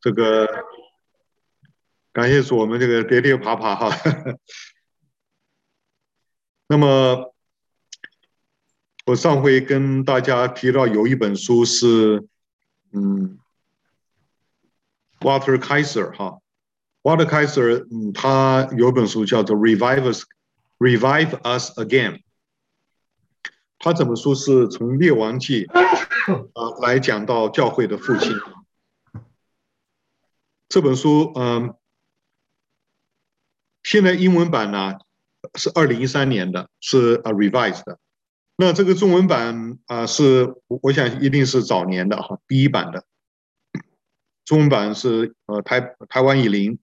[0.00, 0.48] 这个
[2.12, 3.90] 感谢主，我们这个跌跌爬爬哈。
[6.68, 7.34] 那么
[9.06, 12.26] 我上回跟大家提到有一本书是，
[12.92, 13.38] 嗯
[15.20, 16.38] ，Water Kaiser 哈
[17.02, 20.24] ，Water Kaiser，嗯，他有本书叫做《Revive Us,
[20.78, 22.12] Revive Us Again》。
[23.78, 25.82] 他这本书是从列王记啊
[26.82, 28.38] 来讲到教会的复兴。
[30.68, 31.74] 这本书，嗯，
[33.82, 34.98] 现在英文版呢
[35.54, 37.98] 是二零一三年的，是啊 revised 的。
[38.56, 43.04] 那这个中文版啊是，我想一定是早年的哈，第一版的。
[44.44, 46.78] 中文版是呃台台湾以林，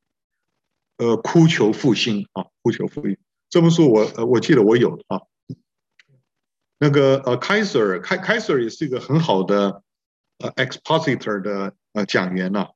[0.97, 3.17] 呃哭求复兴啊，哭求复兴。
[3.49, 5.21] 这本书我呃我记得我有啊。
[6.79, 9.83] 那个呃，Kaiser 开 Kaiser 也是一个很好的
[10.39, 12.69] 呃 expositor 的呃讲员呐。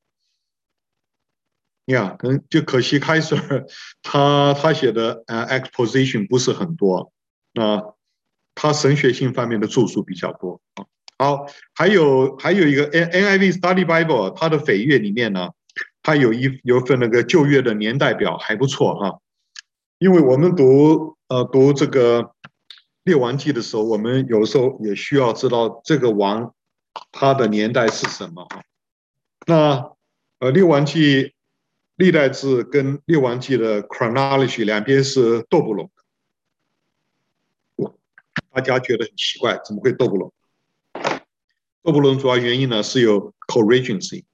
[1.86, 3.36] 呀，可能就可惜开始
[4.02, 7.12] 他他写的呃 exposition 不是很多
[7.54, 7.94] 啊，
[8.54, 10.84] 他神学性方面的著述比较多啊。
[11.18, 15.50] 好，还有还有一个 N N I V Study Bible，它的扉页里面呢，
[16.02, 19.20] 它有一有一份那个旧约的年代表还不错哈，
[19.98, 22.34] 因为我们读呃读这个。
[23.02, 26.54] 列王记的时候，我们有时候也需要知道这个王
[27.10, 28.62] 他的年代是什么啊？
[29.46, 29.90] 那
[30.38, 31.32] 呃，列王记
[32.00, 35.90] 历代志跟列王记的 chronology 两边是斗不拢
[37.76, 37.92] 的，
[38.50, 40.32] 大家觉得很奇怪，怎么会斗不拢？
[41.82, 44.24] 斗不拢主要原因呢是有 co-regency，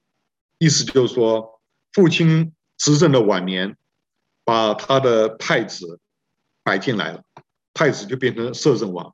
[0.59, 1.59] 意思就是说
[1.91, 3.75] 父亲执政的晚年，
[4.45, 5.99] 把他的太子
[6.63, 7.21] 摆进来了。
[7.73, 9.13] 太子就变成摄政王，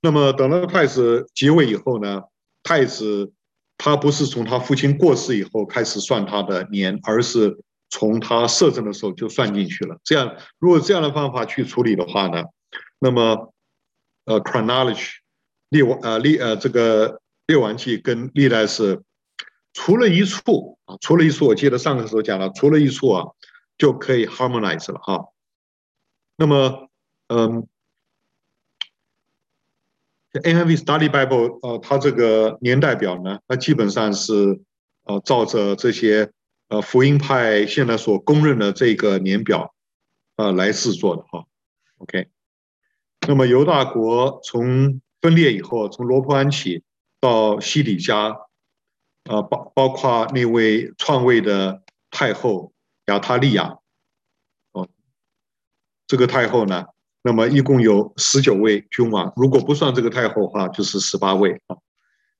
[0.00, 2.22] 那么等到太子即位以后呢，
[2.62, 3.34] 太子
[3.76, 7.60] 他不是从他父亲过世以后开始算他的年，而是
[7.90, 9.98] 从他摄政的时候就算进去了。
[10.04, 12.44] 这样，如果这样的方法去处理的话呢，
[12.98, 13.52] 那么
[14.24, 15.08] 呃，chronology
[15.68, 19.02] 列王呃列呃这个列王记跟历代是
[19.74, 23.26] 除了一处啊，除了一处，我记得上个时候讲了，除了一处啊
[23.76, 25.26] 就可以 harmonize 了哈。
[26.36, 26.88] 那么
[27.28, 27.66] 嗯。
[30.32, 34.60] NIV Study Bible，呃，它这个年代表呢，它基本上是
[35.02, 36.30] 呃照着这些
[36.70, 39.74] 呃福音派现在所公认的这个年表，
[40.36, 41.44] 呃来制作的哈。
[41.98, 42.28] OK，
[43.28, 46.82] 那么犹大国从分裂以后，从罗伯安起
[47.20, 48.34] 到西底家，
[49.24, 52.72] 呃包包括那位创位的太后
[53.06, 53.76] 亚他利亚，
[54.72, 54.88] 哦，
[56.06, 56.86] 这个太后呢。
[57.22, 61.76] 那么一共有十九位君王，如果不算这个太后的话，就是十八位啊。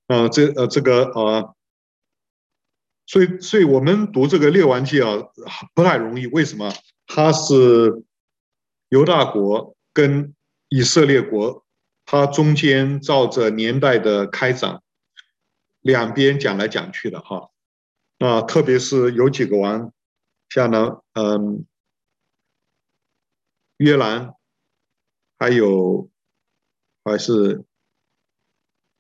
[0.06, 1.54] 呃，这呃这个呃，
[3.10, 5.10] 所以所以我们读这个列王记啊，
[5.74, 6.28] 不太容易。
[6.28, 6.72] 为什么？
[7.08, 8.04] 它是
[8.88, 10.32] 犹大国跟
[10.68, 11.66] 以色列国，
[12.04, 14.80] 它中间照着年代的开展，
[15.80, 17.50] 两边讲来讲去的哈。
[18.18, 19.92] 啊，特别是有几个王，
[20.48, 21.66] 像呢，嗯，
[23.78, 24.34] 约兰。
[25.36, 26.08] 还有
[27.02, 27.64] 还是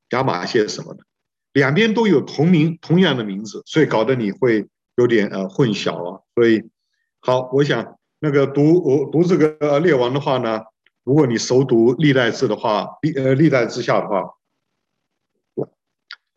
[0.08, 1.04] 亚玛谢什么的，
[1.52, 4.66] 两边都有同名同样的名字，所以搞得你会
[4.96, 6.22] 有点呃混淆啊。
[6.34, 6.62] 所以
[7.20, 10.62] 好，我想那个读我读这个呃列王的话呢，
[11.04, 14.34] 如果你熟读历代志的话，历呃历代志下的话，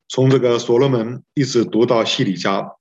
[0.08, 2.76] 从这个所罗门一直读到西里家，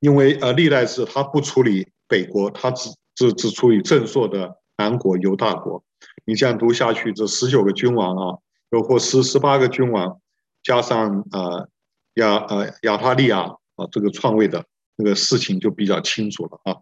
[0.00, 5.82] 因为呃历代志他不处理北国，他只只只处理正朔的南国犹大国。
[6.24, 8.38] 你这样读下去，这十九个君王啊，
[8.70, 10.20] 包括十十八个君王，
[10.62, 11.68] 加上呃
[12.14, 13.40] 亚呃亚他利亚
[13.76, 14.64] 啊这个创位的
[14.96, 16.76] 那个事情就比较清楚了啊。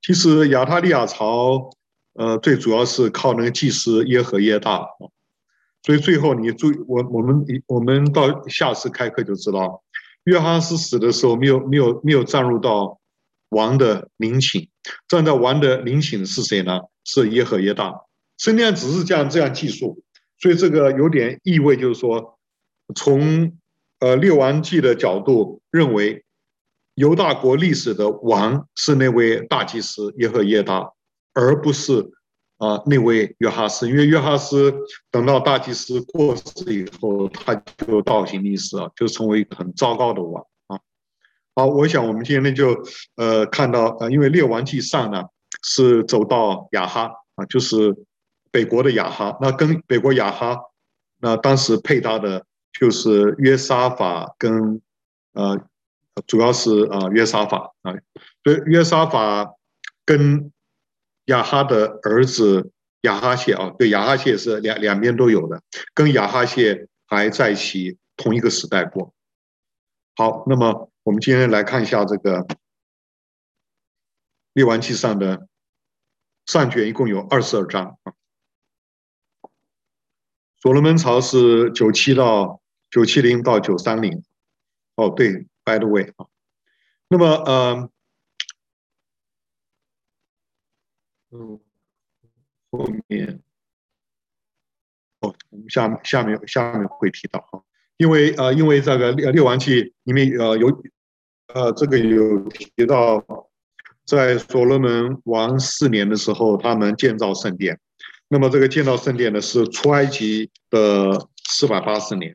[0.00, 1.70] 其实亚他利亚朝
[2.14, 4.86] 呃最主要是靠那个祭司耶和耶大，
[5.82, 9.82] 所以最后你注意我我们我们到下次开课就知道，
[10.24, 12.98] 约哈斯死的时候没有没有没有站入到
[13.50, 14.68] 王的陵寝，
[15.08, 16.80] 站在王的陵寝是谁呢？
[17.04, 17.92] 是耶和耶大，
[18.38, 20.02] 圣经只是这样这样记述，
[20.42, 22.38] 所以这个有点意味，就是说，
[22.94, 23.56] 从
[24.00, 26.24] 呃列王记的角度认为，
[26.96, 30.90] 犹大国历史的王是那位大祭司耶和耶大，
[31.32, 32.10] 而不是
[32.58, 34.74] 啊、那位约哈斯，因为约哈斯
[35.10, 40.78] 等到大祭司过世以后，他就倒行逆施啊，就成为一个很糟糕的王啊。
[41.54, 42.76] 好，我想我们今天就
[43.14, 45.22] 呃看到呃，因为列王记上呢。
[45.64, 47.94] 是走到亚哈啊，就是
[48.52, 49.36] 北国的亚哈。
[49.40, 50.56] 那跟北国亚哈，
[51.18, 52.46] 那当时配搭的
[52.78, 54.80] 就是约沙法跟
[55.32, 55.58] 呃
[56.26, 57.94] 主要是啊约沙法啊，
[58.42, 59.56] 对约沙法
[60.04, 60.52] 跟
[61.24, 62.70] 亚哈的儿子
[63.02, 65.60] 亚哈谢啊，对亚哈谢是两两边都有的，
[65.94, 69.14] 跟亚哈谢还在一起同一个时代过。
[70.14, 72.46] 好，那么我们今天来看一下这个
[74.52, 75.48] 列王记上的
[76.44, 78.12] 上卷，一共有二十二章啊。
[80.62, 84.22] 所罗门朝是九七到九七零到九三零，
[84.94, 86.26] 哦，对，by the way 啊，
[87.08, 87.90] 那么呃，
[91.32, 91.58] 嗯，
[92.70, 93.42] 后面，
[95.18, 97.64] 哦，我们下下面下面会提到哈，
[97.96, 100.68] 因为呃，因为这个列列王记里面呃有
[101.48, 103.24] 呃这个有提到，
[104.06, 107.80] 在所罗门王四年的时候，他们建造圣殿。
[108.32, 112.34] 那么这个建造圣殿呢，是出埃及的四百八十年，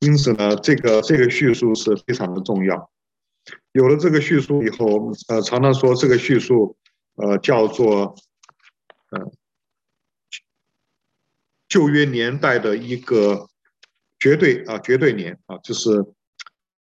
[0.00, 2.90] 因此呢，这个这个叙述是非常的重要。
[3.72, 6.76] 有了这个叙述以后，呃，常常说这个叙述，
[7.14, 8.14] 呃，叫做，
[9.12, 9.32] 呃，
[11.66, 13.48] 旧约年代的一个
[14.18, 16.04] 绝对啊，绝对年啊，就是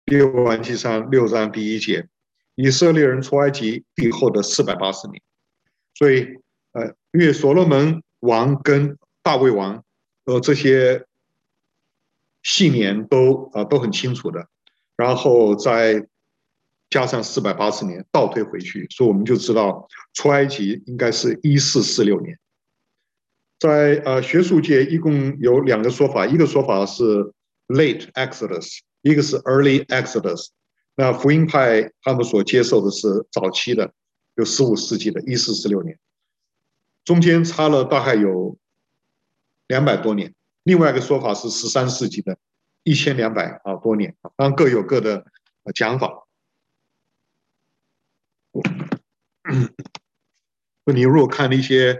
[0.06, 2.08] 列王记上六章第一节，
[2.54, 5.20] 以色列人出埃及以后的四百八十年。
[5.96, 6.28] 所以，
[6.74, 8.04] 呃，因为所罗门。
[8.26, 9.84] 王跟大卫王，
[10.26, 11.06] 呃，这些
[12.44, 14.48] 信年都啊都很清楚的，
[14.96, 16.08] 然后再
[16.90, 22.38] 加上四百八十年倒推回去，所以我们就知道出埃及应该是一四四六年。
[23.60, 27.04] 在呃学术界一共有两个说法，一个说法是
[27.68, 30.50] late Exodus，一个是 early Exodus。
[30.96, 33.92] 那福音派他们所接受的是早期的，
[34.38, 35.98] 就十五世纪的一四四六年。
[37.06, 38.58] 中间差了大概有
[39.68, 42.38] 两百多年，另外一个说法是十三世纪的
[42.84, 45.26] 一千两百啊多年啊，当然各有各的
[45.74, 46.24] 讲法。
[50.86, 52.00] 你如果看那些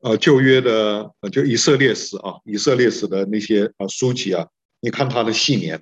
[0.00, 4.48] 呃旧约的就以色列史啊，以色列史的那些啊书籍啊，
[4.80, 5.80] 你看它的细年，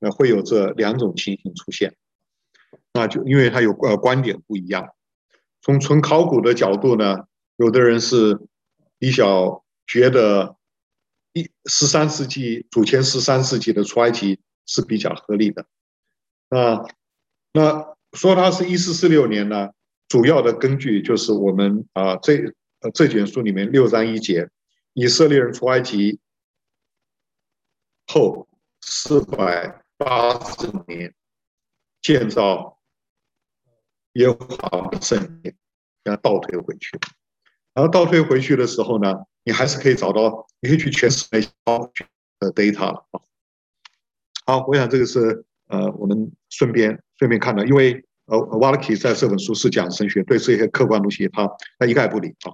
[0.00, 1.94] 那会有这两种情形出现，
[2.92, 4.88] 那就因为它有呃观点不一样。
[5.64, 7.26] 从纯考古的角度呢，
[7.56, 8.38] 有的人是
[8.98, 10.56] 比较觉得
[11.32, 15.64] 一十三世纪主前十三世纪的出埃及是比较合理的。
[16.50, 16.86] 那
[17.54, 19.70] 那说它是一四四六年呢，
[20.06, 22.52] 主要的根据就是我们啊这
[22.92, 24.50] 这卷书里面六章一节，
[24.92, 26.20] 以色列人出埃及
[28.06, 28.46] 后
[28.82, 31.14] 四百八十年
[32.02, 32.78] 建造。
[34.14, 35.54] 耶和华的圣殿，
[36.04, 36.98] 要倒推回去，
[37.72, 39.12] 然后倒推回去的时候呢，
[39.44, 41.48] 你还是可以找到，你可以去诠释那些
[42.38, 43.20] 的 data 啊。
[44.46, 52.52] 好，我想这个是呃，我们顺便顺便看到，因为呃，Walker 在这本书是讲神学，对这些客观东西他他一概不理啊。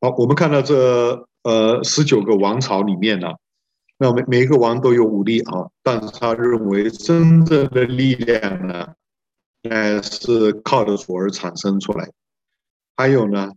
[0.00, 3.34] 好，我们看到这呃十九个王朝里面呢。
[4.02, 8.94] 那每每一个王都有武力啊，但是他认为真正的力量呢，
[9.64, 12.10] 呃，是靠着主而产生出来。
[12.96, 13.52] 还有呢，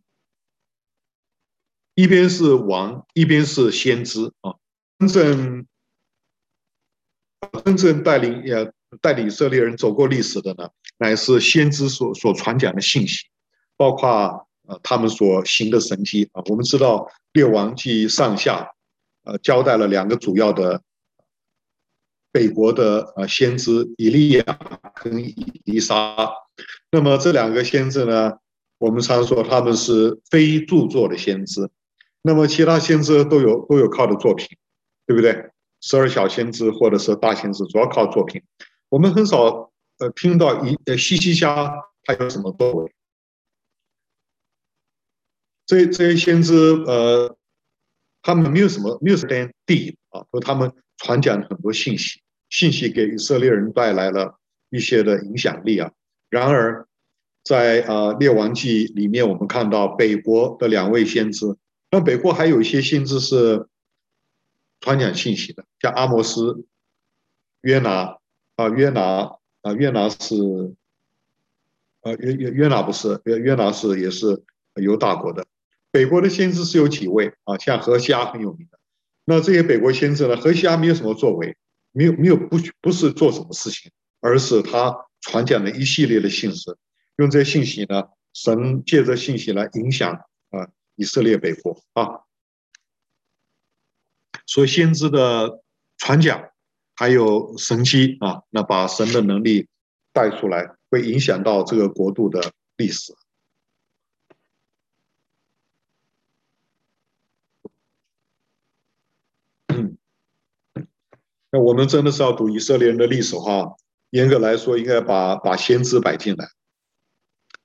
[1.96, 4.56] 一边是王，一边是先知啊，
[5.00, 5.66] 真正
[7.64, 8.70] 真正带领呃
[9.00, 13.28] 带领以色列人走过历史的呢，乃是先知所所传讲的信息，
[13.78, 16.44] 包括呃他们所行的神迹啊。
[16.50, 18.73] 我们知道列王记上下。
[19.24, 20.84] 呃，交代了两个主要的
[22.30, 24.44] 北国的呃先知以利亚
[24.96, 26.30] 跟以利沙。
[26.92, 28.34] 那么这两个先知呢，
[28.80, 31.70] 我们常说他们是非著作的先知。
[32.22, 34.58] 那么其他先知都有都有靠的作品，
[35.06, 35.52] 对不对？
[35.80, 38.44] 十二小先知或者是大先知，主要靠作品。
[38.90, 42.94] 我们很少呃听到以呃西西家他有什么作为。
[45.66, 46.54] 这这些先知
[46.86, 47.38] 呃。
[48.24, 54.40] 他们没有什么，没有什么地啊，和他们传讲了很多信息，信息给以色列人带来了
[54.70, 55.92] 一些的影响力啊。
[56.30, 56.88] 然而，
[57.44, 61.58] 在啊列王记里面，我们看到北国的两位先知，
[61.92, 63.68] 那北国还有一些先知是
[64.80, 66.66] 传讲信息的，像阿摩斯、
[67.62, 68.18] 约拿
[68.56, 70.36] 啊，约拿啊，约拿是
[72.02, 74.42] 啊约约约拿不是约约拿是也是
[74.76, 75.46] 犹大国的。
[75.94, 77.56] 北国的先知是有几位啊？
[77.60, 78.80] 像何西阿很有名的。
[79.26, 80.36] 那这些北国先知呢？
[80.36, 81.56] 何西阿没有什么作为，
[81.92, 86.72] 没有没有不不是做什么事情，而是他传讲了一系列的信息，
[87.18, 90.14] 用这些信息呢，神借着信息来影响
[90.50, 92.22] 啊以色列北国啊。
[94.48, 95.62] 所以先知的
[96.00, 96.50] 传讲
[96.96, 99.68] 还有神迹啊，那把神的能力
[100.12, 103.14] 带出来，会影响到这个国度的历史。
[111.54, 113.76] 那我们真的是要读以色列人的历史哈，
[114.10, 116.48] 严格来说，应该把把先知摆进来。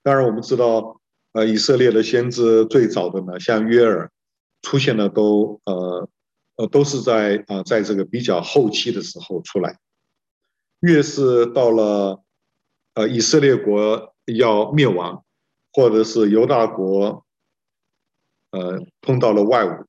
[0.02, 1.00] 当然，我们知道，
[1.32, 4.10] 呃，以色列的先知最早的呢，像约尔
[4.60, 6.06] 出现的都呃
[6.56, 9.78] 呃都是在啊、在这个比较后期的时候出来。
[10.80, 12.22] 越是到了
[12.92, 15.24] 呃以色列国要灭亡，
[15.72, 17.24] 或者是犹大国
[18.50, 19.86] 呃碰到了外侮，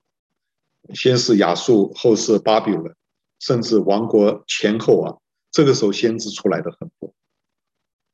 [0.96, 2.96] 先是亚述，后是巴比伦。
[3.40, 5.18] 甚至亡国前后啊，
[5.50, 7.14] 这个时候先知出来的很多，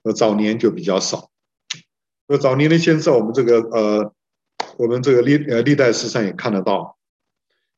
[0.04, 1.30] 呃早年就比较少。
[2.28, 4.14] 呃早年的先知，我们这个呃，
[4.78, 6.98] 我们这个历呃历代史上也看得到，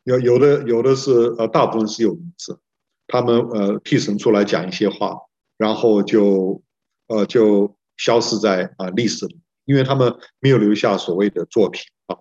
[0.04, 2.60] 有有的有的是呃，大部分是有名字，
[3.08, 5.18] 他们呃替神出来讲一些话，
[5.58, 6.62] 然后就
[7.08, 12.20] 呃就消失在啊历史里，因为他们没有留下所谓的作品啊，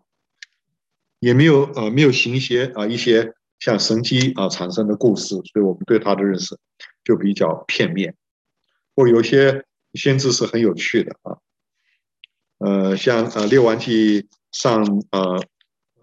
[1.20, 3.35] 也没有呃没有行一些啊一些。
[3.58, 6.58] 像神机啊产生的故事，所以我们对他的认识
[7.04, 8.14] 就比较片面。
[8.94, 11.36] 或有些先知是很有趣的啊，
[12.58, 15.42] 呃，像呃列王记上呃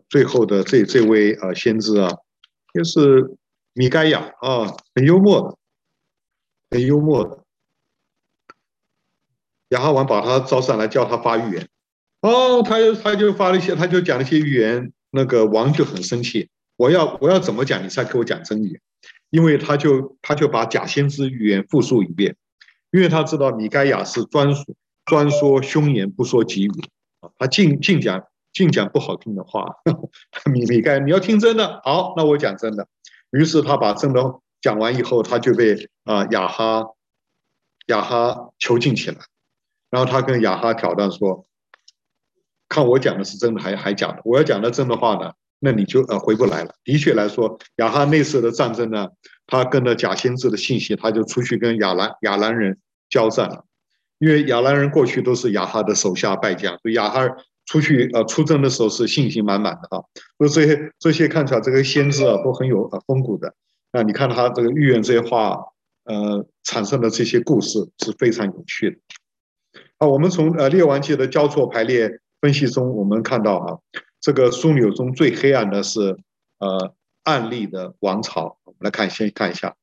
[0.10, 2.10] 最后的这这位啊先知啊，
[2.74, 3.36] 就是
[3.74, 5.58] 米该亚啊，很幽默的，
[6.78, 7.44] 很幽默的。
[9.70, 11.68] 亚哈王把他招上来，叫他发预言，
[12.22, 16.52] 哦，他就他就发了一些，他就讲了一些预言，那个王就很生气。
[16.76, 18.82] 我要我要怎么讲，你才给我讲真语？
[19.30, 22.36] 因为他就他就把假先知预言复述一遍，
[22.92, 24.76] 因为他知道米该亚是专属
[25.06, 26.72] 专说凶言，不说吉语
[27.20, 29.66] 啊，他尽尽讲尽讲不好听的话。
[30.52, 32.88] 米米该，你要听真的，好，那我讲真的。
[33.32, 36.86] 于是他把真的讲完以后，他就被啊亚哈
[37.88, 39.18] 亚哈囚禁起来，
[39.90, 41.48] 然后他跟亚哈挑战说
[42.70, 44.22] ：“看我讲的是真的还还假的？
[44.26, 45.34] 我要讲的真的话呢？”
[45.66, 46.76] 那你就呃回不来了。
[46.84, 49.08] 的确来说，亚哈那次的战争呢，
[49.48, 52.78] 他跟着假先知的信息，他就出去跟亚兰亚兰人
[53.10, 53.64] 交战了。
[54.20, 57.26] 因为亚兰人过去都是亚哈的手下败将，所以亚哈
[57.66, 60.04] 出去呃出征的时候是信心满满的啊。
[60.38, 63.56] 所以这些这些看起来这个先知啊都很有呃风骨的。
[63.94, 65.58] 那你看他这个预言这些话，
[66.04, 68.98] 呃产生的这些故事是非常有趣的。
[69.98, 73.78] 好，我们从呃列王记的交错排列分析中，我们看到啊。
[74.24, 76.18] 这个枢纽中最黑暗的是，
[76.60, 78.58] 呃，暗利的王朝。
[78.64, 79.76] 我们来看，先看一下，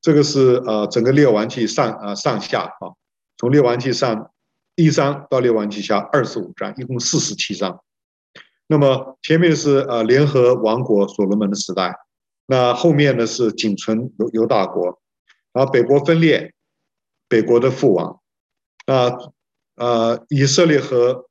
[0.00, 2.96] 这个是呃整个列王记上呃上下啊，
[3.36, 4.32] 从列王记上
[4.76, 7.82] 一章到列王记下二十五章，一共四十七章。
[8.66, 11.94] 那么前面是呃联合王国所罗门的时代，
[12.46, 15.02] 那后面呢是仅存犹犹大国，
[15.52, 16.54] 然后北国分裂，
[17.28, 18.22] 北国的覆亡，
[18.86, 19.18] 那
[19.74, 21.26] 呃以色列和。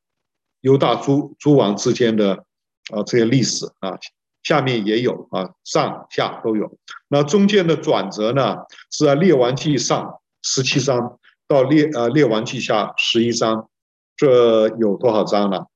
[0.66, 2.44] 犹大诸诸王之间的
[2.92, 4.00] 啊这些历史啊，
[4.42, 6.76] 下面也有啊，上下都有。
[7.08, 8.58] 那中间的转折呢，
[8.90, 13.70] 是在列王记上十七章到列呃列王记下十一章，
[14.18, 15.68] 这有多少章呢？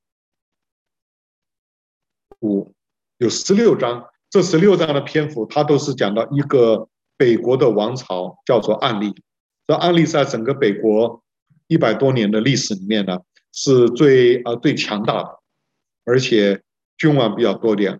[2.39, 2.73] 五，
[3.19, 4.07] 有十六章。
[4.31, 9.13] 这十六章的篇幅，它都是讲到一个北国的王朝，叫做暗利。
[9.67, 11.23] 这暗利在整个北国
[11.67, 13.19] 一百多年的历史里面呢。
[13.51, 15.39] 是最啊最强大的，
[16.05, 16.61] 而且
[16.97, 17.99] 君王比较多点，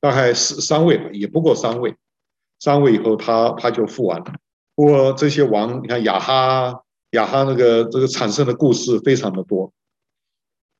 [0.00, 1.96] 大概是三位吧，也不过三位。
[2.58, 4.34] 三位以后他他就复完了。
[4.74, 9.72] 不过这些王，你看亚哈亚哈那个这个产生的故事非常的多，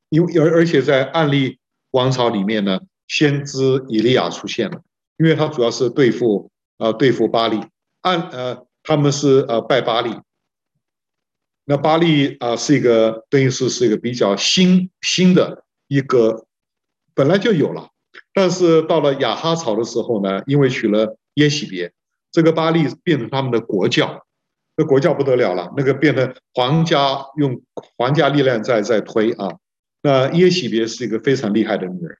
[0.09, 1.59] 因为而而且在暗利
[1.91, 4.81] 王朝里面呢，先知以利亚出现了，
[5.17, 7.59] 因为他主要是对付啊、对付巴力，
[8.01, 10.17] 暗呃他们是呃拜巴力。
[11.65, 16.45] 那巴力啊，是一个等于是是一个比较新新的一个，
[17.13, 17.87] 本来就有了，
[18.33, 21.93] 但是到了亚哈朝的时候呢，因为娶了耶洗别，
[22.33, 24.25] 这个巴力变成他们的国教，
[24.75, 27.61] 那国教不得了了，那个变成皇家用
[27.95, 29.47] 皇家力量在在推啊。
[30.01, 32.17] 那耶洗别是一个非常厉害的女人，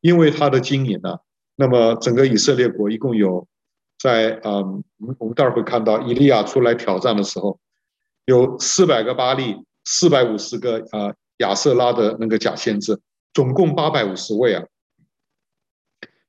[0.00, 1.18] 因为她的经营呢，
[1.56, 3.46] 那么整个以色列国一共有
[3.98, 7.60] 在嗯，我们我们待会儿会看到以利亚出来挑战的时候。
[8.28, 9.56] 有四百个巴力，
[9.86, 13.00] 四百五十个啊亚瑟拉的那个假先知，
[13.32, 14.62] 总共八百五十位啊。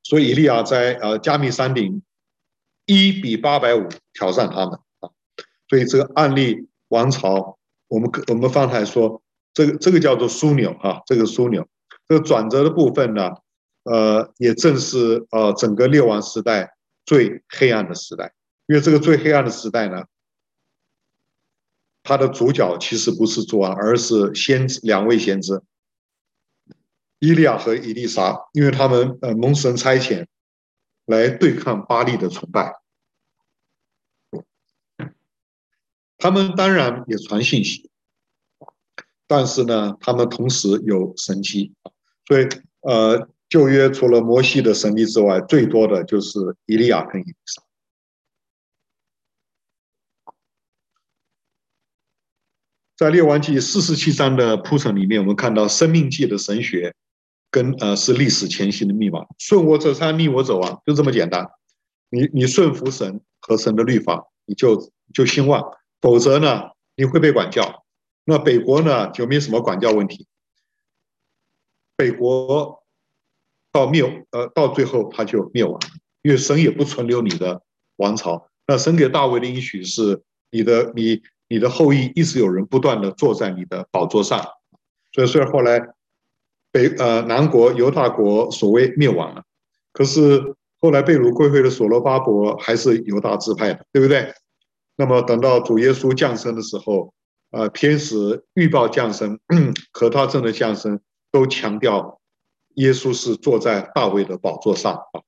[0.02, 2.02] 所以以利亚在呃加密山顶
[2.86, 5.12] 一比八百五挑战他们啊。
[5.68, 7.58] 所以这个案例王朝，
[7.90, 9.22] 我们我们方才说
[9.54, 11.68] 这个这个叫做枢纽啊，这个枢纽
[12.08, 13.30] 这个转折的部分呢，
[13.84, 18.34] 呃，也正是呃整个列王时代最黑暗的时代。
[18.68, 20.06] 因为这个最黑暗的时代呢，
[22.10, 25.62] 它的主角其实不是主啊，而是先知两位先知，
[27.20, 30.26] 伊利亚和以利沙，因为他们呃蒙神差遣
[31.06, 32.82] 来对抗巴力的崇拜。
[36.18, 37.92] 他们当然也传信息，
[39.28, 41.76] 但是呢，他们同时有神迹，
[42.26, 42.48] 所以
[42.82, 47.62] 呃，旧约除了摩西的神迹之外，最多的就是伊利亚跟以利沙。
[53.00, 56.94] 在列王记四十七章的铺陈里面，我们看到生命记的神学
[57.50, 61.50] 跟呃是历史前行的密码，顺我者昌，逆我者亡，就这么简单。
[62.10, 65.62] 你你顺服神和神的律法，你就就兴旺；
[66.02, 67.86] 否则呢，你会被管教。
[68.26, 70.28] 那北国呢就没什么管教问题。
[71.96, 72.84] 北国
[73.72, 75.80] 到灭呃到最后他就灭亡，
[76.22, 77.62] 因为神也不存留你的
[77.96, 78.50] 王朝。
[78.68, 81.22] 那神给大卫的应许是你的你。
[81.50, 84.40] 你的后裔一直有人不断的坐在你的宝座上，
[85.12, 85.82] 所以虽然后来
[86.72, 89.44] 北呃南国犹大国所谓灭亡了，
[89.92, 94.32] 可是后来被掳归回的所罗巴伯还是犹大支派的，对不对？
[94.96, 97.14] 那么等到主耶稣降生的时候，
[97.52, 99.40] 呃，天使预报降生，
[99.92, 101.00] 和他真的降生
[101.32, 102.20] 都强调
[102.76, 105.22] 耶稣是坐在大卫的宝座上啊。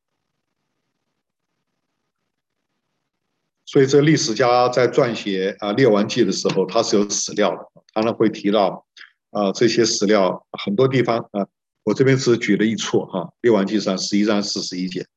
[3.72, 8.86] 所以，这历史家在撰写啊《列王记》的时候，他是有史料的，他呢会提到
[9.30, 11.48] 啊这些史料很多地方啊，
[11.84, 15.08] 我这边只举了一处哈，《列王记》上十一章四十一节。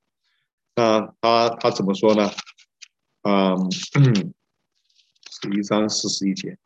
[0.77, 2.31] 那他他怎么说呢？
[3.23, 6.57] 啊，十一章四十一节，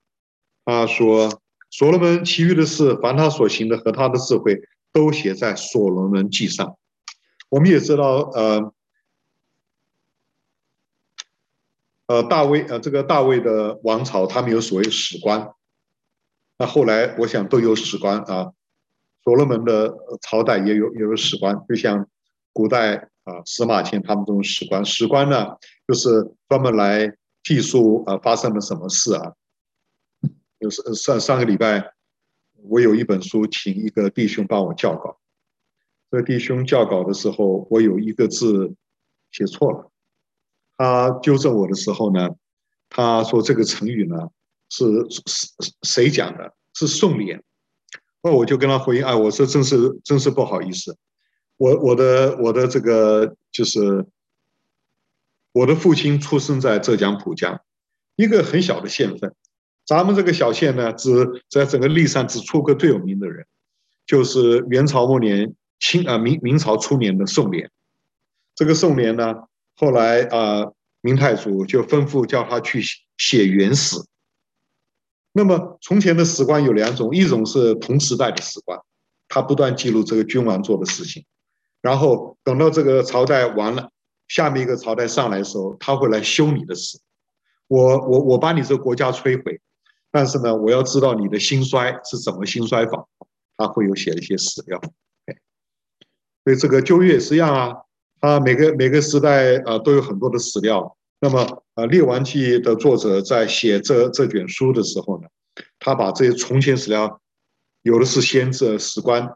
[0.66, 1.40] 他说
[1.70, 4.60] 所罗门其余的事，凡他所行的和他的智慧，
[4.92, 6.76] 都写在所罗门记上。
[7.48, 8.74] 我们也知道，呃。
[12.08, 15.52] 呃，大卫，呃，这个大卫的王朝，他们有所谓史官。
[16.58, 18.52] 那后来，我想都有史官啊。
[19.22, 22.08] 所罗门的朝代也有也有史官，就像
[22.54, 24.82] 古代啊司马迁他们这种史官。
[24.86, 29.34] 史官呢，就是专门来记述啊发生了什么事啊。
[30.58, 31.92] 就是上上个礼拜，
[32.62, 35.20] 我有一本书，请一个弟兄帮我校稿。
[36.10, 38.74] 这个弟兄校稿的时候，我有一个字
[39.30, 39.90] 写错了。
[40.78, 42.30] 他纠正我的时候呢，
[42.88, 44.28] 他说这个成语呢
[44.70, 44.86] 是
[45.82, 46.54] 谁讲的？
[46.72, 47.40] 是宋濂。
[48.22, 50.96] 那我就跟他回应，哎，我说真是真是不好意思，
[51.56, 54.06] 我我的我的这个就是
[55.50, 57.60] 我的父亲出生在浙江浦江，
[58.14, 59.34] 一个很小的县份。
[59.84, 63.44] 咱们这个小县呢，只在整个历史上只出过最有名的人，
[64.06, 67.68] 就是元朝末年清啊明明朝初年的宋濂。
[68.54, 69.47] 这个宋濂呢。
[69.80, 72.82] 后来啊、明太祖就吩咐叫他去
[73.16, 73.96] 写元史。
[75.30, 78.76] 那么从前的史官有两种，一种是同时代的史官，
[79.28, 81.24] 他不断记录这个君王做的事情，
[81.80, 83.92] 然后等到这个朝代完了，
[84.26, 86.98] 下面一个朝代上来的时候，他会来修你的史。
[87.68, 89.60] 我我我把你这个国家摧毁，
[90.10, 93.06] 但是呢，我要知道你的兴衰是怎么兴衰法，
[93.56, 94.80] 他会有写一些史料。
[96.42, 97.76] 所以这个旧约也是一样啊。
[98.20, 100.96] 啊，每个每个时代啊都有很多的史料。
[101.20, 101.40] 那么
[101.74, 105.28] 啊，《列王记》的作者在写这这卷书的时候呢，
[105.78, 107.20] 他把这些从前史料，
[107.82, 109.28] 有的是先知史官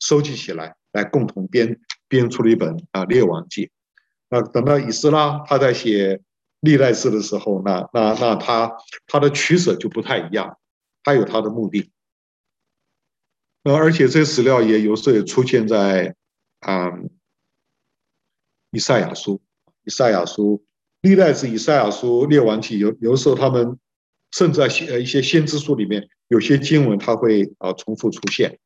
[0.00, 3.66] 收集起来，来共同编编出了一本啊《列王记》。
[4.28, 6.20] 那等到以斯拉他在写
[6.60, 8.72] 历代志的时候，那那那他
[9.06, 10.58] 他的取舍就不太一样，
[11.04, 11.90] 他有他的目的。
[13.62, 16.14] 那而且这些史料也有时候也出现在
[16.60, 16.92] 啊。
[18.76, 19.40] 以赛亚书，
[19.84, 20.62] 以赛亚书，
[21.00, 23.78] 历代志，以赛亚书，列王记，有有的时候他们
[24.32, 28.58] 甚至在呃一些先知书里面，有些经文它会啊重复出现。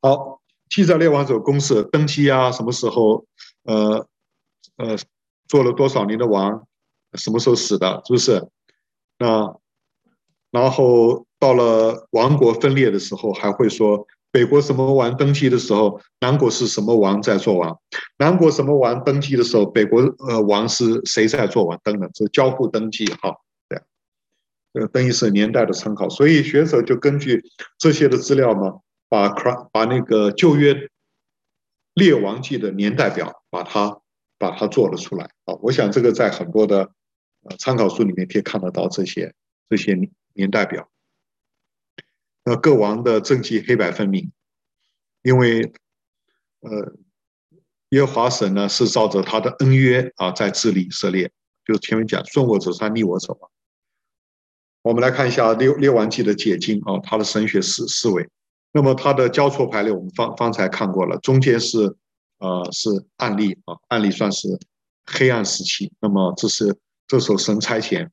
[0.00, 3.26] 好，记载列王者公式登基啊，什么时候
[3.64, 4.06] 呃
[4.76, 4.96] 呃
[5.48, 6.68] 做了多少年的王，
[7.14, 8.48] 什么时候死的，是不是？
[9.18, 9.58] 那
[10.52, 14.06] 然后到了王国分裂的时候，还会说。
[14.32, 17.80] 北国什么王登基的时候，南国是什么王在做王？
[18.18, 21.80] 南国什么王登基的时候，北国呃王是谁在做王？
[21.82, 23.34] 等等，这交互登记哈，
[23.68, 23.82] 对，
[24.74, 26.08] 呃，等于是年代的参考。
[26.08, 27.42] 所以学者就根据
[27.76, 29.28] 这些的资料嘛，把
[29.72, 30.88] 把那个旧约
[31.94, 34.00] 列王记的年代表，把它
[34.38, 35.54] 把它做了出来啊。
[35.60, 36.92] 我想这个在很多的
[37.42, 39.34] 呃参考书里面可以看得到这些
[39.68, 39.98] 这些
[40.34, 40.88] 年代表。
[42.50, 44.32] 那各王的政绩黑白分明，
[45.22, 45.72] 因为
[46.62, 46.92] 呃，
[47.90, 51.30] 耶和华神呢是照着他的恩约啊在治理以色列，
[51.64, 53.48] 就是前面讲顺我者昌，逆我者亡。
[54.82, 58.28] 我们来看一下六列王记的解经啊，他的神学思思维。
[58.72, 61.94] 那么他的交错排列，我们方方才看过了，中间是
[62.38, 64.48] 呃是案例啊，案例算是
[65.06, 65.92] 黑暗时期。
[66.00, 68.08] 那么这是这时候神差遣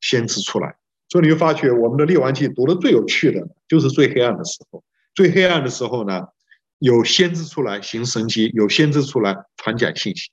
[0.00, 0.76] 先知出来，
[1.08, 4.82] 所以你会发觉我们的列王记读的最有趣的，就是最黑暗的时候。
[5.14, 6.28] 最黑暗的时候呢，
[6.78, 10.30] 有先知出来行神迹，有先知出来传讲信息。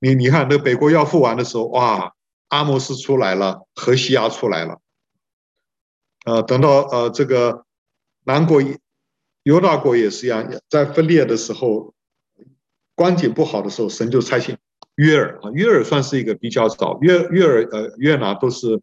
[0.00, 2.14] 你你看，那北国要覆完的时候，哇！
[2.48, 4.80] 阿摩斯出来了，何西阿出来了，
[6.24, 7.66] 呃，等到呃这个
[8.24, 8.62] 南国
[9.42, 11.92] 犹大国也是一样，在分裂的时候，
[12.94, 14.56] 关系不好的时候，神就差遣
[14.94, 18.80] 约尔啊，约尔算是一个比较早，约约尔呃约拿都是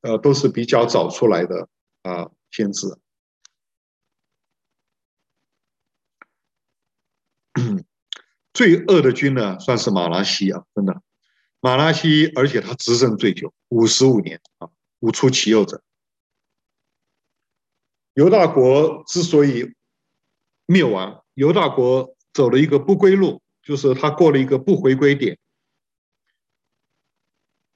[0.00, 1.68] 呃都是比较早出来的
[2.02, 2.86] 啊先知。
[8.52, 11.02] 最恶的君呢，算是马拉西啊，真的。
[11.60, 15.82] 马拉西，而且他执政最久，五十五年啊，无出其右者。
[18.14, 19.74] 犹大国之所以
[20.66, 25.38] 灭亡，犹大国走了一个不归路，就是他过了一个不回归点。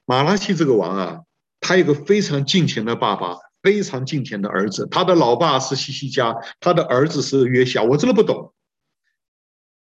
[0.05, 1.23] 马拉西这个王啊，
[1.63, 7.83] 他有个非常敬虔的爸爸，非常敬虔的儿子，他的老爸是西西家，他的儿子是约西亚。
[7.83, 8.53] 我真的不懂，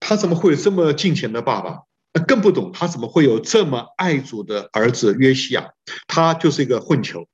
[0.00, 1.82] 他怎么会有这么敬虔的爸爸？
[2.26, 5.70] 更不懂他怎么会有这么爱主的儿子约西亚，
[6.08, 7.28] 他就是一个混球。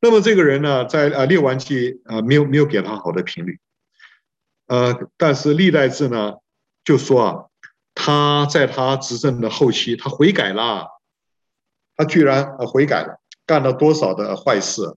[0.00, 3.60] 那么这个人呢，在呃列王记啊没有没有给他好的评语，
[4.68, 6.34] 呃，但是历代志呢
[6.82, 7.44] 就说啊，
[7.94, 10.88] 他在他执政的后期，他悔改了，
[11.96, 14.96] 他居然呃悔改了，干了多少的坏事？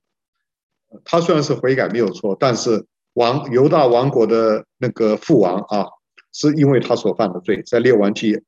[1.04, 5.88] 他虽然是悔改没有错，但是王犹大王国的那个父王啊，
[6.32, 8.42] 是因为他所犯的罪，在列王记。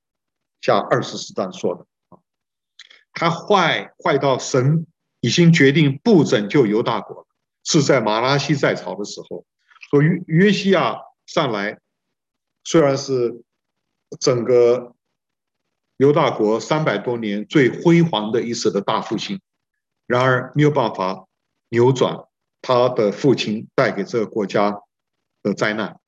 [0.62, 2.20] 下二十四章说的啊，
[3.14, 4.86] 他坏坏到神
[5.22, 7.26] 已经决定不拯救犹大国，
[7.64, 9.46] 是在马拉西在朝的时候，
[9.90, 11.80] 所以约西亚上来，
[12.66, 13.42] 虽然是
[14.20, 14.94] 整个
[15.96, 19.40] 犹大国三百多年最辉煌的一次的大复兴，
[20.10, 21.28] 然而没有办法
[21.70, 22.26] 扭转
[22.62, 24.82] 他的父亲带给这个国家
[25.44, 26.00] 的灾难。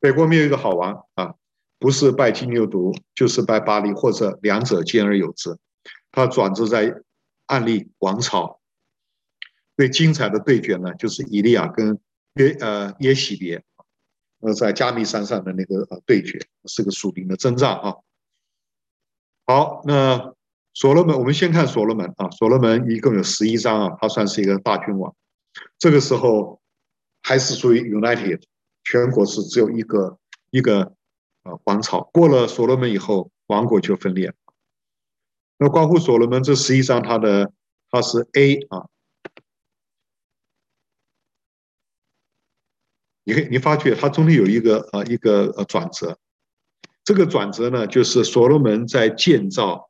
[0.00, 1.36] 北国没有一个好玩啊。
[1.82, 5.56] 不是拜金牛犊，就是拜巴黎，或者两者兼而有之。
[6.12, 7.00] 他转折在
[7.46, 8.60] 案例王朝，
[9.78, 11.98] 最精彩的对决呢，就是以利亚跟
[12.34, 13.64] 耶呃耶洗别，
[14.40, 17.96] 呃在加密山上的那个呃对决，是个属灵的征战啊。
[19.46, 20.34] 好，那
[20.74, 25.14] 所罗门，我们先看所罗门啊，所罗门一共有十一章啊，他算是一个大君王。
[25.78, 26.60] 这个时候
[27.22, 28.42] 还是属于 United，
[28.84, 30.18] 全国是只有一个
[30.50, 30.94] 一个。
[31.42, 34.34] 啊，王朝过了所罗门以后，王国就分裂。
[35.56, 37.50] 那关乎所罗门这十一章，它的
[37.90, 38.86] 它是 A 啊。
[43.24, 46.18] 你可以你发觉它中间有一个呃一个呃转折，
[47.04, 49.89] 这个转折呢，就是所罗门在建造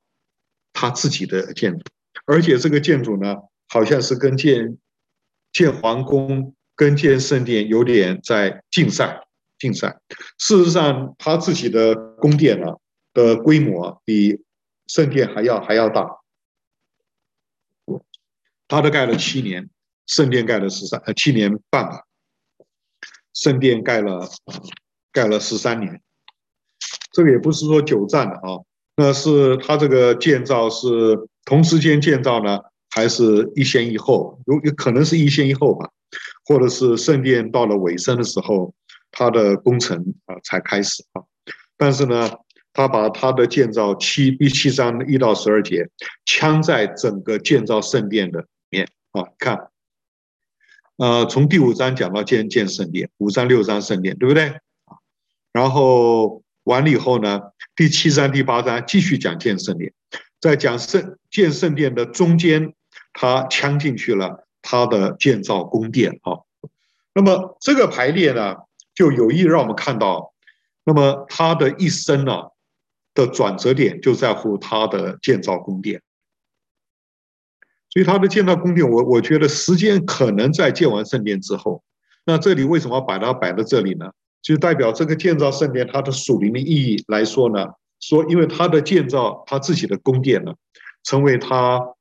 [0.73, 1.85] 他自己的建筑，
[2.27, 3.37] 而且这个建筑呢，
[3.69, 4.79] 好像是跟建
[5.53, 9.27] 建皇宫跟建圣殿有点在竞赛。
[9.59, 10.01] 竞赛，
[10.39, 12.79] 事实上，他自己的宫殿呢
[13.13, 14.43] 的规模比
[14.87, 16.17] 圣殿还要还要大。
[18.67, 19.69] 他都盖了七年，
[20.07, 22.07] 圣殿盖了十三呃七年半吧，
[23.35, 24.31] 圣殿盖了
[25.13, 26.01] 盖了十三年。
[27.13, 28.65] 这个也不是说久战的啊，
[29.01, 32.59] 那是他这个建造是同时间建造呢，
[32.91, 34.39] 还是一先一后？
[34.47, 35.89] 有有可能是一先一后吧，
[36.45, 38.75] 或者是圣殿到了尾声的时候。
[39.13, 41.23] 他的工程啊才开始啊，
[41.77, 42.31] 但是呢，
[42.73, 45.85] 他把他的建造七第七章一到十二节
[46.25, 49.69] 枪在整个建造圣殿的里面啊，看，
[50.97, 54.95] 呃，从第五章讲到建建圣殿，五章六章圣殿，对不对啊？
[55.53, 57.41] 然后完了以后呢，
[57.75, 59.93] 第七章第八章继续讲建圣殿，
[60.41, 62.75] 在讲圣建圣殿的中间，
[63.13, 66.41] 他枪进去了他的建造宫殿啊。
[67.15, 68.57] 那么这个排列呢？
[68.93, 70.35] 就有意让我们看到，
[70.85, 72.51] 那么他的一生呢
[73.15, 76.03] 的转折点就在乎他的建造宫殿，
[77.89, 81.83] 所以他的建造宫殿，我我觉得时间可能在建完圣殿之后。
[82.27, 84.13] 那这里为什么要把它摆在这里呢？
[84.43, 87.67] 就代表这个建造圣殿它的属灵的意义来说呢，
[88.01, 90.55] 说因为它的建造他自己的宫殿呢，
[91.03, 91.95] 成为他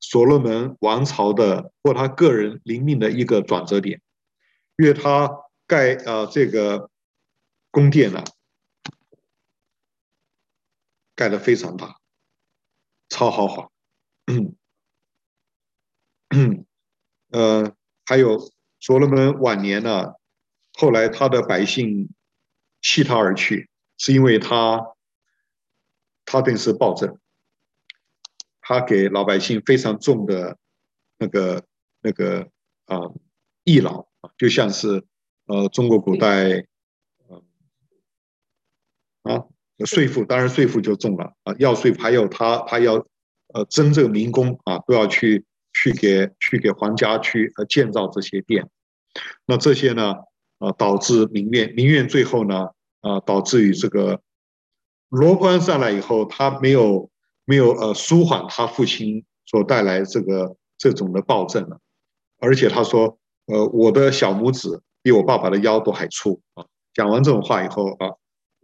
[0.00, 4.00] 所罗门王朝的或他个人灵命的一个转折点，
[4.76, 5.30] 因为他。
[5.70, 6.90] 盖啊这个
[7.70, 8.24] 宫殿呢，
[11.14, 12.00] 盖的非常大，
[13.08, 13.70] 超豪华。
[14.26, 14.56] 嗯
[16.30, 16.66] 嗯，
[17.28, 17.72] 呃，
[18.04, 20.14] 还有所罗门晚年呢，
[20.80, 22.08] 后来他的百姓
[22.80, 24.80] 弃他而去，是因为他
[26.24, 27.18] 他等于是暴政，
[28.62, 30.56] 他给老百姓非常重的
[31.18, 31.62] 那个
[32.00, 32.48] 那个
[32.86, 32.96] 啊
[33.64, 34.06] 役劳，
[34.38, 35.04] 就像是
[35.44, 36.64] 呃中国古代
[39.24, 39.44] 啊
[39.84, 43.06] 税赋，当然税赋就重了啊，要税还有他他要
[43.52, 48.70] 呃征这个民工啊，都要去去给去给皇家去呃建造这些殿，
[49.44, 50.14] 那这些呢
[50.60, 52.68] 啊导致民怨，民怨最后呢
[53.00, 54.20] 啊导致于这个
[55.08, 57.10] 罗波安上来以后，他没有
[57.44, 61.80] 没有呃舒缓他父亲所带来这个这种的暴政了，
[62.38, 68.14] 而且他说呃我的小拇指比我爸爸的腰都还粗啊，讲完这种话以后啊。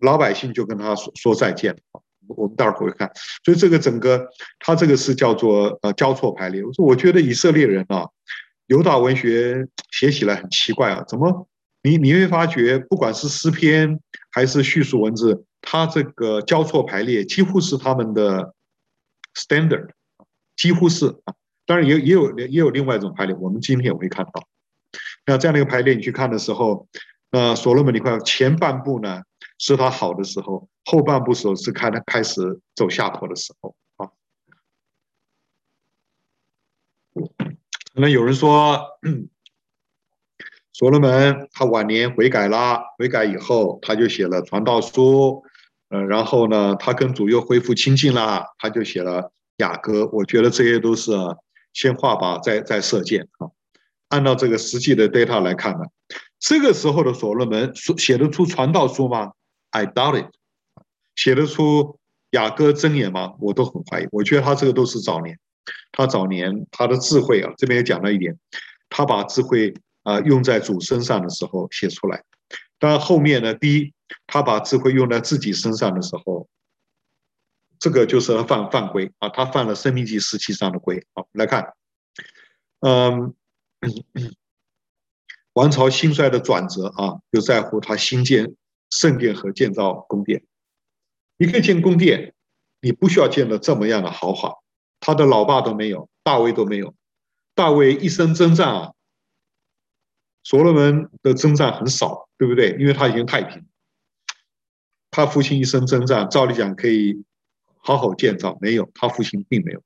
[0.02, 3.11] 老百姓就跟他说说再见了，我们待会儿会看，
[3.42, 4.28] 所以这个整个
[4.59, 6.62] 他这个是叫做呃交错排列。
[6.62, 8.06] 我说我觉得以色列人啊，
[8.66, 11.48] 犹大文学写起来很奇怪啊，怎么
[11.87, 14.01] 你你会发觉不管是诗篇
[14.33, 18.53] 还是叙述文字，它这个交错排列几乎是他们的
[19.35, 19.90] standard，
[20.57, 24.49] 几乎是啊，当然也也有也有另外一种排列，我们今天也会看到。
[25.27, 26.88] 那这样的一个排列你去看的时候，
[27.31, 29.22] 那所罗门你看前半部呢？
[29.59, 34.11] 是他好的时候，后半部时候是开开始走下坡的时候啊。
[37.94, 38.79] 可能有人说，
[40.78, 45.42] 所罗门他晚年悔改了，悔改以后他就写了传道书，
[45.88, 50.06] 嗯，然后呢，他跟主又恢复亲近了，他就写了雅歌。
[50.12, 51.12] 我觉得这些都是
[51.72, 53.48] 先画靶再再射箭啊。
[54.08, 55.86] 按照这个实际的 data 来看呢，
[56.38, 59.32] 这个时候的所罗门写得出传道书吗
[59.70, 60.26] ？I doubt it，
[61.14, 61.98] 写得出
[62.32, 63.32] 雅歌真言吗？
[63.40, 64.08] 我都很怀疑。
[64.12, 65.38] 我觉得他这个都是早年，
[65.92, 68.36] 他早年他的智慧啊，这边也讲了一点，
[68.90, 69.72] 他把智慧
[70.07, 72.25] 啊用在主身上的时候写出来。
[72.79, 73.92] 但后面呢，第一，
[74.27, 76.49] 他把智慧用在自己身上的时候，
[77.79, 81.05] 这个就是犯犯规啊，他犯了《生命记》十七章的规。
[81.14, 81.75] 好，来看，
[82.81, 83.35] 嗯，
[85.55, 88.55] 王朝兴衰的转折啊，就在乎他新建。
[88.88, 90.45] 圣殿和建造宫殿，
[91.38, 92.35] 你可以建宫殿，
[92.81, 94.55] 你不需要建的这么样的豪华。
[95.01, 96.95] 他的老爸都没有，大卫都没有。
[97.57, 98.92] 大卫一生征战啊，
[100.46, 102.76] 所罗门的征战很少，对不对？
[102.78, 103.66] 因为他已经太平。
[105.11, 107.24] 他父亲一生征战，照理讲可以
[107.78, 109.82] 好好建造，没有，他父亲并没有。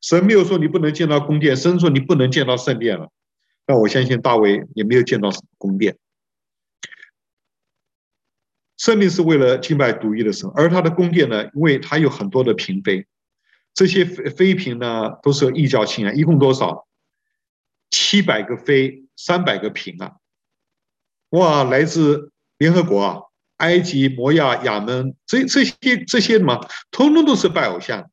[0.00, 3.12] 神没有说你不能建造宫殿，神说你不能建造圣殿了。
[3.66, 5.98] 那我相信大卫也没有建造什么宫殿。
[8.78, 13.06] 圣殿是为了敬拜独一的神，而他的宫殿呢，因为他有很多的嫔妃，
[13.74, 16.88] 这些妃嫔呢都是有异教亲啊，一共多少？
[17.90, 20.12] 七百个妃，三百个嫔啊！
[21.30, 23.20] 哇，来自联合国啊，
[23.56, 26.60] 埃及、摩亚、亚门，这这些这些嘛，
[26.92, 28.08] 通通都是拜偶像，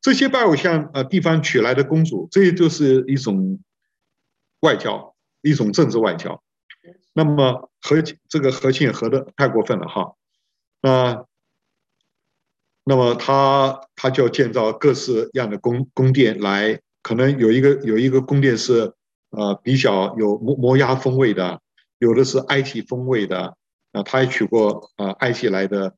[0.00, 3.60] 这些拜偶像呃地方娶来的公主，这些就是一种
[4.60, 6.42] 外交，一种政治外交。
[7.12, 10.16] 那么和这个和亲也合的太过分了哈，
[10.80, 11.24] 那
[12.82, 18.92] 那么他他就要建造各式样的宫宫殿来，可能有一个有一个宫殿是
[19.32, 21.60] 呃比较有摩摩押风味的，
[21.98, 23.56] 有的是埃及风味的，
[23.90, 25.96] 啊，他也娶过呃埃及来的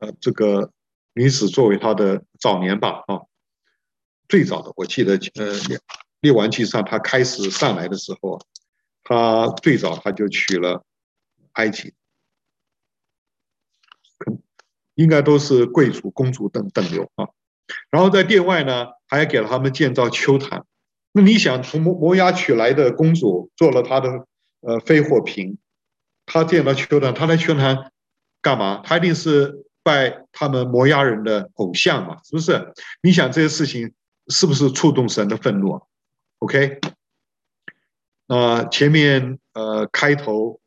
[0.00, 0.72] 呃这个
[1.14, 3.22] 女子作为他的早年吧啊，
[4.28, 5.54] 最早的我记得呃
[6.20, 8.40] 列王记上他开始上来的时候。
[9.02, 10.84] 他最早他就娶了
[11.54, 11.94] 埃及，
[14.94, 17.26] 应该都是贵族、公主等等流啊。
[17.90, 20.64] 然后在殿外呢，还给了他们建造丘坛。
[21.12, 24.26] 那你想，从摩摩押娶来的公主做了他的
[24.60, 25.56] 呃妃或嫔，
[26.26, 27.90] 他见了丘坛，他来丘坛
[28.40, 28.80] 干嘛？
[28.84, 32.72] 他一定是拜他们摩押人的偶像嘛，是不是？
[33.02, 33.92] 你想这些事情
[34.28, 35.82] 是不是触动神的愤怒啊
[36.38, 36.78] ？OK。
[38.28, 40.60] 啊，前面呃开头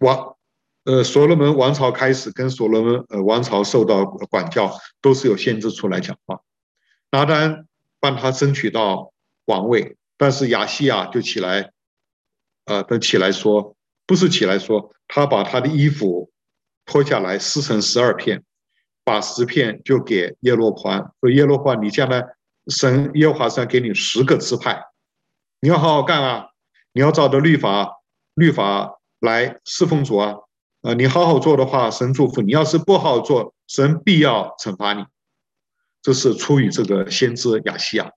[0.00, 0.34] 王
[0.82, 6.40] 呃所罗门王朝开始跟所罗门呃王朝受到管教，都是有先知出来讲话。
[7.12, 7.68] 拿单
[8.00, 9.11] 帮他争取到
[9.46, 11.72] 王位，但是亚西亚就起来，
[12.66, 13.76] 呃，他起来说，
[14.06, 16.30] 不是起来说，他把他的衣服
[16.86, 18.44] 脱下来撕成十二片，
[19.04, 22.24] 把十片就给耶罗波安，说耶罗波安，你将来
[22.68, 24.84] 神耶和华上给你十个支派。
[25.60, 26.48] 你要好好干啊！
[26.92, 28.00] 你要照着律法
[28.34, 30.34] 律法来侍奉主啊，
[30.82, 35.04] 啊，你好好做的话，神祝福你；要是不好好做，神必要惩罚你。
[36.02, 38.10] 这是出于这个先知亚西亚。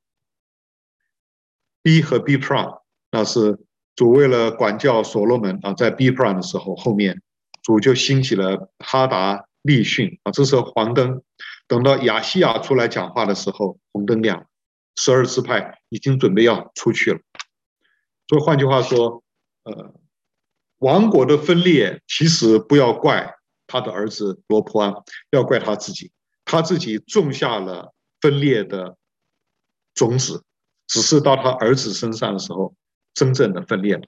[1.86, 3.60] B 和 B Pro 那是
[3.96, 7.22] 主为了管教所罗门啊，在 B Pro 的时候，后面
[7.62, 11.22] 主就兴起了哈达利汛啊，这是黄灯。
[11.68, 14.48] 等到亚西亚出来讲话的时候，红灯亮，
[14.96, 17.20] 十二支派已经准备要出去了。
[18.28, 19.24] 所以换句话说，
[19.66, 19.94] 呃，
[20.80, 23.36] 王国的分裂其实不要怪
[23.68, 24.92] 他的儿子罗普安，
[25.30, 26.12] 要怪他自己，
[26.46, 28.98] 他自己种下了分裂的
[29.94, 30.42] 种子。
[30.88, 32.76] 只是到他儿子身上的时候，
[33.14, 34.08] 真正的分裂了。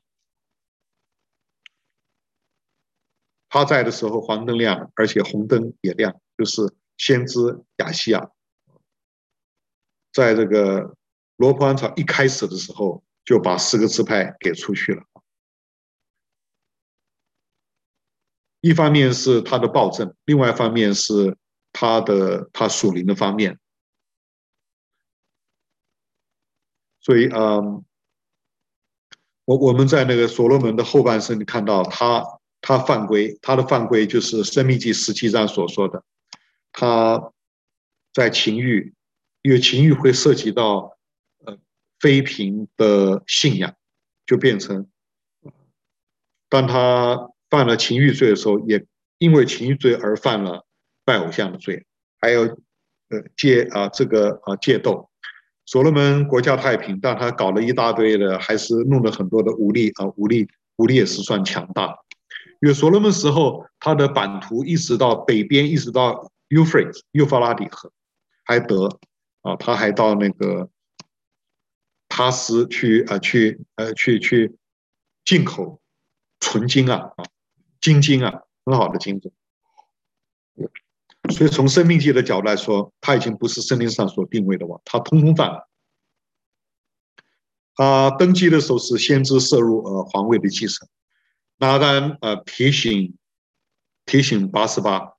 [3.50, 7.40] 他在的时候，黄灯亮，而且红灯也亮，就是先知
[7.78, 8.30] 亚西亚，
[10.12, 10.96] 在这个
[11.38, 15.04] 罗伯安朝一开始的时候，就把四个支派给出去了。
[18.60, 21.38] 一方面是他的暴政，另外一方面是
[21.72, 23.58] 他的他属灵的方面。
[27.08, 27.86] 所以，嗯，
[29.46, 32.22] 我我们在那个所罗门的后半生，你看到他
[32.60, 36.04] 他犯规，他的犯规就是《申命记》十七章所说的，
[36.74, 37.32] 他
[38.12, 38.93] 在情欲，
[39.41, 40.98] 因为情欲会涉及到
[41.46, 41.58] 呃
[41.98, 43.74] 妃嫔的信仰，
[44.26, 44.89] 就变成，
[46.50, 48.86] 当他犯了情欲罪的时候，也
[49.17, 50.65] 因为情欲罪而犯了
[51.06, 51.86] 拜偶像的罪，
[52.20, 55.10] 还有呃戒啊这个啊戒斗。
[55.67, 61.99] 所罗门国家太平，但他搞了一大堆的，还是弄了很多的武力啊，武力武力也是算强大。
[62.62, 67.91] 因为所罗门时候，他的版图一直到北边，一直到 Euphrates 幼发拉底河，
[68.45, 68.97] 还得
[69.41, 70.69] 啊，他还到那个
[72.08, 74.56] 他斯去啊，去呃去去
[75.25, 75.82] 进口
[76.39, 77.25] 纯金啊啊，
[77.82, 79.34] 金金啊，很好的金子。
[81.30, 85.70] 所以，从生命界的角度来说，他已经不是圣经上所定位的王，他通通犯了。
[87.76, 90.88] 他登基的时候是先知摄入呃皇位的继承，
[91.58, 93.16] 拿单呃提醒
[94.06, 95.13] 提醒八十八，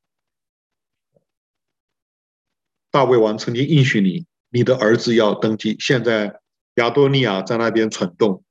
[2.91, 5.77] 大卫王曾经应许你，你的儿子要登基。
[5.79, 6.41] 现在
[6.75, 8.43] 亚多尼亚在那边蠢动，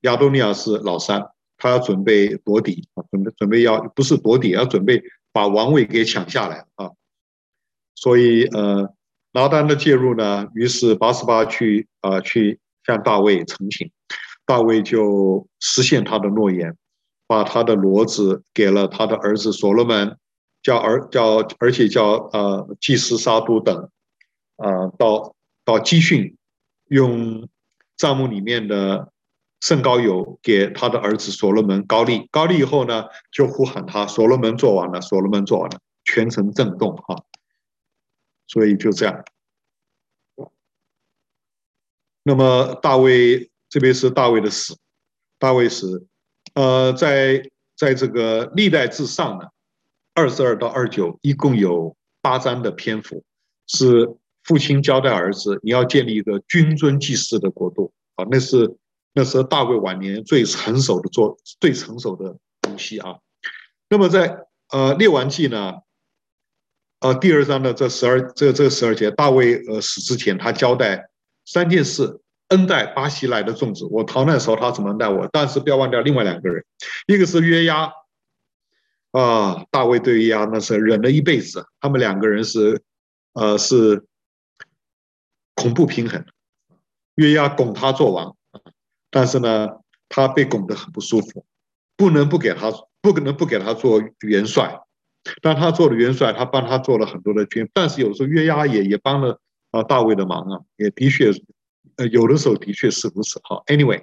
[0.00, 6.90] 亚多尼亚是老三，他要准备夺嫡啊，准备准备要不是夺嫡，要准备把王位给抢下来啊。
[7.94, 8.92] 所以，呃，
[9.32, 13.90] 拿单的介入呢，于是八十八去，呃，去向大卫呈请，
[14.44, 16.76] 大卫就实现他的诺言，
[17.26, 20.16] 把他的骡子给了他的儿子所罗门，
[20.62, 23.88] 叫儿叫，而且叫呃祭司沙督等，
[24.56, 26.36] 呃，到到基训，
[26.88, 27.48] 用
[27.96, 29.12] 帐幕里面的
[29.60, 37.22] 圣膏油给他的儿子所罗门膏立，膏立以后呢，就呼喊他，所罗门做完了，所罗门做完了，全城震动哈。
[38.46, 39.24] 所以就这样。
[42.22, 44.76] 那么大卫这边是大卫的死，
[45.38, 46.06] 大卫是，
[46.54, 49.48] 呃，在在这个历代志上呢，
[50.14, 53.24] 二十二到二九一共有八章的篇幅，
[53.66, 54.08] 是
[54.44, 58.76] 父亲交代儿子，你要建立一个君尊祭祀的国度啊，那是
[59.12, 63.18] 那是大卫晚年最成熟的做最成熟的东西啊。
[63.88, 65.80] 那么在呃列王记呢？
[67.02, 71.08] 呃，第二章的这十二这这十二节，大卫呃死之前，他交代
[71.44, 75.28] 三件事：恩待巴西来的众子，我逃难的时候他怎么待我？
[75.32, 76.64] 但是不要忘掉另外两个人，
[77.08, 77.92] 一个是约押
[79.10, 82.80] 啊，大卫对约押那是忍了一辈子，他们两个人是
[83.32, 84.04] 呃是
[85.56, 86.24] 恐怖平衡，
[87.16, 88.36] 约押拱他做王，
[89.10, 89.68] 但是呢，
[90.08, 91.44] 他被拱得很不舒服，
[91.96, 94.78] 不能不给他不可能不给他做元帅。
[95.40, 101.30] 但他做了元帅，他帮他做了很多的军，但是有时候约押也也帮了啊大卫的忙啊，也的确，
[101.96, 103.40] 呃有的时候的确是如此。
[103.44, 104.02] 好，anyway，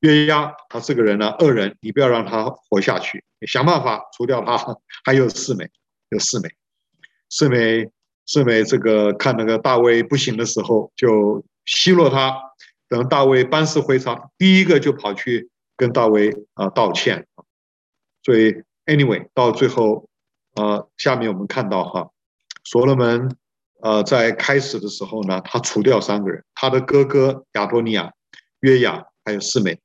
[0.00, 4.56] 约押他这个人呢，恶人，你不要让他活下去，你想办法除掉他。
[5.04, 5.68] 还有四美，
[6.10, 6.48] 有四美，
[7.28, 7.90] 四美
[8.24, 12.36] 四美这个看那个大卫不行的时候，就奚落他。
[12.88, 17.26] 等大卫班师回朝，第一个就跑去跟大卫啊道歉。
[18.22, 20.08] 所以 anyway，到最后。
[20.54, 22.10] 呃，下面我们看到哈，
[22.64, 23.36] 所罗门
[23.80, 28.12] 呃在开始的时候呢，他除掉三个人，他的哥哥亚多尼亚、
[28.60, 29.80] 约雅还有示美。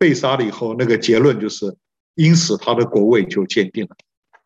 [0.00, 1.76] 被杀了以后，那个结论就是，
[2.14, 3.96] 因此他的国位就坚定了，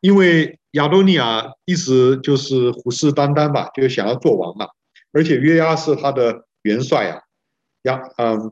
[0.01, 4.67] 因为亚多尼亚一直就是虎视眈眈吧，就是想要做王嘛，
[5.13, 7.21] 而且约押是他的元帅啊，
[7.83, 8.51] 亚嗯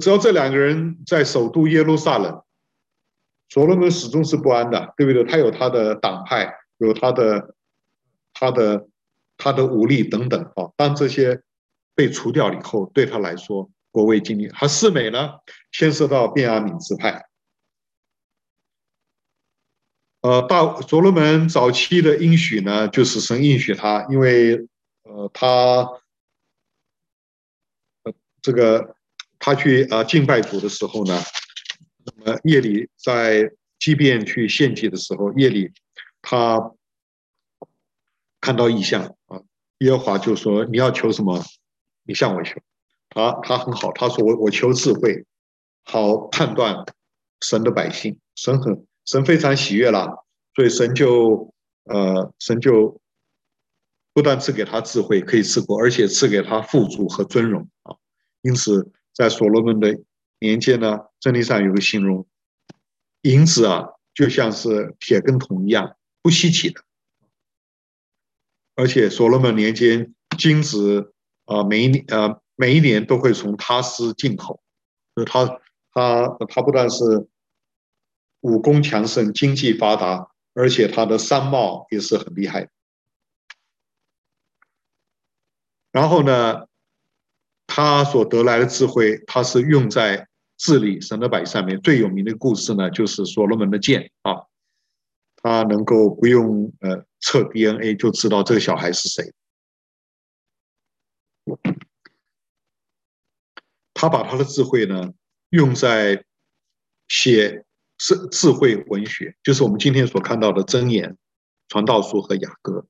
[0.00, 2.42] 只要这两个人在首都耶路撒冷，
[3.48, 5.24] 所罗门始终是不安的，对不对？
[5.24, 7.54] 他有他的党派，有他的
[8.32, 8.88] 他的
[9.36, 10.70] 他的武力等等啊。
[10.76, 11.42] 当这些
[11.94, 14.48] 被除掉以后，对他来说国威经历。
[14.48, 15.34] 他四美呢，
[15.72, 17.26] 牵涉到便雅悯支派。
[20.20, 24.68] 呃，大所罗门早期的应许呢，就是神应许他，因为
[25.02, 25.48] 呃他
[28.02, 28.94] 呃这个。
[29.40, 31.16] 他去啊敬拜主的时候呢，
[32.16, 35.72] 那么夜里在即便去献祭的时候，夜里
[36.22, 36.72] 他
[38.40, 39.40] 看到异象啊，
[39.78, 41.42] 耶和华就说：“你要求什么？
[42.04, 42.60] 你向我求。”
[43.10, 45.24] 他他很好，他说：“我我求智慧，
[45.84, 46.84] 好判断
[47.40, 48.18] 神的百姓。
[48.34, 51.52] 神很神非常喜悦了，所以神就
[51.84, 53.00] 呃神就
[54.12, 57.96] 不但赐给他智慧可以治国，而且赐给他富足和尊荣啊，
[58.42, 59.98] 因此。”在所罗门的
[60.40, 62.26] 年间呢，圣经上有个形容，
[63.22, 66.82] 银子啊，就像是铁跟铜一样，不稀奇的。
[68.76, 71.12] 而且所罗门年间，金子
[71.46, 74.62] 啊，每一年啊，每一年都会从他施进口，
[75.14, 75.60] 所以他
[75.92, 77.28] 他他不但是
[78.40, 82.68] 武功强盛、经济发达，而且他的商贸也是很厉害。
[85.90, 86.66] 然后呢，
[87.66, 90.27] 他所得来的智慧，他是用在
[90.58, 91.80] 治理神的百上面。
[91.80, 94.42] 最有名的故事呢，就是所罗门的剑啊，
[95.36, 99.32] 他能够不用呃测 DNA 就知道这个小孩是谁。
[103.94, 105.14] 他把他的智慧呢
[105.48, 106.22] 用在
[107.08, 107.64] 写
[107.96, 111.16] 智智慧文学，就是我们今天所看到的箴言、
[111.68, 112.84] 传道书和雅歌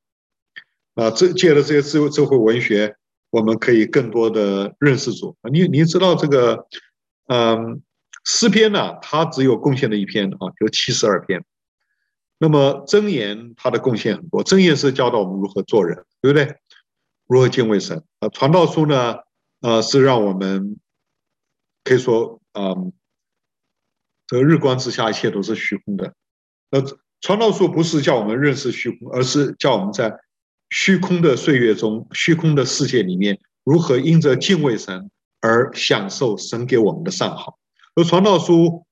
[0.94, 1.10] 啊。
[1.12, 2.96] 这借了这些智慧智慧文学。
[3.30, 5.36] 我们可以更多的认识主。
[5.52, 6.66] 你你知道这个，
[7.28, 7.80] 嗯，
[8.24, 11.44] 诗篇呢，它只有贡献的一篇啊，就七十二篇。
[12.38, 16.56] 那么箴言它的贡献很多，箴言是教导我们如何做人，对不对？
[17.26, 18.04] 如何敬畏神。
[18.20, 19.16] 呃，传道书呢，
[19.60, 20.78] 呃，是让我们
[21.84, 22.92] 可以说，嗯，
[24.26, 26.14] 这个日光之下一切都是虚空的。
[26.70, 26.82] 那
[27.20, 30.18] 传道书不是叫我们认识虚空，而是叫我们在。
[30.70, 35.10] 虚空的岁月中，虚空的世界里面，如何因着敬畏神
[35.40, 37.58] 而享受神给我们的上好？
[37.94, 38.86] 而传道书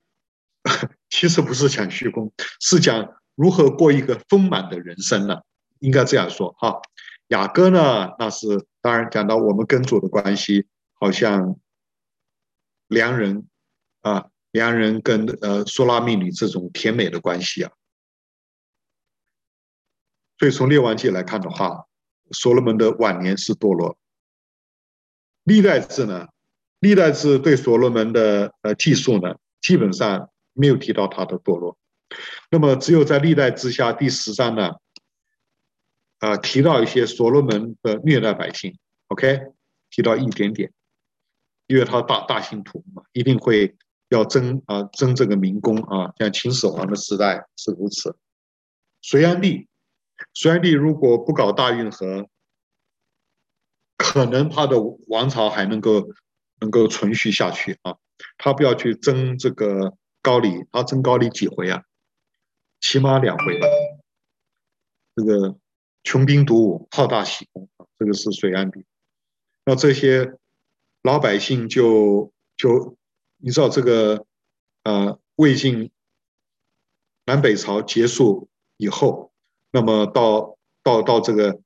[1.11, 5.43] 其实不是讲虚空，是讲如何过一个丰满的人生呢？
[5.81, 6.81] 应该这样说哈。
[7.29, 11.59] 雅歌呢，那是当然讲到我们跟主的关系，好像
[12.89, 13.49] 良人
[14.03, 17.73] 啊，良人跟呃苏拉密女这种甜美的关系啊。
[20.39, 21.87] 所以从列王记来看的话，
[22.31, 23.99] 所罗门的晚年是堕落。
[25.45, 26.29] 历代志呢，
[26.81, 31.77] 历代志对所罗门的呃记述呢，基本上没有提到他的堕落。
[32.51, 34.69] 那么只有在历代之下第十章呢，
[36.19, 39.41] 啊、呃、提到一些所罗门的虐待百姓，OK，
[39.91, 40.73] 提到一点点，
[41.67, 43.75] 因为他大大兴土木嘛，一定会
[44.09, 48.17] 要争啊争这个民工啊，像秦始皇的时代是如此。
[49.03, 49.69] 隋炀帝。
[50.33, 52.27] 隋炀帝如果不搞大运河，
[53.99, 56.09] 可能他的王朝还能够
[56.61, 57.97] 能够存续下去啊。
[58.39, 61.83] 他不要去争这个高丽，他争高丽几回啊？
[62.81, 63.67] 起码两回吧。
[65.15, 65.59] 这个
[66.03, 68.85] 穷兵黩武，好大喜功啊，这个是隋炀帝。
[69.65, 70.35] 那这些
[71.03, 72.97] 老百姓就就
[73.39, 74.25] 你知道这个
[74.85, 75.91] 呃魏晋
[77.25, 79.33] 南北朝结束以后。
[79.73, 81.61] 那么到到到这个，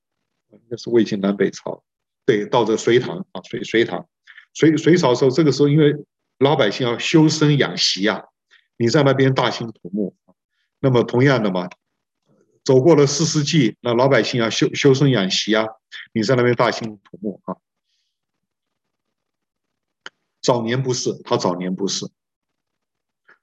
[0.69, 1.85] 那是魏晋南北朝，
[2.25, 4.09] 对，到这个隋唐啊，隋隋唐，
[4.53, 5.95] 隋隋朝的时候，这个时候因为
[6.39, 8.25] 老百姓要修身养息呀，
[8.77, 10.17] 你在那边大兴土木，
[10.81, 11.69] 那么同样的嘛，
[12.65, 15.67] 走过了四世纪，那老百姓要修修身养息啊，
[16.13, 17.57] 你在那边大兴土木啊。
[20.43, 22.07] 早年不是，他早年不是，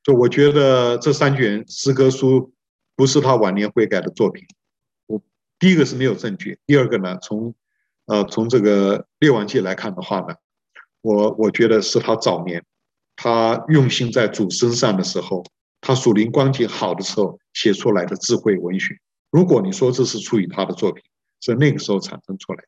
[0.01, 2.53] 就我觉得这三卷诗歌书
[2.95, 4.47] 不是他晚年悔改的作品。
[5.05, 5.21] 我
[5.59, 7.53] 第一个是没有证据，第二个呢，从
[8.05, 10.35] 呃从这个列王记来看的话呢，
[11.07, 12.61] 我我觉得是他早年，
[13.15, 15.41] 他用心在主身上的时候，
[15.79, 18.99] 他属灵光景好的时候写出来的智慧文学。
[19.29, 21.01] 如果你说这是出于他的作品，
[21.39, 22.65] 是那个时候产生出来。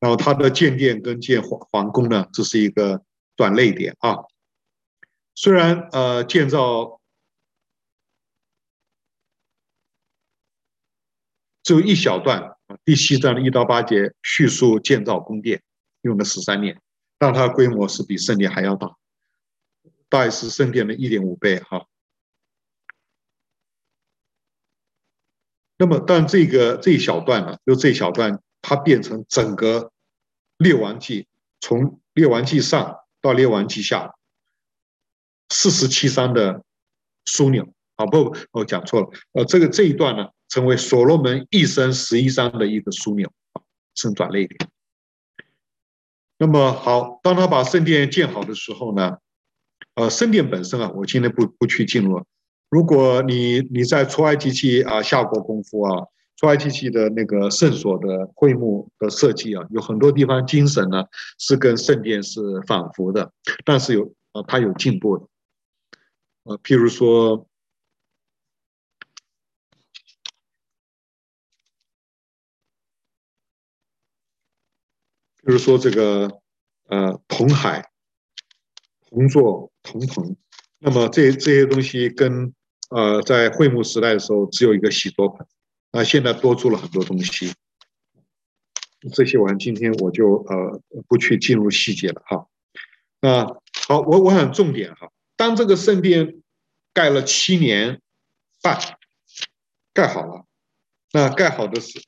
[0.00, 3.02] 然后他的建殿跟建皇皇宫呢，这是一个
[3.34, 4.18] 转捩点啊。
[5.34, 7.00] 虽然呃建造。
[11.62, 15.62] 只有一小段啊，第七章的一到八节叙述建造宫殿，
[16.02, 16.80] 用了十三年。
[17.18, 18.96] 但它规模是比圣殿还要大，
[20.08, 21.86] 大概是圣殿的一点五倍哈。
[25.76, 29.92] 那么，但这个这一小段呢，就这一小段，它变成整个
[30.58, 31.26] 列王记，
[31.60, 34.14] 从列王记上到列王记下，
[35.48, 36.64] 四十七章的
[37.26, 43.62] 枢纽啊，不，我讲错了，呃，这个这一段呢，成为所罗门一生十一章的一个枢纽啊，
[43.94, 44.70] 伸转了一点。
[46.38, 49.18] 那么好，当他把圣殿建好的时候呢，
[49.94, 52.22] 呃，圣殿本身啊，我今天不不去进入。
[52.70, 61.04] 如果你你在出埃及记啊下过功夫啊，出埃及记的那个圣所的会幕的设计啊，有很多地方精神呢
[61.38, 63.32] 是跟圣殿是反复的，
[63.64, 65.26] 但是有啊，它有进步的。
[66.44, 67.46] 呃，譬如说，
[75.48, 76.42] 譬如说这个
[76.88, 77.90] 呃铜海
[79.08, 80.36] 铜座铜盆，
[80.78, 82.52] 那么这这些东西跟
[82.90, 85.46] 呃，在会幕时代的时候，只有一个洗濯盆，
[85.90, 87.54] 那现在多出了很多东西。
[89.14, 92.46] 这些我，今天我就呃不去进入细节了哈。
[93.22, 93.46] 那
[93.86, 96.42] 好，我我想重点哈，当这个圣殿
[96.92, 98.02] 盖了七年
[98.60, 98.78] 半，
[99.94, 100.44] 盖好了，
[101.12, 102.02] 那盖好的是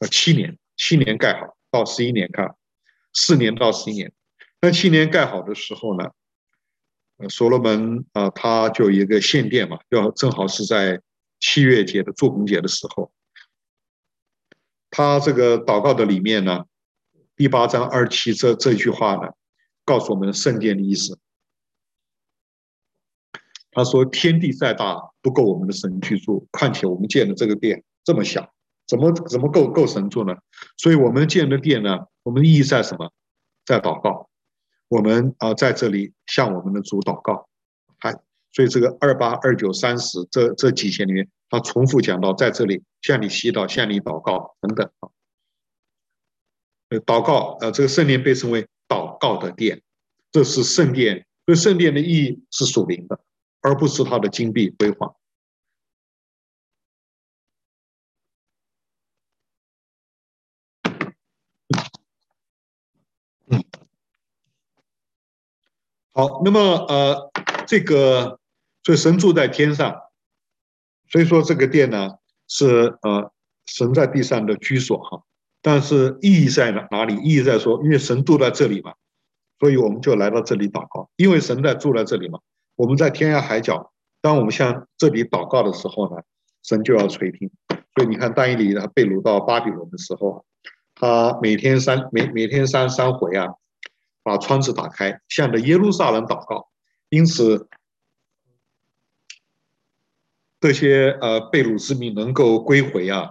[0.00, 1.56] 呃七年，七年盖好。
[1.70, 2.54] 到十一年看，
[3.12, 4.12] 四年到十一年，
[4.60, 6.10] 那七年盖好的时候呢？
[7.28, 11.02] 所罗门啊，他就一个献殿嘛，要正好是在
[11.40, 13.12] 七月节的做工节的时候，
[14.90, 16.64] 他这个祷告的里面呢，
[17.34, 19.32] 第八章二七这这句话呢，
[19.84, 21.18] 告诉我们圣殿的意思。
[23.70, 26.48] 他说：“天地再大，不够我们的神居住。
[26.50, 28.52] 况且我们建的这个殿这么小，
[28.88, 30.34] 怎么怎么构构神住呢？
[30.78, 33.12] 所以我们建的殿呢，我们的意义在什么？
[33.64, 34.28] 在祷告。”
[34.88, 37.46] 我们啊，在这里向我们的主祷告，
[37.98, 38.10] 还
[38.52, 45.10] 所以这个二八二九三十这这几节里面，他重复讲到，在这里向你祈祷，向你祷告等等啊。
[47.04, 49.82] 祷告，呃，这个圣殿被称为祷告的殿，
[50.32, 53.20] 这是圣殿，所以圣殿的意义是属灵的，
[53.60, 55.14] 而不是它的金碧辉煌。
[66.18, 67.30] 好，那么呃，
[67.64, 68.40] 这个
[68.82, 69.94] 所以神住在天上，
[71.08, 72.10] 所以说这个殿呢
[72.48, 73.30] 是呃
[73.66, 75.22] 神在地上的居所哈。
[75.62, 77.14] 但是意义在哪哪里？
[77.22, 78.94] 意义在说，因为神住在这里嘛，
[79.60, 81.08] 所以我们就来到这里祷告。
[81.14, 82.40] 因为神在住在这里嘛，
[82.74, 86.20] 我们在天涯海角，当我们向这里祷告的时候呢，
[86.64, 87.48] 神就要垂听。
[87.94, 90.44] 所以你看，但以理他被掳到巴比伦的时候，
[90.96, 93.54] 他每天三每每天三三回啊。
[94.28, 96.68] 把窗子打开，向着耶路撒冷祷告。
[97.08, 97.66] 因此，
[100.60, 103.30] 这些呃被掳之民能够归回啊，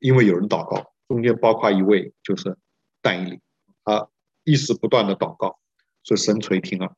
[0.00, 2.58] 因为有人祷告，中间包括一位就是
[3.00, 3.40] 但以理，
[3.84, 4.08] 他
[4.44, 5.58] 一直不断的祷告，
[6.02, 6.92] 所以神垂听了。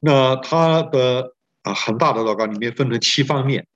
[0.00, 3.66] 那他的啊很大的祷告里面分成七方面。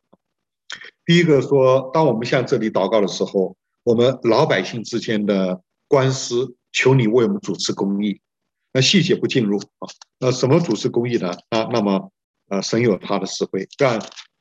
[1.04, 6.56] 第一个说，当我们向这里祷告的时候，我们老百姓之间的官司。
[6.72, 8.20] 求你为我们主持公义，
[8.72, 9.88] 那细节不进入啊。
[10.18, 11.30] 那什么主持公义呢？
[11.50, 12.10] 啊，那么
[12.48, 13.68] 呃，神有他的智慧。
[13.76, 14.00] 但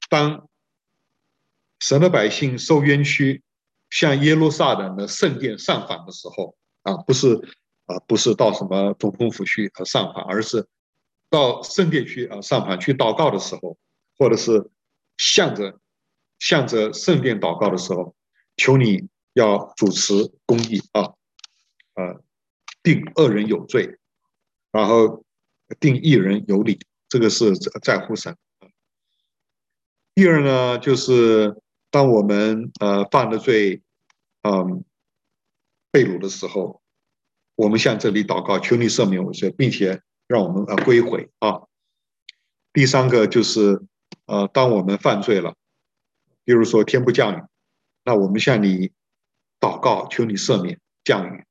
[0.09, 0.47] 当
[1.79, 3.43] 神的百姓受冤屈，
[3.89, 7.36] 向耶路撒冷的圣殿上访的时候啊，不是
[7.86, 10.67] 啊，不是到什么总统府去和上访，而是
[11.29, 13.77] 到圣殿去啊上访去祷告的时候，
[14.17, 14.69] 或者是
[15.17, 15.79] 向着
[16.39, 18.15] 向着圣殿祷告的时候，
[18.55, 21.13] 求你要主持公义啊。
[22.02, 22.24] 呃，
[22.82, 23.99] 定恶人有罪，
[24.72, 25.24] 然后
[25.80, 28.36] 定一人有理，这个是在乎神。
[30.16, 33.82] 第二呢，就是当我们呃犯了罪，
[34.41, 34.84] 嗯，
[35.91, 36.82] 被掳的时候，
[37.56, 41.62] 我们向这里祷告，求你赦免我罪，并且让我们呃归回啊。
[42.74, 43.82] 第三个就是
[44.26, 45.56] 呃，当我们犯罪了，
[46.43, 47.43] 比如说天不降雨，
[48.04, 48.91] 那我们向你
[49.60, 51.45] 祷告，求你赦免降雨。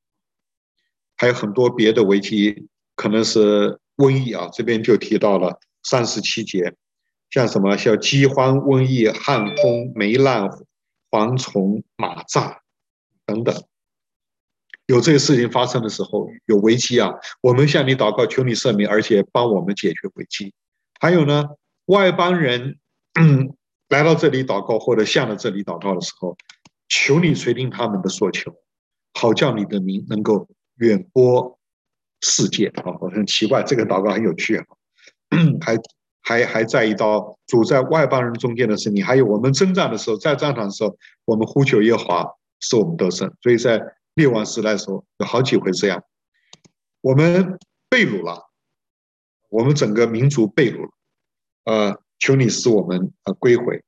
[1.20, 2.66] 还有很多别的危机，
[2.96, 6.74] 可能是瘟疫啊，这边就提到了三十七节，
[7.28, 10.48] 像什么像饥荒、瘟疫、旱风、霉烂、
[11.10, 12.56] 蝗虫、蚂蚱
[13.26, 13.54] 等等，
[14.86, 17.12] 有这些事情发生的时候，有危机啊，
[17.42, 20.54] 我们向你祷告，求你赦免，而且帮我们解决危机。
[21.00, 21.44] 还有呢，
[21.84, 22.78] 外邦人
[23.20, 23.54] 嗯
[23.90, 26.34] 来到这里祷告，或者向着这里祷告的时候，
[26.88, 28.54] 求你垂听他们的所求，
[29.12, 30.48] 好叫你的名能够。
[30.80, 31.58] 远播
[32.22, 34.64] 世界啊，很奇怪，这个祷告很有趣啊，
[35.60, 35.76] 还
[36.22, 43.32] 还还在意到主在外邦人中间的圣灵，还有我们征战的时候，在战场的时候，我们呼求耶和华，使我们得胜。
[43.42, 43.80] 所以在
[44.14, 46.02] 列王时代的时候，有好几回这样，
[47.00, 47.58] 我们
[47.88, 48.50] 被掳了，
[49.48, 50.90] 我们整个民族被掳了，
[51.64, 53.82] 呃，求你使我们呃归回。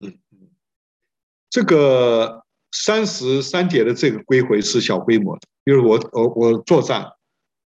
[0.00, 0.18] 嗯，
[1.50, 7.12] 这个三十三节的这个归回是小规模的，因为我我我作战。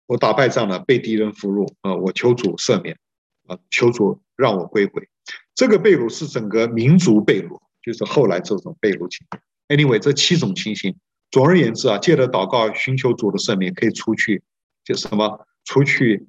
[0.06, 1.94] 我打败仗了，被敌人俘虏啊！
[1.94, 2.98] 我求主赦免
[3.46, 3.56] 啊！
[3.70, 5.08] 求主让我归回。
[5.54, 9.40] 这个被掳是整个民族被掳，就是后来这种被掳情况。
[9.68, 10.94] Anyway，这七种情形，
[11.30, 14.42] 总而言之啊，借着祷告寻求主的赦免，可以除去
[14.84, 15.46] 就是什么？
[15.64, 16.26] 除去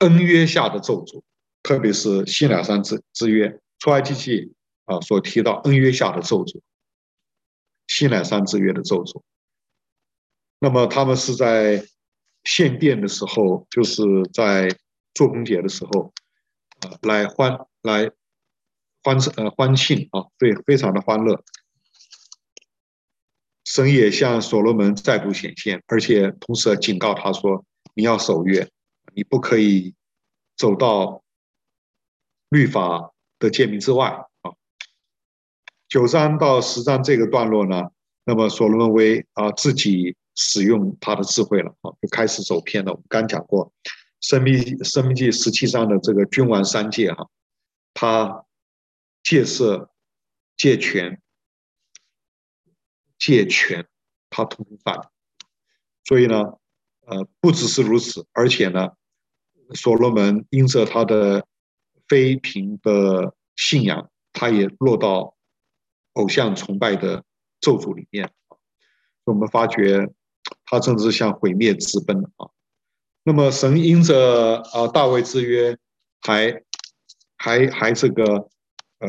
[0.00, 1.22] 恩约下的咒诅，
[1.62, 4.52] 特别是西乃山之之约，出埃及记
[4.84, 6.60] 啊所提到恩约下的咒诅，
[7.86, 9.22] 西乃山之约的咒诅。
[10.58, 11.86] 那么他们是在。
[12.46, 14.68] 献殿的时候，就是在
[15.14, 16.12] 做工节的时候，
[16.80, 18.10] 啊，来欢来
[19.02, 21.42] 欢呃欢庆啊，对，非常的欢乐。
[23.64, 27.64] 神也向所罗门再度显现，而且同时警告他说
[27.96, 28.70] ：“你要守约，
[29.14, 29.94] 你不可以
[30.54, 31.24] 走到
[32.50, 34.26] 律法的诫命之外。”
[35.94, 37.84] 九章到十章这个段落呢，
[38.24, 40.16] 那么所罗门为啊自己。
[40.36, 42.90] 使用他的智慧了啊，就开始走偏了。
[42.90, 43.72] 我们刚讲过，
[44.20, 47.30] 生命生命记十七章的这个君王三借哈，
[47.94, 48.44] 他
[49.22, 49.92] 戒色、
[50.56, 51.22] 戒权、
[53.16, 53.86] 戒权，
[54.28, 55.08] 他通通犯。
[56.02, 56.54] 所以呢，
[57.06, 58.88] 呃，不只是如此，而且呢，
[59.76, 61.46] 所罗门因着他的
[62.08, 65.33] 非凭的信仰，他也落到
[66.14, 67.22] 偶像崇拜的
[67.60, 68.30] 咒诅里面。
[69.24, 70.12] 我们发觉。
[70.66, 72.48] 他正是向毁灭直奔啊！
[73.22, 75.74] 那么神因着啊大卫之约
[76.20, 76.62] 还，
[77.38, 78.24] 还还这个
[78.98, 79.08] 呃，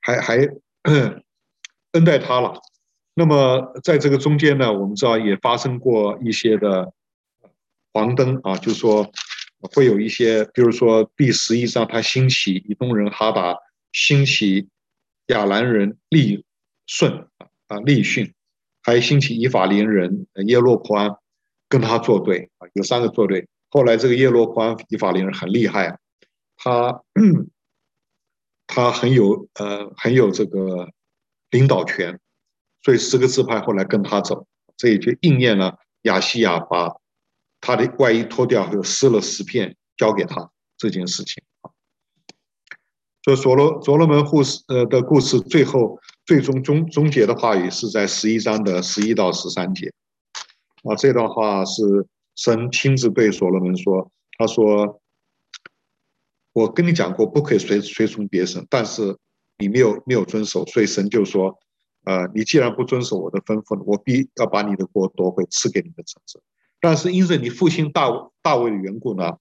[0.00, 0.48] 还还
[1.92, 2.54] 恩待他了。
[3.14, 6.92] 那么在这个中间呢，我们知道也发生过一些的
[7.92, 9.10] 黄灯啊，就是说
[9.74, 13.56] 会有一些，比如说第十一章，他兴起以东人哈达，
[13.90, 14.68] 兴起
[15.30, 16.44] 亚兰人利
[16.86, 17.26] 顺
[17.68, 18.32] 啊利逊。
[18.82, 21.14] 还兴起以法莲人耶洛普安
[21.68, 23.46] 跟他作对啊，有三个作对。
[23.68, 25.98] 后来这个耶洛普安以法莲人很厉害啊，
[26.56, 27.02] 他
[28.66, 30.88] 他很有呃很有这个
[31.50, 32.18] 领导权，
[32.82, 34.46] 所以十个支派后来跟他走，
[34.78, 36.96] 这也就应验了亚西亚把
[37.60, 41.69] 他的外衣脱掉就撕了十片交给他这件事情啊。
[43.22, 45.98] 所所罗所罗门护士呃的故事最后。
[46.26, 49.92] 最终终终结的话语是在十一章的十一到十三节，
[50.84, 52.06] 啊，这段话是
[52.36, 55.00] 神亲自对所罗门说：“他说，
[56.52, 59.16] 我跟你讲过，不可以随随从别神，但是
[59.58, 61.58] 你没有没有遵守，所以神就说，
[62.04, 66.38] 呃，你既然不遵守我的吩咐，我必要把你的国夺回，赐给你的城市。
[66.80, 68.08] 但是因着你父亲大
[68.40, 69.38] 大卫的缘故呢，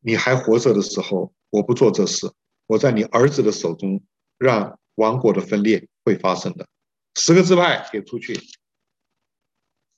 [0.00, 2.32] 你还活着的时候，我不做这事，
[2.70, 4.02] 我在你儿子的手中
[4.38, 6.66] 让王国的分裂。”会发生的，
[7.14, 8.40] 十个支派给出去，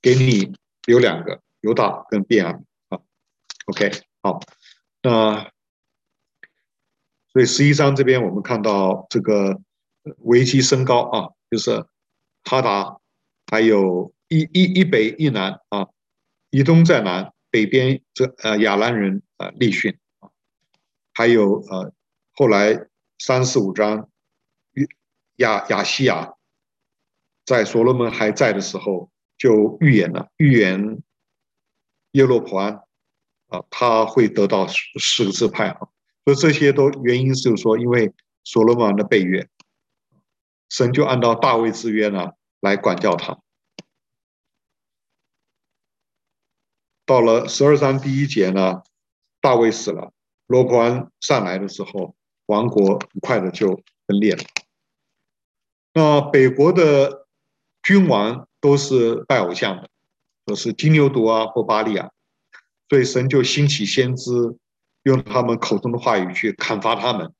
[0.03, 0.53] 给你
[0.85, 2.99] 留两个，犹大跟便雅悯啊。
[3.67, 4.41] OK，好，
[5.01, 5.49] 那
[7.33, 9.63] 所以十一章这边我们看到这个
[10.19, 11.87] 危机升高啊，就是
[12.43, 12.99] 哈达，
[13.47, 15.87] 还有一一一北一南啊，
[16.51, 20.31] 以东在南，北边这呃亚兰人啊利训啊，
[21.15, 21.95] 还有呃
[22.35, 22.87] 后来
[23.19, 24.09] 三四五章。
[25.37, 26.35] 亚亚西亚
[27.45, 31.03] 在所罗门还在的时候就预言了，预言
[32.13, 32.83] 耶罗波安
[33.49, 35.89] 啊，他会得到十十个支派啊，
[36.27, 38.13] 所以这些都原因就是说，因为
[38.45, 39.49] 所罗门的背约，
[40.69, 43.41] 神就按照大卫之约呢来管教他。
[47.07, 48.83] 到了十二章第一节呢，
[49.41, 50.13] 大卫死了，
[50.47, 52.15] 罗波安上来的时候，
[52.53, 53.69] 王国很快的就
[54.07, 54.45] 分裂了。
[55.95, 57.27] 那北国的
[57.83, 59.89] 君王都是拜偶像的，
[60.45, 62.11] 都是金牛犊啊或巴力啊，
[62.89, 64.31] 所以神就兴起先知，
[65.05, 67.33] 用他们口中的话语去砍伐他们。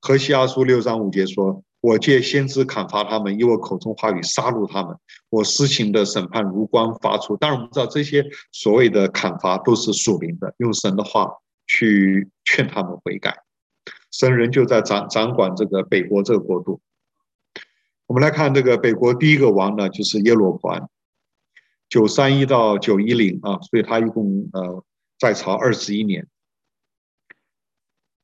[0.00, 4.96] 何西阿书六章五节说：“我借先知砍伐他们，以我口中话语杀戮他们。
[5.30, 11.30] 我施行的审判如光发出。”当然，我们知道这些所谓的砍伐都是属灵的，用神的话
[11.66, 13.36] 去劝他们悔改。
[14.12, 16.80] 神人就在掌掌管这个北国这个国度。
[18.06, 20.88] 我们来看这个北国第一个王呢，就是耶罗环，
[21.88, 24.84] 九三一到九一零啊，所以他一共呃
[25.18, 26.28] 在朝二十一年。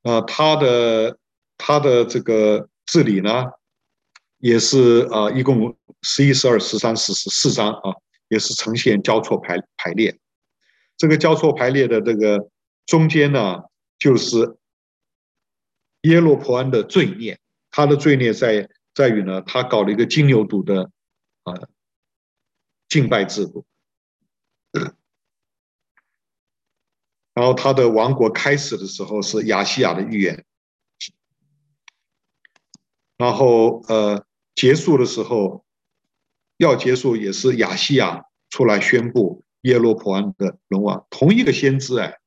[0.03, 1.19] 呃，他的
[1.57, 3.47] 他的这个治理呢，
[4.39, 7.95] 也是啊，一共十一、十二、十三、十四四章啊，
[8.29, 10.19] 也是呈现交错排排列。
[10.99, 12.51] 这个交错排列的这个
[12.85, 13.63] 中间呢，
[13.99, 14.58] 就是
[16.09, 17.39] 耶罗波安的罪孽。
[17.71, 20.91] 他的罪孽在在于呢，他搞了一个金牛犊的
[21.45, 21.69] 啊
[22.89, 23.67] 敬拜制度。
[27.35, 30.45] 然后他的王国开始的时候是亚西亚的预言，
[33.17, 35.65] 然后呃结束的时候
[36.57, 42.19] 要结束也是亚西亚出来宣布耶罗波安的沦亡，同一个先知哎，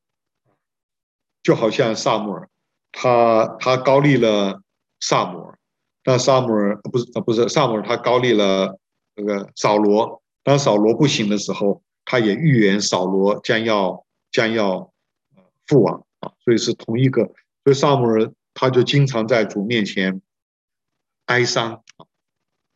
[1.42, 2.48] 就好像撒母尔，
[2.92, 4.62] 他他高立了
[5.00, 5.58] 撒母耳，
[6.04, 8.78] 但撒母耳不是不是撒母耳，他高立了
[9.16, 14.88] 那个扫罗，当扫罗不行的时候，他也预言扫罗将要将要。
[15.68, 17.22] 父王啊，所以是同一个，
[17.62, 20.20] 所以撒母耳他就经常在主面前
[21.26, 22.04] 哀伤啊，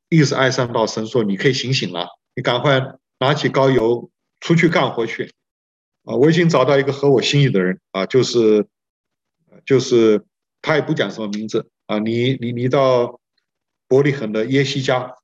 [0.08, 2.06] 一直哀伤到神说：“你可以醒醒了，
[2.36, 2.80] 你赶快
[3.18, 4.08] 拿起膏油
[4.40, 5.34] 出去干活去
[6.04, 6.14] 啊！
[6.14, 8.66] 我已经找到一个合我心意的人啊，就是
[9.66, 10.24] 就是
[10.62, 13.20] 他也不讲什么名字啊，你你你到
[13.88, 15.14] 伯利恒的耶西家，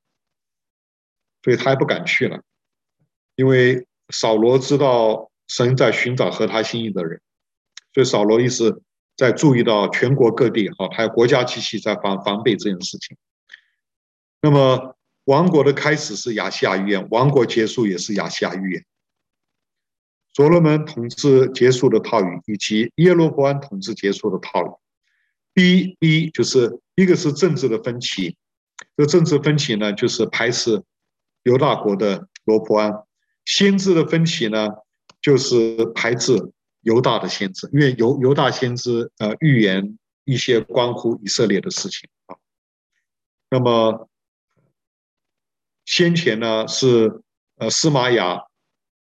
[1.42, 2.42] 所以他也不敢去了，
[3.36, 7.20] 因为扫罗知道神在寻找合他心意的人。”
[7.94, 8.82] 所以扫罗一直
[9.16, 13.16] 在注意到全国各地，哈，还有国家机器在防防备这件事情。
[14.40, 18.84] 那么王国的开始是亚西亚预言，王国结束也是亚西亚预言。
[20.32, 24.70] 所罗门统治结束的套语，以及耶罗波安统治结束的套语。
[25.54, 28.36] B B 就是一个是政治的分歧，
[28.96, 30.82] 这政治分歧呢，就是排斥
[31.42, 32.92] 犹大国的罗波安；
[33.44, 34.68] 先知的分歧呢，
[35.20, 36.52] 就是排斥。
[36.84, 42.34] 犹大的先知，因为犹犹大先知呃预言一些关乎以色列的事情啊。
[43.48, 44.08] 那么
[45.84, 47.22] 先前呢是
[47.54, 48.42] 呃司玛雅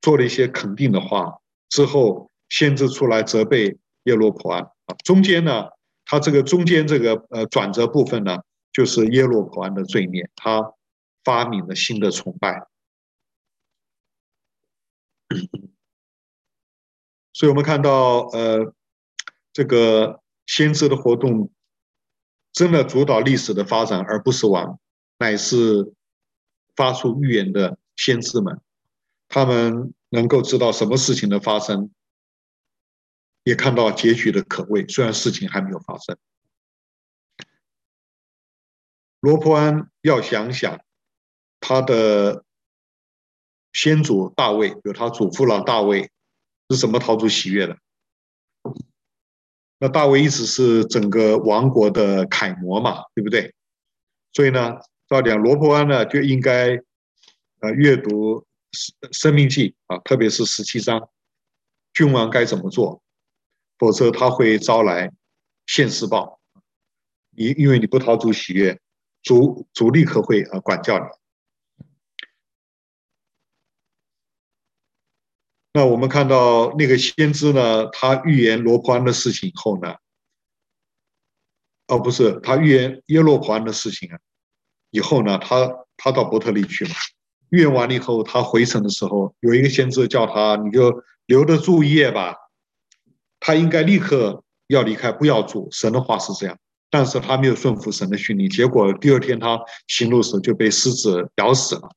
[0.04, 1.38] 做了一些肯定的话，
[1.70, 4.94] 之后先知出来责备耶罗普安啊。
[5.02, 5.70] 中间呢，
[6.04, 10.74] 他这个中间这个呃转折部分呢，就是耶罗波安的罪孽，他
[11.24, 12.66] 发明了新的崇拜。
[17.32, 18.74] 所以我们看到，呃，
[19.54, 21.50] 这个先知的活动
[22.52, 24.78] 真的主导历史的发展，而不是王，
[25.16, 25.94] 乃是
[26.76, 28.60] 发出预言的先知们，
[29.28, 31.90] 他们能够知道什么事情的发生，
[33.42, 36.16] 也看到结局的可畏，虽然事情还没有发生。
[39.20, 40.80] 罗伯安要想想
[41.60, 42.44] 他的
[43.72, 46.10] 先祖大卫，有他祖父了大卫。
[46.70, 47.76] 是怎么逃出喜悦的？
[49.78, 53.54] 那大卫一直是整个王国的楷模嘛，对不对？
[54.32, 56.80] 所以呢，照讲罗伯安呢就应该
[57.60, 58.46] 呃阅读
[59.12, 61.08] 申命记啊，特别是十七章，
[61.92, 63.02] 君王该怎么做，
[63.78, 65.12] 否则他会招来
[65.66, 66.40] 现世报。
[67.30, 68.80] 你因为你不逃出喜悦，
[69.22, 71.04] 主主立刻会啊管教你。
[75.72, 79.96] 那我们看到那个先知呢，他预言罗波安的事情以后呢，
[81.88, 84.20] 哦，不是，他预言耶罗波安的事情啊，
[84.90, 86.94] 以后呢，他他到伯特利去嘛，
[87.50, 92.34] 预言完了以后，他回城的时候，有一个先知叫他，你就留得住一夜吧，
[93.40, 95.68] 他应该立刻要离开，不要住。
[95.70, 96.58] 神的话是这样，
[96.90, 101.90] 但是他没有顺服神的训令，结果第二天他行路时就被狮子咬死了。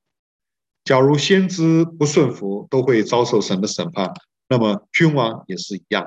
[0.84, 4.14] 假如先知不顺服，都会遭受神的审判。
[4.48, 6.06] 那么君王也是一样，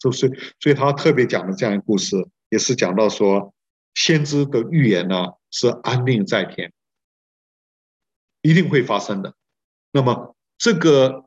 [0.00, 0.54] 是不是？
[0.60, 2.16] 所以他特别讲的这样一个故事，
[2.48, 3.52] 也是讲到说，
[3.94, 6.72] 先知的预言呢是安定在天，
[8.42, 9.34] 一定会发生的。
[9.92, 11.24] 那么这个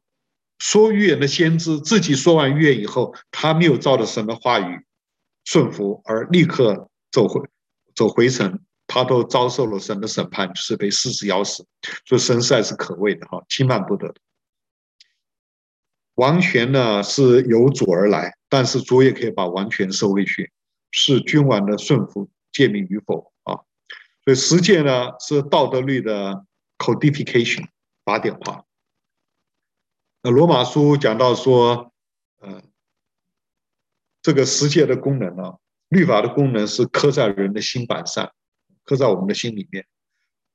[0.59, 4.86] 说预言的先知自己说完预言以后，他没有照着神的话语
[5.45, 7.41] 顺服，而立刻走回
[7.95, 8.59] 走回城。
[8.93, 11.66] 他都遭受了神的审判，就是被狮子咬死。
[12.05, 14.14] 所以神实在是可畏的哈，轻慢不得。
[16.16, 20.51] 王权呢是由主而来，但是主也可以把王权收回去，
[20.91, 23.64] 是君王的顺服诫命与否啊。
[24.26, 26.45] 所以实践呢是道德律的
[26.82, 27.67] codification
[28.03, 28.65] 法典化。
[30.23, 31.93] 那罗马书讲到说，
[32.39, 32.63] 呃，
[34.23, 35.57] 这个世界的功能呢，
[35.89, 38.34] 律法的功能是刻在人的心版上。
[38.84, 39.86] 刻在我们的心里面，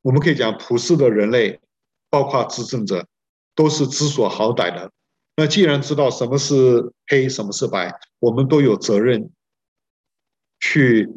[0.02, 1.60] 我们可以讲普世的人类，
[2.10, 3.06] 包括执政者，
[3.54, 4.90] 都是知所好歹的。
[5.36, 9.30] 那既然知道什么是黑，什么是白，我们都有责任
[10.58, 11.08] 去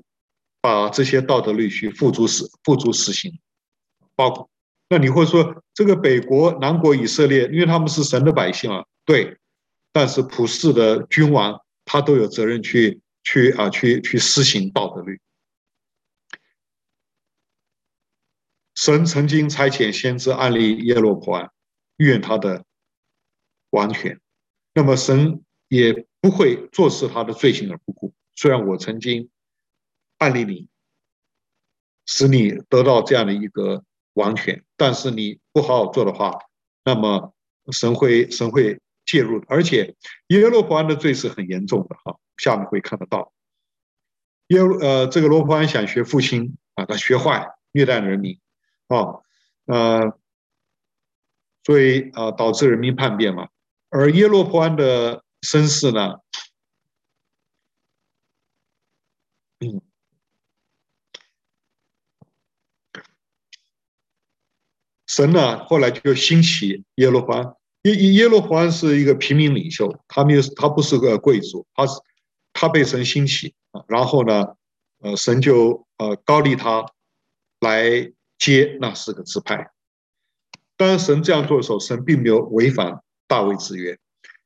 [0.62, 3.40] 把这些道德律去付诸实付诸实行。
[4.16, 4.50] 包括，
[4.90, 9.38] 那你会说这个北国南国以色列，因为他们是神的百姓啊，对。
[9.92, 15.22] 但是普世的君王，他都有责任去去啊去去施行道德律。
[18.76, 21.52] 神曾经差遣先知暗利耶罗波安，
[21.98, 22.66] 预言他的。
[23.72, 24.20] 王权，
[24.74, 28.16] 那么神也不会坐视他的罪行而不顾。
[28.34, 29.30] 虽然我曾经
[30.18, 30.68] 暗利你，
[32.08, 33.84] 使你得到这样的一个
[34.14, 36.40] 王权，但是你不好好做的话，
[36.86, 37.34] 那么
[37.74, 39.44] 神会神会介入。
[39.50, 39.94] 而且
[40.28, 43.34] 耶罗波安的罪是很严重的哈，下面会看得到。
[44.48, 48.40] 耶呃，这个罗伯安想学父亲啊，他学坏，虐待人民
[48.88, 49.20] 啊，
[49.66, 50.18] 呃，
[51.64, 53.50] 所以啊，导致人民叛变嘛。
[53.90, 56.16] 而耶罗波安的身世呢？
[59.60, 59.82] 嗯，
[65.20, 67.54] 神呢后来就兴起耶罗波安。
[67.82, 72.00] 耶耶罗波安是一个平民领袖，他没有，他不是个贵族，他是
[72.54, 73.84] 他被神兴起啊。
[73.90, 74.56] 然后呢，
[75.02, 76.86] 呃，神就呃高立他
[77.60, 79.72] 来接那四个支派。
[80.78, 83.02] 当，神这样做的时候，神并没有违反。
[83.28, 83.96] 大卫之约，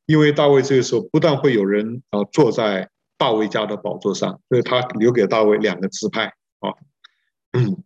[0.04, 6.26] 因为大卫这个时候不但会有人啊坐在大卫家的宝座上，所以他留给大卫两个支派
[6.58, 6.74] 啊。
[7.52, 7.82] 嗯，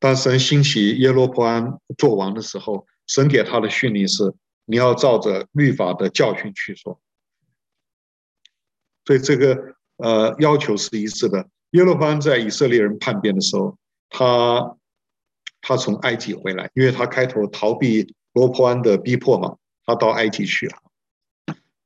[0.00, 4.34] 当神兴起耶罗波安做王的时候，神给他的训令是：
[4.64, 7.00] 你要照着律法的教训去做。
[9.04, 11.48] 所以这个呃要求是一致的。
[11.70, 13.78] 耶罗波安在以色列人叛变的时候，
[14.08, 14.76] 他
[15.60, 19.56] 他从埃及回来，因为他开头逃避罗波安的逼迫嘛。
[19.86, 20.76] 他到埃及去了，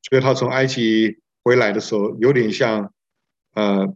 [0.03, 2.93] 所以他从埃及回来的时候，有点像，
[3.55, 3.95] 呃，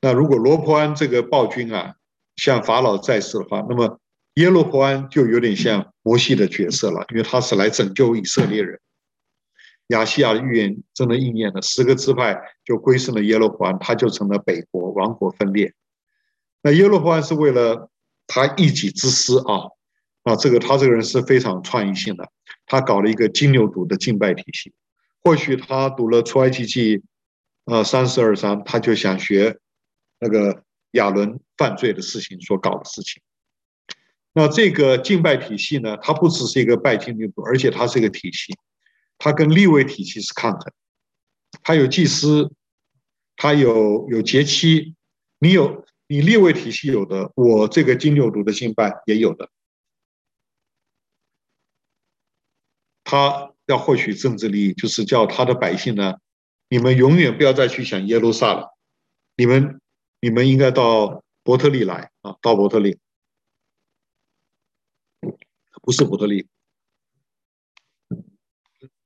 [0.00, 1.96] 那如果罗波安这个暴君啊，
[2.40, 4.00] 像法老在世的话，那么
[4.36, 8.80] 耶罗波安就有点像摩西的角色了，因为他是来拯救以色列人。
[9.88, 15.74] 亚西亚的预言真的应验了，十个支派就归顺了耶罗波安，他就成了北国王国分裂。
[16.62, 17.90] 那耶罗波安是为了
[18.26, 19.68] 他一己之私啊。
[20.22, 22.30] 啊，这个他这个人是非常创意性的，
[22.66, 24.72] 他搞了一个金牛犊的敬拜体系。
[25.22, 27.02] 或许他读了出埃及记，
[27.64, 29.58] 呃，三十二章，他就想学
[30.18, 30.62] 那个
[30.92, 33.22] 亚伦犯罪的事情所搞的事情。
[34.32, 38.54] 那这个敬拜体系呢，它不只是一个拜金牛犊，而且它是一个体系，
[39.18, 40.72] 它跟立位体系是抗衡。
[41.62, 42.52] 它有祭司，
[43.36, 44.94] 它有有节期，
[45.40, 49.50] 你有你立位体系有的，我这个金牛犊的敬拜也有的。
[53.02, 56.14] 他要获取政治利益，就是叫他的百姓呢，
[56.68, 58.68] 你们永远不要再去想耶路撒冷，
[59.36, 59.79] 你们
[60.20, 62.98] 你们应该到伯特利来啊，到伯特利，
[65.82, 66.48] 不是伯特利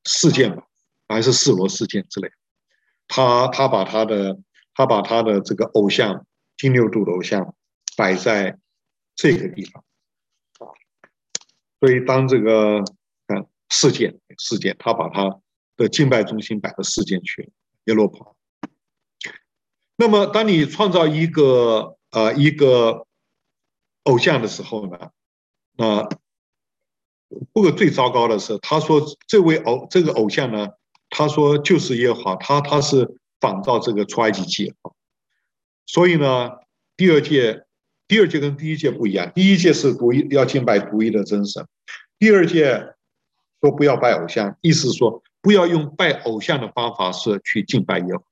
[0.05, 0.67] 事件吧，
[1.09, 2.31] 还是示罗事件之类。
[3.09, 4.39] 他他把他的
[4.75, 7.55] 他把他的这个偶像金牛度的偶像
[7.97, 8.59] 摆在
[9.15, 9.85] 这个地方
[10.59, 10.73] 啊，
[11.81, 12.85] 所以当这个。
[13.71, 15.41] 事件事件，他把他
[15.77, 17.49] 的敬拜中心摆到事件去了
[17.87, 18.37] 耶罗波安。
[19.97, 23.07] 那么，当你创造一个呃一个
[24.05, 25.11] 偶像的时候呢，
[25.77, 26.09] 那
[27.53, 30.69] 不过最糟糕的是，他说这位偶这个偶像呢，
[31.11, 34.75] 他说就是耶和华，他他是仿照这个出埃及记。
[35.87, 36.51] 所以呢，
[36.97, 37.65] 第二届
[38.09, 41.67] 第二届跟第一届不一样，第一届是独一要敬拜独一的真神，
[42.19, 42.91] 第二届。
[43.61, 48.25] 说不要拜偶像，意思是说不要用拜偶像的方法是去敬拜耶和华。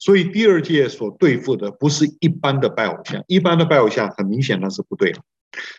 [0.00, 5.22] 所以第二届所对付的不是一般的拜偶像，一般的拜偶像很明显那是不对的。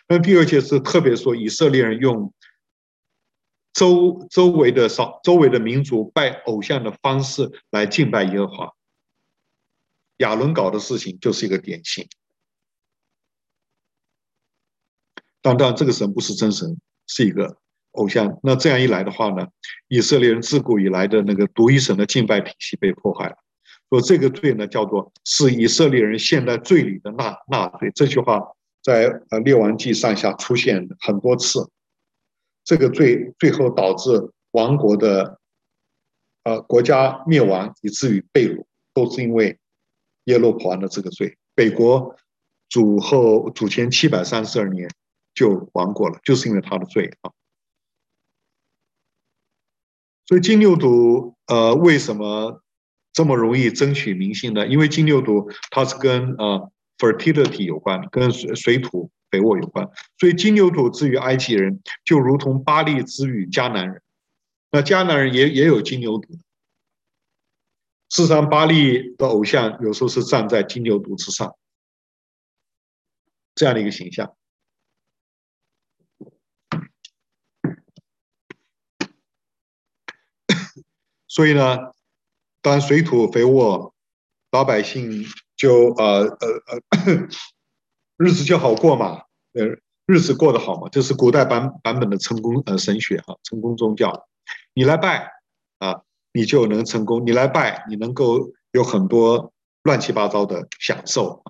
[0.08, 2.32] 那第二届是特别说以色列人用
[3.74, 8.72] 周周围的少周围的民族拜偶像的方式来敬拜耶和华。
[10.18, 12.08] 亚伦搞的事情就是一个典型。
[15.42, 17.58] 当然，这个神不是真神，是一个。
[17.92, 19.48] 偶像，那这样一来的话呢，
[19.88, 23.36] 以色列人自古以来的那个独一神的敬拜体系被破坏了。
[23.92, 27.92] 说这个罪呢，叫做是以色列人陷在罪里的纳纳罪。
[27.94, 28.42] 这句话
[28.82, 31.70] 在呃列王记上下出现很多次。
[32.64, 35.38] 这个罪最后导致亡国的
[36.44, 38.64] 呃国家灭亡，以至于被掳，
[38.94, 39.58] 都是因为
[40.24, 41.36] 耶罗波安的这个罪。
[41.54, 42.16] 北国
[42.70, 44.88] 主后主前七百三十二年
[45.34, 47.30] 就亡国了，就是因为他的罪啊。
[50.24, 52.61] 所以金牛犊呃为什么
[53.12, 54.66] 这么容易争取民心呢？
[54.66, 59.88] 因为金牛犊它是跟呃 fertility 有关，跟水水土肥沃有关。
[60.18, 64.02] 所以金牛犊之于埃及人，就如同巴利之于迦南人。
[64.70, 66.38] 那迦南人也也有金牛犊。
[68.08, 71.56] 事实上，巴利的偶像有时候是站在金牛犊之上，
[73.54, 74.34] 这样的一个形象。
[81.26, 81.78] 所以呢，
[82.62, 83.92] 当水土肥沃，
[84.52, 86.48] 老百姓就呃呃
[86.90, 87.28] 呃，
[88.16, 89.66] 日子就好过嘛，呃，
[90.06, 94.26] 日子过得好嘛，这是古代版版本的成功呃神学哈，成功宗教，
[94.72, 95.30] 你来拜
[95.78, 96.00] 啊。
[96.34, 99.52] 你就能成功，你来拜，你能够有很多
[99.82, 101.44] 乱七八糟的享受，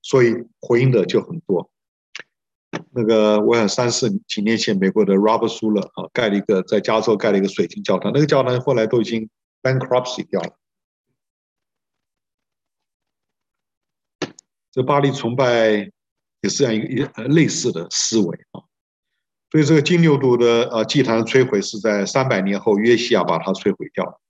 [0.00, 1.70] 所以回应的就很多。
[2.92, 9.28] 那个我想三四几年前，美国的 Robert s u l e r 啊，盖了一个在加州盖了一个水晶教堂，那个教堂后来都已经
[9.64, 10.56] bankruptcy 掉了。
[14.70, 15.70] 这巴黎崇拜
[16.40, 18.62] 也是这样一个类似的思维啊。
[19.50, 24.20] 所以这个金牛犊的呃祭坛摧毁是在三百年后，约西亚把它摧毁掉了。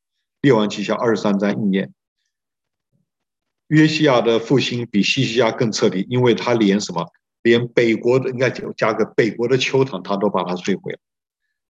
[0.42, 1.92] 列王记下二十三章应验。
[3.68, 7.10] 约西亚的复兴比西西亚更彻底，因为他连什么，
[7.40, 10.98] 连北国的应该就加个北国的邱坛，他都把它摧毁了。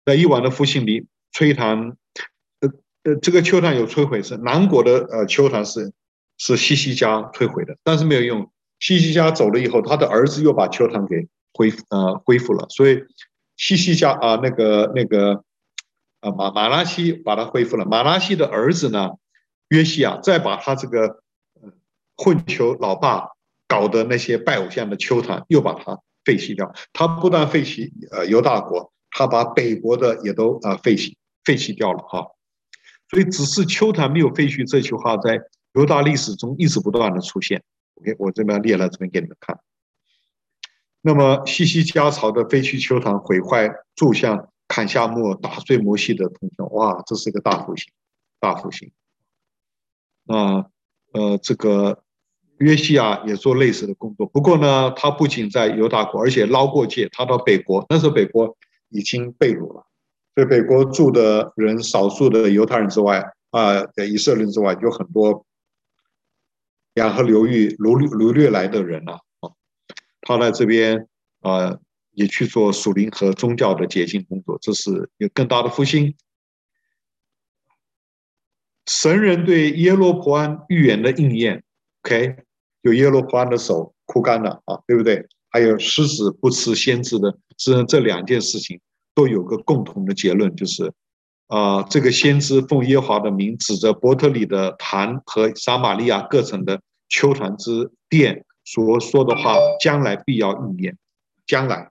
[0.04, 1.96] 在以往的复兴里，摧坛，
[3.08, 5.94] 呃，这个邱坛有摧毁是南国的呃邱坛是
[6.38, 8.52] 是西西家摧毁的，但是没有用。
[8.80, 13.02] 西西家走了以后，他的儿子又把邱坛给恢呃恢复了，所以。
[13.60, 15.44] 西西家啊，那个那个
[16.20, 17.86] 啊马马拉西把它恢复了。
[17.86, 19.14] 马拉西的儿子呢，
[19.70, 21.24] 约西亚再把他这个
[22.16, 23.30] 混球老爸
[23.68, 26.72] 搞的那些拜偶像的邱坛又把它废弃掉。
[26.94, 32.28] 他不但废弃呃犹大国，他把北国的也都啊废弃废弃掉了哈。
[33.10, 35.40] 所以只是邱坛没有废墟这句话在
[35.74, 37.64] 犹大历史中一直不断的出现。
[37.96, 39.60] OK，我这边列了这边给你们看。
[41.02, 47.92] 那么西西家朝的废去邱坛，毁坏柱像，砍下木，打碎摩西的铜像，哇，这是个大复兴，
[48.40, 48.92] 大复兴。
[50.26, 50.66] 啊，
[51.14, 52.04] 呃，这个
[52.58, 58.58] 约西亚也做类似的工作，不过呢，他不仅在犹大国，而且捞过界，他到北国，那时候北国
[58.90, 59.87] 已经被掳了，
[60.38, 65.44] 所以北国住的人，少数的犹太人之外，啊，以色列人之外，有很多
[66.94, 69.20] 两河流域掳掳掠来的人啊。
[70.22, 71.08] 他在这边
[71.40, 71.80] 啊、
[72.12, 76.14] 也去做属灵和宗教的洁净工作，这是有更大的复兴。
[78.86, 81.64] 神人对耶罗波安预言的应验
[82.04, 82.36] ，OK，
[82.82, 85.28] 有耶罗波安的手枯干了啊，对不对？
[85.50, 88.80] 还有狮子不吃先知的，实际上这两件事情
[89.18, 90.94] 都有个共同的结论，就是
[91.48, 98.46] 啊、呃，这个先知奉耶华的名，指着伯特利的坛和撒玛利亚各城的邱坛之殿。
[98.64, 100.98] 所说的话将来必要应验，
[101.46, 101.90] 将来。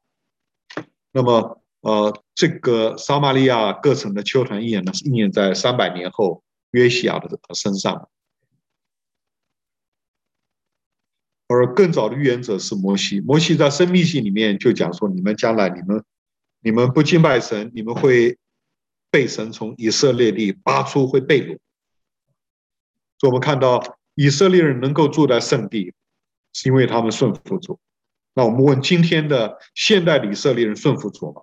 [1.10, 8.08] 那么，呃，这个撒玛利亚各城的邱坛应验呢，是应验在三百年后约西亚的身上。
[11.48, 16.04] 而更早的预言者是摩西，摩西在申命记里面就讲说：你们将来，你们
[16.60, 18.38] 你们不敬拜神，你们会
[19.10, 21.58] 被神从以色列地拔出，会被掳。
[23.18, 25.92] 所以我们看到以色列人能够住在圣地。
[26.58, 27.78] 是因为他们顺服主。
[28.32, 31.42] 那我们问今天的现代以色列人顺服主吗？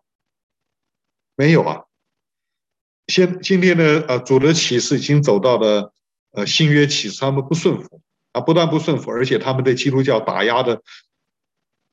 [1.36, 1.84] 没有啊。
[3.05, 5.93] 现今天的呃主的启示已经走到了
[6.32, 8.01] 呃新约启示，他们不顺服
[8.32, 10.82] 啊，不但不顺服，而且他们对基督教打压的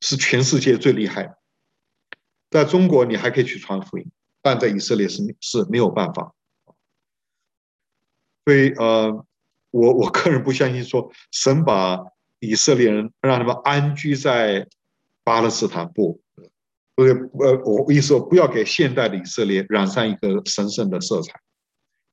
[0.01, 1.39] 是全世界最厉害的。
[2.51, 4.07] 在中国你还可以去传福音，
[4.43, 6.35] 但在以色列是是没有办法。
[8.45, 9.25] 所以呃，
[9.71, 12.05] 我我个人不相信说神把。
[12.43, 14.67] 以色列人让他们安居在
[15.23, 16.23] 巴勒斯坦，不，
[16.95, 21.39] 不是，呃，我意思说，不要给现代的以色列染上一个神圣的色彩，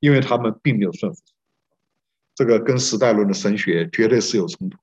[0.01, 1.21] 因为他们并没有顺服，
[2.35, 4.77] 这个跟时代论的神学绝对是有冲突。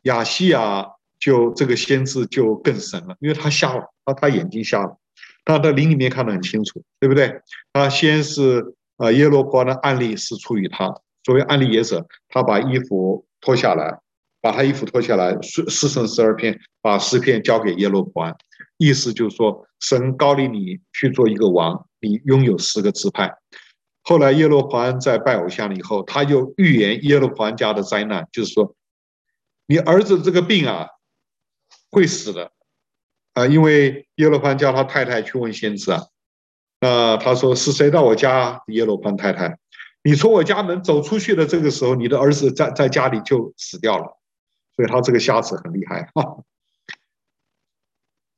[0.00, 4.98] 亚西亚就这个先知就更神了，因为他瞎了，他他眼睛瞎了，
[5.44, 7.40] 他的灵里面看得很清楚，对不对？
[7.72, 10.92] 他先是呃耶罗波安的案例是出于他。
[11.22, 14.00] 作为案例也者，他把衣服脱下来，
[14.40, 18.34] 把他衣服脱下来，四四圣十二片，把十片交给耶罗波安，
[18.76, 23.32] 意思就是说，神膏立你去做一个王，你拥有十个支派。
[24.02, 28.74] 后来耶罗波安在拜偶像了以后，他就预言耶罗波安家的灾难，就是说，
[29.68, 30.88] 你儿子这个病啊，
[31.92, 32.50] 会死的，
[33.34, 36.06] 啊，因为耶罗潘叫他太太去问先知啊，
[36.80, 38.64] 那他说是谁到我家？
[38.68, 39.58] 耶罗潘太太，
[40.02, 44.18] 你从我家门走出去的这个时候，你的儿子在在家里就死掉了，
[44.74, 46.42] 所以他这个瞎子很厉害啊，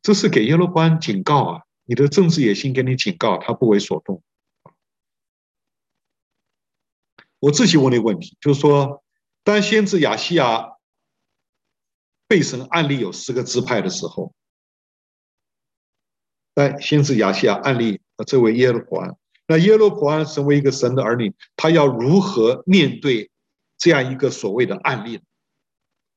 [0.02, 4.20] 这是给耶罗潘警告啊，你的政治野心给你警告，他不为所动。
[7.38, 9.04] 我自己问的一个问题，就是说，
[9.44, 10.73] 当先知亚西亚
[12.34, 14.34] 被神案例有十个支派的时候，
[16.52, 19.16] 当先知亚西亚暗立这位耶罗波安，
[19.46, 23.30] 那耶罗波安身为一个神的儿女，他要如何面对
[23.78, 25.20] 这样一个所谓的案例？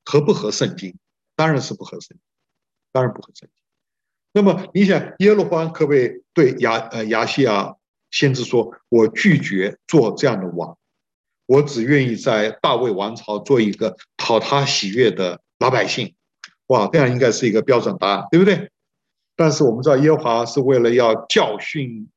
[0.06, 0.98] 合不合圣经？
[1.36, 2.20] 当然是不合圣经，
[2.92, 3.64] 当然不合圣经。
[4.32, 7.76] 那么你想，耶罗波安可不可以对亚呃亚西亚
[8.10, 10.80] 先知说：“我拒绝做这样的王。”
[11.46, 16.16] 我只愿意在大卫王朝做一个讨他喜悦的老百姓，
[16.68, 18.72] 哇，这样应该是一个标准答案，对不对？
[19.36, 22.10] 但是我们知道耶和华是为了要教训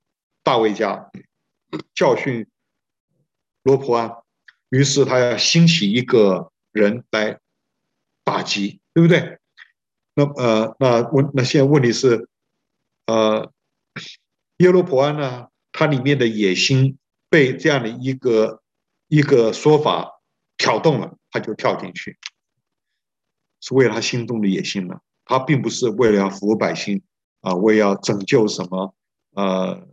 [0.43, 1.11] 大卫家，
[1.95, 2.47] 教训
[3.63, 4.11] 罗普安，
[4.71, 7.39] 于是他要兴起一个人来
[8.25, 9.39] 打击，对不对？
[10.15, 12.29] 那呃，那问那现在问题是，
[13.07, 13.53] 呃，
[14.59, 18.63] 耶罗波安呢，他里面的野心被这样的一个。
[19.13, 20.21] 一个说法
[20.57, 22.17] 挑动了，他就跳进去，
[23.61, 25.01] 是为了他心中的野心了。
[25.25, 27.03] 他并不是为了要服务百姓
[27.41, 28.95] 啊，为要拯救什么
[29.35, 29.87] 呃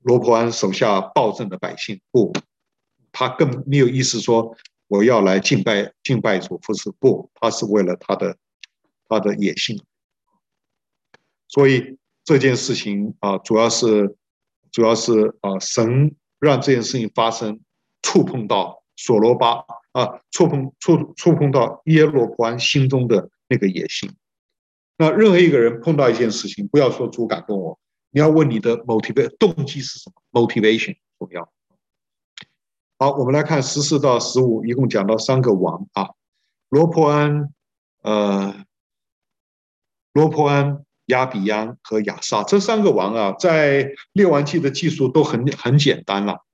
[0.00, 2.00] 罗波安手下暴政的百姓。
[2.10, 2.32] 不，
[3.12, 4.56] 他更没有意思说
[4.88, 8.36] 我要来敬拜敬拜主，不是不，他是为了他的
[9.08, 9.80] 他的野心。
[11.48, 14.16] 所以这件事情啊，主要是
[14.72, 17.60] 主要是啊，神让这件事情发生。
[18.06, 24.10] 触碰到所罗巴啊，触碰触触碰到耶罗波安心中的那个野心。
[24.96, 27.78] 那任何一个人碰到一件事情，不要说主感动我，
[28.10, 31.52] 你要问你的 motivation 动机是什么？motivation 重要。
[32.98, 36.10] 好，我们来看十四到十五，一共讲到三个王啊，
[36.68, 37.52] 罗伯安、
[38.02, 38.64] 呃，
[40.12, 46.44] 罗伯安、亚比安和亚撒这三个王啊，在列王记的技术都很很简单了。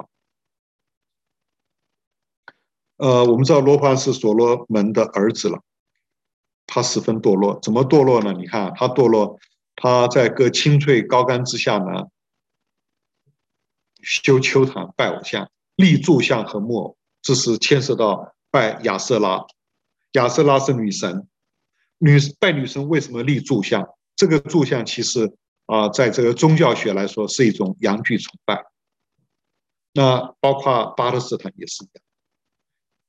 [3.01, 5.59] 呃，我们知道罗盘是所罗门的儿子了，
[6.67, 8.35] 他十分堕落，怎么堕落呢？
[8.35, 9.39] 你看他堕落，
[9.75, 12.09] 他在各青翠高杆之下呢，
[14.03, 19.47] 修邱坛拜偶像，立柱像和木偶，这是牵涉到拜亚瑟拉。
[20.13, 21.27] 亚瑟拉是女神，
[21.97, 23.89] 女拜女神为什么立柱像？
[24.15, 25.33] 这个柱像其实
[25.65, 28.63] 啊，在这个宗教学来说是一种阳具崇拜。
[29.95, 32.05] 那包括巴勒斯坦也是一样。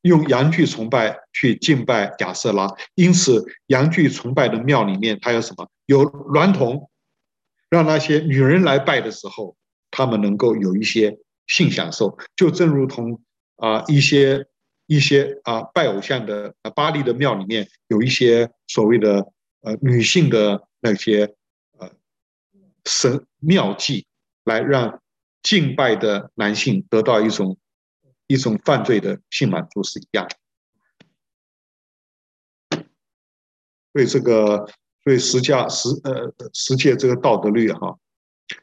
[0.02, 5.70] 用阳具崇拜去敬拜亚瑟拉，因此阳具崇拜的庙里面，它有什么？
[5.86, 6.90] 有孌童，
[7.70, 9.56] 让那些女人来拜的时候，
[9.92, 13.22] 他们能够有一些性享受，就正如同
[13.58, 14.48] 啊一些
[14.88, 19.32] 一些啊拜偶像的啊巴黎的庙里面有一些所谓的
[19.62, 21.36] 呃女性的那些
[21.78, 21.92] 呃
[22.86, 24.06] 神庙妓，
[24.46, 25.00] 来让
[25.44, 27.58] 敬拜的男性得到一种。
[28.32, 30.26] 一种犯罪的性满足是一样
[32.70, 32.86] 的，
[33.92, 34.66] 所以这个，
[35.04, 37.98] 对十家十呃十诫这个道德律哈，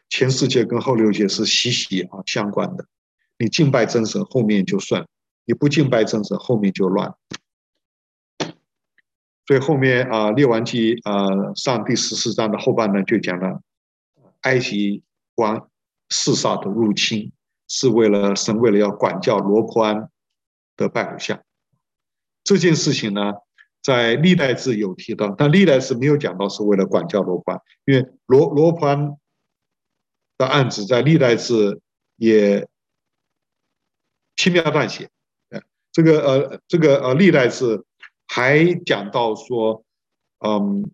[0.09, 2.87] 前四诫跟后六诫是息息啊相关的。
[3.39, 5.05] 你敬拜真神，后面就顺；
[5.45, 7.15] 你不敬拜真神，后面就乱。
[9.47, 13.61] 所以后面啊，列王记啊上第十四章的后半段就讲了
[14.41, 15.03] 埃及
[15.35, 15.69] 王
[16.09, 17.33] 四煞的入侵。
[17.69, 20.11] 是为了神，为了要管教罗波安
[20.77, 21.43] 的拜偶像
[22.43, 23.35] 这件事情呢，
[23.83, 29.17] 在历代志有提到，但历代志没有讲到是为了管教罗波安，因为罗罗波安
[30.39, 31.81] 的案子在历代志
[32.17, 32.67] 也
[34.35, 35.11] 轻描淡写。
[35.91, 37.85] 这个呃，这个呃，历代志
[38.29, 39.85] 还讲到说，
[40.39, 40.91] 嗯，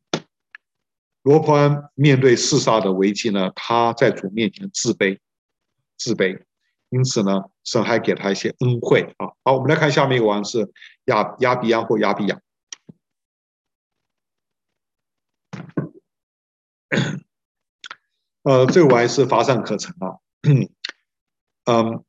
[1.23, 5.19] 罗波安面对四杀的危机呢，他在主面前自卑，
[5.99, 6.43] 自卑。
[6.95, 9.33] 因此呢，神还给他一些恩惠啊。
[9.43, 10.71] 好，我们来看下面一个王是
[11.07, 12.41] 亚亚比亚或亚比亚。
[18.45, 20.21] 呃，这个王是乏善可陈啊。
[21.67, 22.05] 嗯，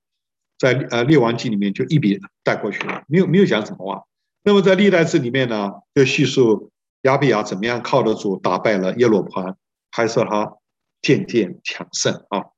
[0.60, 4.06] 在呃列王记里面就一笔带过去了，没有没有讲什么话。
[4.44, 6.72] 那么在历代志里面呢，就叙述
[7.02, 9.58] 亚比亚怎么样靠得住打败了耶罗波安，
[9.90, 10.58] 还是他
[11.02, 12.52] 渐渐强盛啊。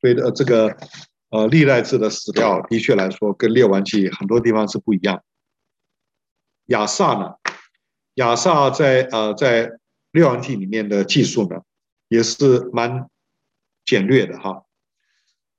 [0.00, 0.76] 所以呃这个。
[1.30, 5.22] 呃，历代志的史料的确来说，跟列王记很多地方是不一样。
[6.66, 7.34] 亚萨呢，
[8.14, 9.78] 亚萨在呃在
[10.10, 11.62] 列王记里面的记述呢，
[12.08, 13.08] 也是蛮
[13.84, 14.64] 简略的哈，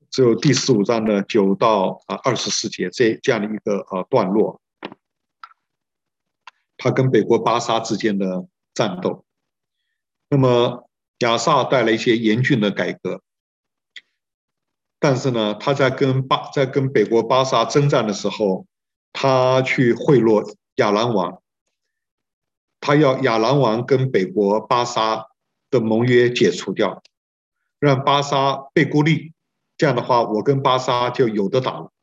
[0.10, 4.60] 只有第十五章的九到啊二十四节这这样的一个呃段落，
[6.78, 9.24] 他跟北国巴沙之间的战斗。
[10.30, 10.90] 那么
[11.20, 13.22] 亚萨带来一些严峻的改革，
[15.00, 18.66] 但是呢，他在跟巴在跟北国巴萨征战的时候，
[19.14, 21.42] 他去贿赂亚兰王，
[22.82, 25.28] 他要亚兰王跟北国巴萨
[25.70, 27.02] 的盟约解除掉，
[27.80, 29.34] 让巴萨被孤立。
[29.78, 31.94] 这样的话，我跟巴萨就有的打了。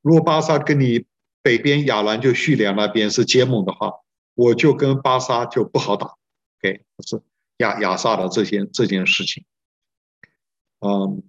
[0.00, 1.04] 如果巴萨跟你
[1.42, 3.92] 北边亚兰就叙利亚那边是结盟的话，
[4.34, 6.06] 我就跟巴萨就不好打。
[6.62, 7.20] OK，是
[7.58, 9.44] 亚亚萨的这件这件事情。
[10.80, 11.22] 嗯，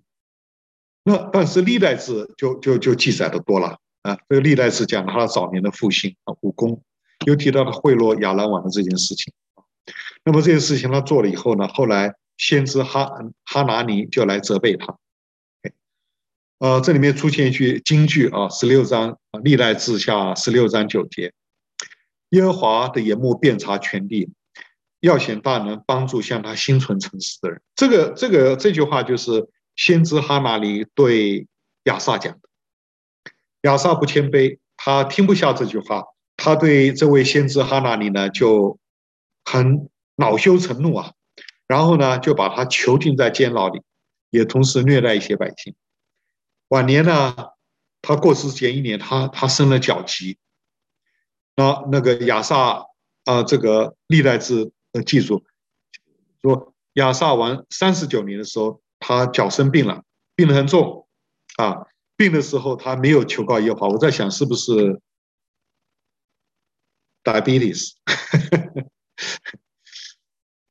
[1.03, 4.17] 那但是历代志就就就记载的多了啊。
[4.27, 6.81] 这个历代志讲他早年的复兴啊，武功，
[7.25, 9.33] 又提到他贿赂亚兰王的这件事情。
[10.23, 13.09] 那么这件事情他做了以后呢，后来先知哈
[13.45, 14.97] 哈拿尼就来责备他。
[16.59, 21.31] 呃，这里面出现一句金句啊，十六章啊，历代志下十六章九节，
[22.31, 24.29] 耶和华的眼目遍察全地，
[24.99, 27.61] 要显大能，帮助向他心存诚实的人。
[27.75, 29.47] 这个这个这句话就是
[29.79, 31.47] 先知哈拿尼对
[31.83, 32.49] 亚萨讲的。
[33.61, 36.03] 亚萨不谦卑，他听不下这句话，
[36.35, 38.77] 他对这位先知哈拿尼呢就
[39.45, 41.13] 很恼羞成怒啊，
[41.65, 43.81] 然后呢就把他囚禁在监牢里，
[44.31, 45.73] 也同时虐待一些百姓。
[46.67, 47.33] 晚年呢，
[48.01, 50.37] 他过世前一年，他他生了脚疾。
[51.55, 52.85] 那那个亚萨
[53.23, 55.45] 啊，这个历代志的记述
[56.41, 60.03] 说，亚萨王三十九年的时候，他脚生病了，
[60.35, 61.07] 病得很重
[61.57, 61.87] 啊。
[62.15, 63.87] 病的时候，他没有求告耶和华。
[63.87, 64.99] 我在想，是不是
[67.23, 67.93] diabetes？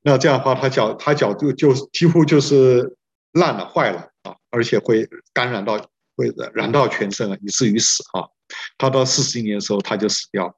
[0.03, 2.97] 那这样的话，他脚他脚就就几乎就是
[3.33, 4.37] 烂了、坏了啊。
[4.51, 5.79] 而且会感染到，
[6.17, 8.29] 会染到全身啊，以至于死啊。
[8.77, 10.55] 他到四十一年的时候，他就死掉了。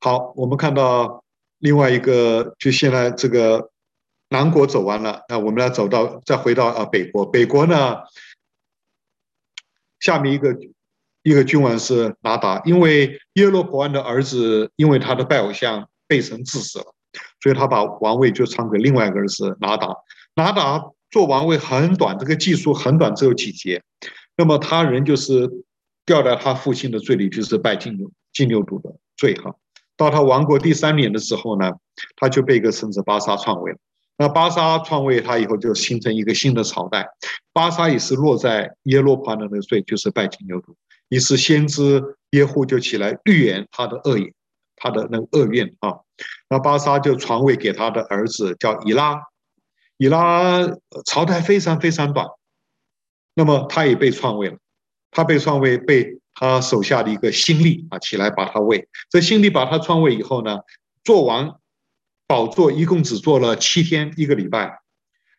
[0.00, 1.24] 好，我们看到
[1.58, 3.70] 另外一个，就现在这个
[4.30, 7.24] 南国走完了，那我们要走到，再回到啊北国。
[7.24, 7.96] 北国呢，
[10.00, 10.54] 下面一个
[11.22, 16.94] 一个君王是拿达，因为耶罗伯安的儿子，因为他的拜偶像被神治死了，
[17.40, 19.88] 所以他把王位就传给另外一个儿子拿达。
[20.34, 23.82] 拿达做王位很短，这个技术很短，只有几节。
[24.36, 25.50] 那么他人就是
[26.04, 29.54] 掉在他父亲的罪里，就是拜金牛金牛犊的罪哈。
[29.96, 31.72] 到他亡国第三年的时候呢，
[32.16, 33.78] 他就被一个孙子巴沙篡位了。
[34.18, 37.08] 那巴沙篡位他以后就形成一个新的朝代。
[37.52, 40.74] 巴沙也是落在耶罗波安的那个罪，就是拜金牛犊。
[41.08, 44.34] 于是先知耶户就起来预言他的恶言，
[44.76, 46.00] 他的那个恶愿啊。
[46.50, 49.22] 那巴沙就传位给他的儿子叫以拉。
[49.96, 50.68] 以拉
[51.06, 52.26] 朝代非常非常短，
[53.34, 54.56] 那么他也被篡位了。
[55.10, 58.86] 他被篡位，被他手下的一个新力啊起来把他位。
[59.10, 60.58] 这新力把他篡位以后呢，
[61.02, 61.52] 做完
[62.28, 64.78] 宝座一共只做了七天一个礼拜，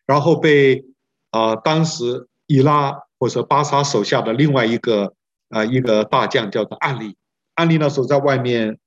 [0.04, 0.84] 然后被
[1.30, 5.14] 啊、当时伊拉或者巴沙手下的另外一个
[5.48, 7.16] 啊、一个大将叫做安利。
[7.54, 8.78] 安利那时候在外面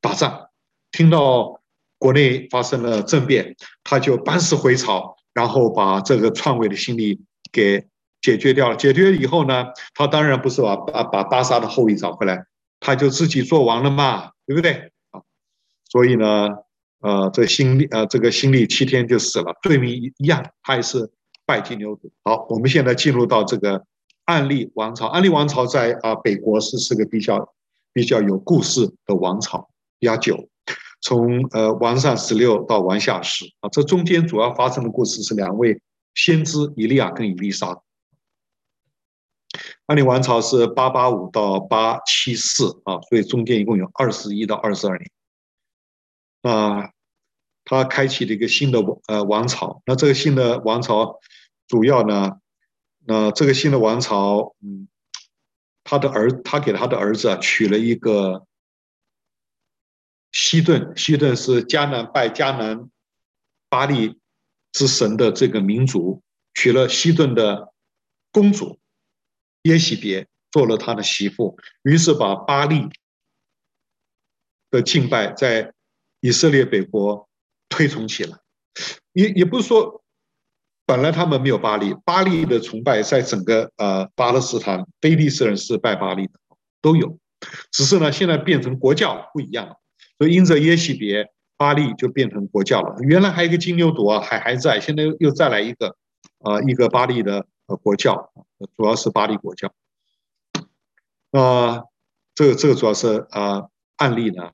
[0.00, 0.48] 打仗，
[0.90, 1.60] 听到。
[1.98, 7.86] 国内发生了政变，他就班师回朝，然后把这个篡位的心理给
[8.20, 8.76] 解决掉了。
[8.76, 12.44] 解决以后呢，他当然不是把把把巴沙的后裔找回来，
[12.80, 14.92] 他就自己做王了嘛，对不对？
[15.10, 15.22] 啊，
[15.88, 16.50] 所以呢，
[17.06, 21.08] 呃，这新历呃这个新历七天就死了，罪名一样，他也是
[21.44, 22.10] 拜金牛犊。
[22.24, 23.84] 好，我们现在进入到这个
[24.24, 25.06] 暗利王朝。
[25.06, 27.54] 暗利王朝在啊北国是是个比较
[27.92, 29.70] 比较有故事的王朝，
[30.00, 30.48] 比较久。
[31.00, 35.80] 从呃王上十六到王下十啊，这中间主要发生的故事是两位
[36.14, 37.80] 先知以利亚跟以利沙。
[39.86, 45.08] 暗利王朝是八八五到八七四啊，所以中间一共有二十一到二十二年。
[46.42, 46.90] 啊，
[47.66, 49.82] 他开启了一个新的呃王朝。
[49.84, 51.20] 那这个新的王朝
[51.68, 52.40] 主要呢，
[53.04, 54.88] 那这个新的王朝，嗯，
[55.84, 58.46] 他的儿他给他的儿子啊娶了一个。
[60.32, 62.90] 西顿，西顿是迦南拜迦南
[63.70, 64.20] 巴利
[64.70, 66.22] 之神的这个民族，
[66.52, 67.72] 娶了西顿的
[68.30, 68.78] 公主
[69.62, 72.86] 耶洗别做了他的媳妇，于是把巴利
[74.70, 75.72] 的敬拜在
[76.20, 77.25] 以色列北国
[77.68, 78.38] 推崇起来。
[79.12, 80.02] 也也不是说
[80.84, 86.32] 本来他们没有巴力，巴力的崇拜在整个呃巴勒斯坦，非利士人是拜巴力的
[86.80, 87.18] 都有。
[87.70, 89.76] 只是呢，现在变成国教不一样了。
[90.18, 92.96] 所以因着耶洗别，巴力就变成国教了。
[93.00, 95.96] 原来还有一个金牛犊啊，还还在，现在又又再来一个
[96.38, 98.32] 啊、一个巴力的呃国教，
[98.76, 99.72] 主要是巴力国教。
[101.32, 101.82] 啊、
[102.34, 104.52] 这个这个主要是啊、呃、暗利呢，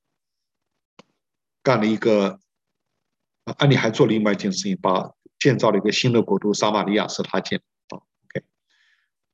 [1.62, 2.40] 干了一个，
[3.44, 7.58] 啊，安妮还做了另外一件事情，把建造了一个新的国度撒玛利亚是他建
[7.88, 8.00] 的啊。
[8.24, 8.44] OK，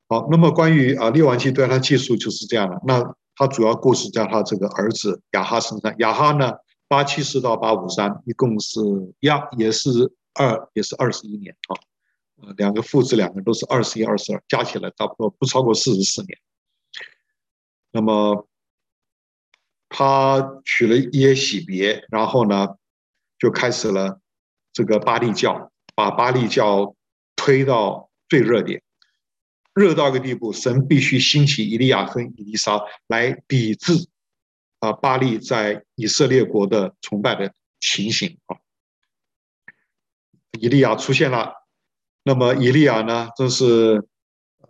[0.09, 2.80] 好，那么关于啊列王记对他记述就是这样的。
[2.86, 5.94] 那他主要故事在他这个儿子亚哈身上。
[5.98, 6.52] 亚哈呢，
[6.89, 8.80] 八七四到八五三，一共是
[9.20, 9.90] 亚也是
[10.35, 11.76] 二也是二十一年啊。
[12.40, 16.39] 呃，两个父子两个都是二十一、二十二，加起来差不多不超过四十四年。
[17.90, 18.48] 那么
[19.89, 22.76] 他娶了耶洗别，然后呢，
[23.39, 24.20] 就开始了
[24.73, 26.94] 这个巴力教，把巴力教
[27.36, 28.82] 推到最热点，
[29.74, 33.93] 热到一个地步，神必须兴起以利亚和以利沙来抵制
[34.81, 38.56] 啊巴力在以色列国的崇拜的情形啊。
[40.59, 41.52] 以利亚出现了，
[42.23, 44.06] 那么以利亚呢，真是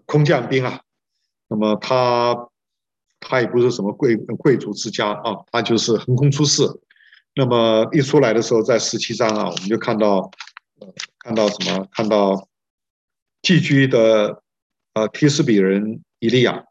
[0.04, 0.82] 空降兵啊，
[1.48, 2.48] 那么他。
[3.20, 6.62] 他也不是什么贵贵族之家啊，他就是横空出世。
[7.34, 10.30] 那么一出来的时候，在十七章啊，我们就看到，
[10.80, 11.88] 呃，看到什么？
[11.92, 12.48] 看到
[13.42, 14.42] 寄居的
[14.94, 16.64] 呃提斯比人伊利亚，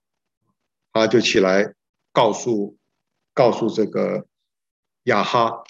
[0.91, 1.73] 他就起来
[2.11, 2.77] 告诉
[3.33, 4.25] 告诉这个
[5.03, 5.63] 亚哈，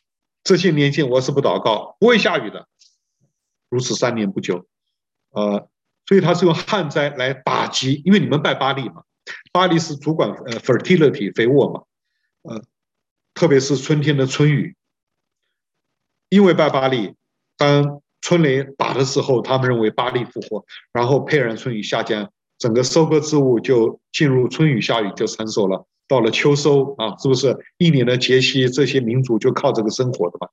[0.43, 2.67] 这些年间我是不祷告，不会下雨的。
[3.69, 4.65] 如此三年不久，
[5.31, 5.69] 呃，
[6.05, 9.03] 所以他是用旱灾来打击，因为你们拜巴力嘛。
[9.51, 11.83] 巴力是主管呃 fertility 肥沃嘛，
[12.43, 12.63] 呃，
[13.33, 14.76] 特别是春天的春雨，
[16.29, 17.15] 因为拜巴力，
[17.57, 25.85] 当春雷打的时候，他们认为巴力复活，然后沛然春雨下降，整个收割之物就进入春雨下雨就成熟了。
[26.07, 30.47] 到了秋收啊，是不是一年的节气，这些民族就靠这个生活的嘛？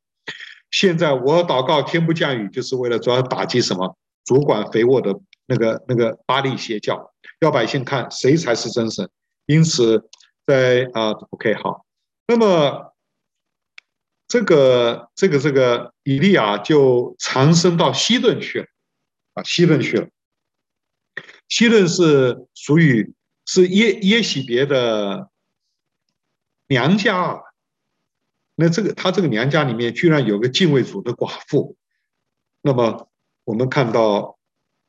[0.70, 3.96] 现在我祷告天不降雨，就是为了主要打击什么？
[4.24, 5.14] 主管肥沃的
[5.46, 7.10] 那个那个巴力邪教。
[7.40, 9.08] 要百姓看谁才是真神，
[9.46, 10.08] 因此
[10.46, 11.84] 在啊，OK 好，
[12.26, 12.93] 那么
[14.34, 18.66] 这个这个这个以利亚就长生到西顿去了，
[19.34, 20.08] 啊，西顿去了。
[21.46, 23.14] 西顿是属于
[23.46, 25.30] 是耶耶洗别的
[26.66, 27.44] 娘家，
[28.56, 31.76] 那这个他这个娘家里面居然有个敬畏主的寡妇，
[32.60, 33.08] 那么
[33.44, 34.36] 我们看到。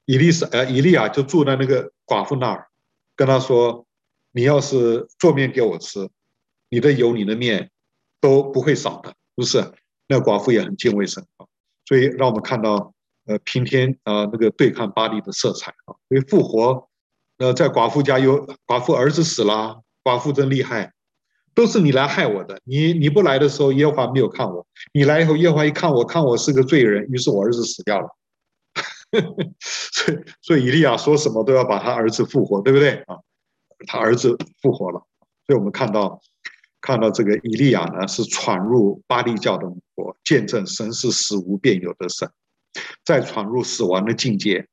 [0.07, 2.67] 以利沙呃，以利亚就住在那个寡妇那儿，
[3.15, 3.87] 跟他说
[4.33, 6.11] ：“你要是做面给我吃，
[6.69, 7.71] 你的油、你的面
[8.21, 9.71] 都不会少的，不是？”
[10.07, 11.45] 那寡妇也很敬畏神啊，
[11.85, 12.93] 所以让我们看到
[13.25, 15.95] 呃，平天啊那个对抗巴黎的色彩啊。
[16.07, 16.87] 所以复活，
[17.39, 20.93] 呃，在寡妇家有寡妇儿子死了，寡妇真厉害，
[21.55, 22.59] 都是你来害我的。
[22.65, 24.63] 你你不来的时候，耶和华没有看我；
[24.93, 28.07] 你来以后，耶和华一看我，看我是个罪人，于是我儿子死掉了。
[29.59, 33.17] 所以，所以以利亚说什么都要把他儿子复活，对不对啊？
[33.87, 34.99] 他儿子复活了，
[35.47, 36.21] 所以我们看到，
[36.85, 42.29] 看到这个以利亚呢，是闯入巴力教的国，见证神是死无变有的神，
[43.03, 44.67] 再闯入死亡的境界。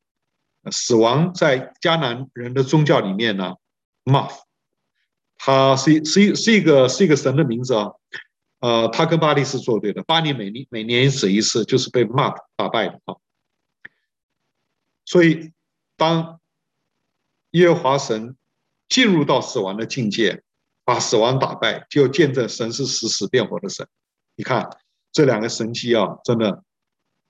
[0.71, 3.55] 死亡在迦南人的宗教里面呢
[4.05, 4.31] ，Mah，
[5.39, 7.93] 他是是一是一个是一个神的名字啊。
[8.61, 13.17] 呃，他跟巴力是作对的，巴力每年每年死一次，就是被 Mah 打败的啊。
[15.07, 15.53] 所以，
[15.97, 16.41] 当
[17.53, 18.37] 耶和华神
[18.87, 20.43] 进入到死亡的境界，
[20.85, 23.87] 把死亡打败，就见证神是死死变活的神。
[24.37, 24.69] 你看
[25.13, 26.63] 这两个神迹啊，真的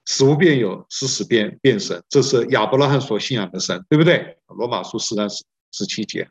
[0.06, 4.38] 死无变有，死死变变神，这是亚伯拉罕所信仰的神，对不对？
[4.46, 6.28] 罗马书四章十十七节。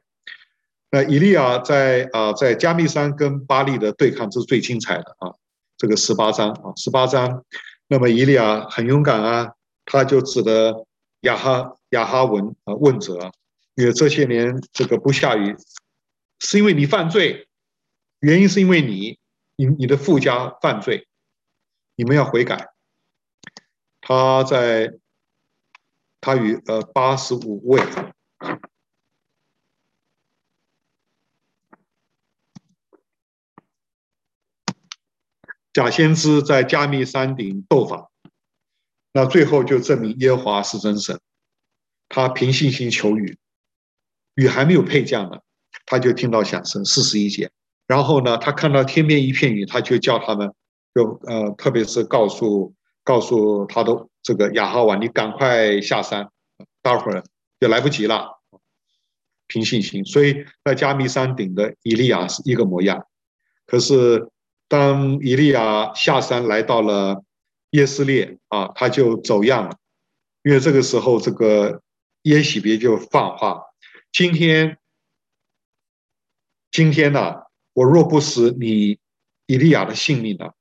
[0.90, 5.34] 那以利亚在啊，在加密山跟巴力的对抗，这是最精彩的啊。
[5.78, 7.44] 这个十八章啊，十八章，
[7.88, 9.54] 那么以利亚很勇敢啊，
[9.86, 10.86] 他就指的。
[11.22, 13.32] 亚哈亚哈文啊问责，
[13.76, 15.56] 因为这些年这个不下雨，
[16.44, 17.48] 是因为你犯罪，
[18.20, 19.20] 原因是因为你
[19.56, 21.08] 你你的附加犯罪，
[21.96, 22.74] 你们要悔改。
[24.02, 24.92] 他在
[26.20, 27.80] 他与呃八十五位
[35.72, 38.12] 假先知在加密山顶斗法。
[39.14, 41.22] 那最后就证明耶和华是真神，
[42.10, 43.38] 他凭信心求雨，
[44.34, 45.42] 雨还没有配降呢，
[45.92, 47.52] 他就听到响声，四十一节。
[47.86, 50.54] 然后呢，他看到天边一片云，他就叫他们，
[50.96, 52.74] 就呃，特别是告诉
[53.04, 56.30] 告诉他的这个亚哈王，你赶快下山，
[56.82, 57.22] 待会儿
[57.60, 58.40] 就来不及了。
[59.48, 60.06] 凭信心。
[60.06, 63.06] 所以在加密山顶的以利亚是一个模样。
[63.66, 64.30] 可是
[64.70, 67.22] 当以利亚下山来到了
[67.72, 69.76] 耶斯列啊，他就走样了，
[70.44, 71.82] 因为这个时候这个
[72.22, 73.62] 耶洗别就放话：
[74.14, 74.78] 今天，
[76.72, 77.36] 今天呢、
[77.74, 79.00] 我若不死你
[79.46, 80.52] 以利亚的性命呢、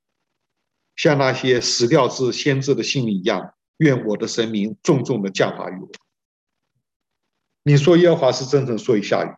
[0.95, 3.53] 像那些死掉之先知的性命一样。
[3.77, 5.89] 愿我的神明重重的降罚于我。
[7.63, 9.33] 你说耶和华是真神，所以下雨；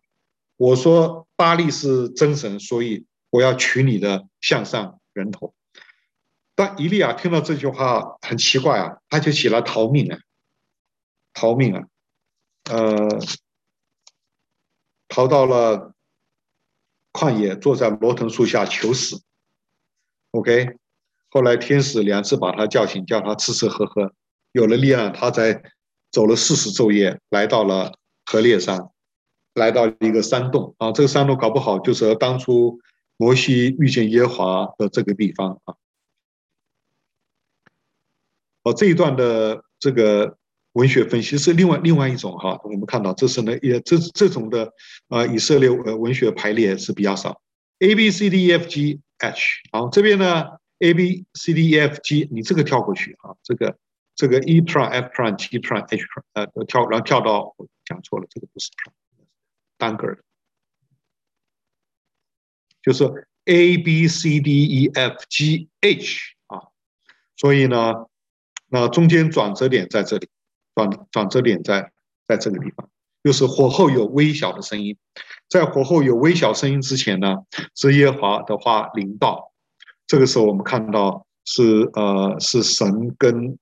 [0.58, 5.54] 我说巴力是真神，所以我要取你的项上人头。
[6.54, 10.18] 但以利亚听到这句话很奇怪啊，他就起来逃命啊，
[11.32, 11.86] 逃命啊，
[12.70, 13.08] 呃，
[15.08, 15.93] 逃到了
[17.14, 19.22] 旷野，坐在罗藤树下求死。
[20.32, 20.76] OK，
[21.30, 24.12] 后来天使两次把他叫醒，叫他吃吃喝喝。
[24.50, 25.62] 有了力量，他才
[26.10, 27.96] 走了四十昼夜，来到了
[28.26, 28.90] 河烈山，
[29.54, 30.90] 来到一个山洞啊。
[30.90, 32.80] 这个山洞搞不好就是当初
[33.16, 35.74] 摩西遇见耶和华的这个地方啊。
[38.64, 40.36] 哦，这一段的这个
[40.74, 42.60] 文学分析是另外另外一种哈。
[42.62, 44.72] 我们看到这是呢，也这这种的
[45.08, 47.42] 啊，以色列呃文学排列是比较少。
[47.80, 50.44] A B C D E F G H，好，这边呢
[50.78, 53.76] A B C D E F G，你这个跳过去啊，这个。
[54.16, 58.70] 这个 E prime F prime G prime H prime 呃跳，然后跳到我讲错了，这个不是
[59.76, 60.18] 单个的，
[62.80, 66.70] 就是 A B C D E F G H 啊，
[67.36, 68.06] 所以呢，
[68.68, 70.28] 那中间转折点在这里，
[70.74, 71.92] 转转折点在
[72.26, 72.88] 在这个地方，
[73.22, 74.96] 就是火后有微小的声音，
[75.48, 77.38] 在火后有微小声音之前呢，
[77.74, 79.52] 是耶和华的话临到，
[80.06, 83.58] 这个时候我们看到是呃是神跟。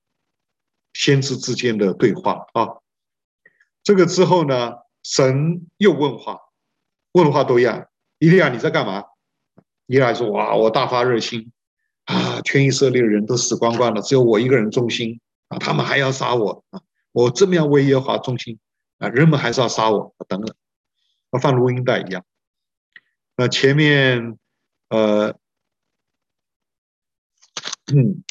[0.95, 2.77] 先知之间的对话啊，
[3.81, 6.39] 这个之后呢，神又问话，
[7.13, 7.87] 问话都一样。
[8.19, 9.03] 伊利亚，你在干嘛？
[9.87, 11.51] 伊利亚说：哇，我大发热心
[12.05, 16.79] 啊，全以色列人都死光光了，只有我一个人忠心啊，他们还要杀我啊，
[17.13, 18.59] 我这么样为耶和华忠心
[18.97, 20.53] 啊，人们还是要杀我等等，
[21.31, 22.25] 和放录音带一样。
[23.37, 24.37] 那前面
[24.89, 25.29] 呃，
[27.93, 28.23] 嗯。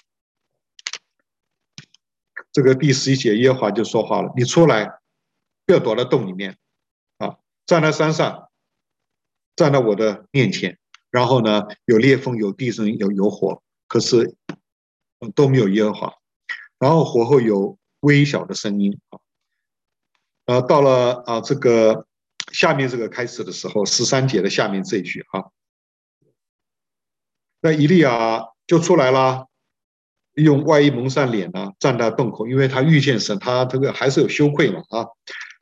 [2.54, 5.00] 这个第十一节，耶和华就说话了：“你出来，
[5.64, 6.59] 不要躲在洞里面，
[7.16, 8.50] 啊，站在山上，
[9.56, 10.78] 站在我的面前。
[11.10, 14.36] 然后呢，有裂缝，有地震，有有火，可是
[15.34, 16.14] 都没有耶和华。
[16.78, 19.18] 然后火后有微小的声音，啊，
[20.46, 22.06] 呃，到了啊这个
[22.52, 25.50] 下面这个开始的时候，十三节的下面这一句，啊，
[27.60, 29.46] 那伊利亚就出来了。”
[30.34, 35.06] 用外衣蒙上脸呢，站在洞口，因为他遇见神，他这个还是有羞愧嘛啊。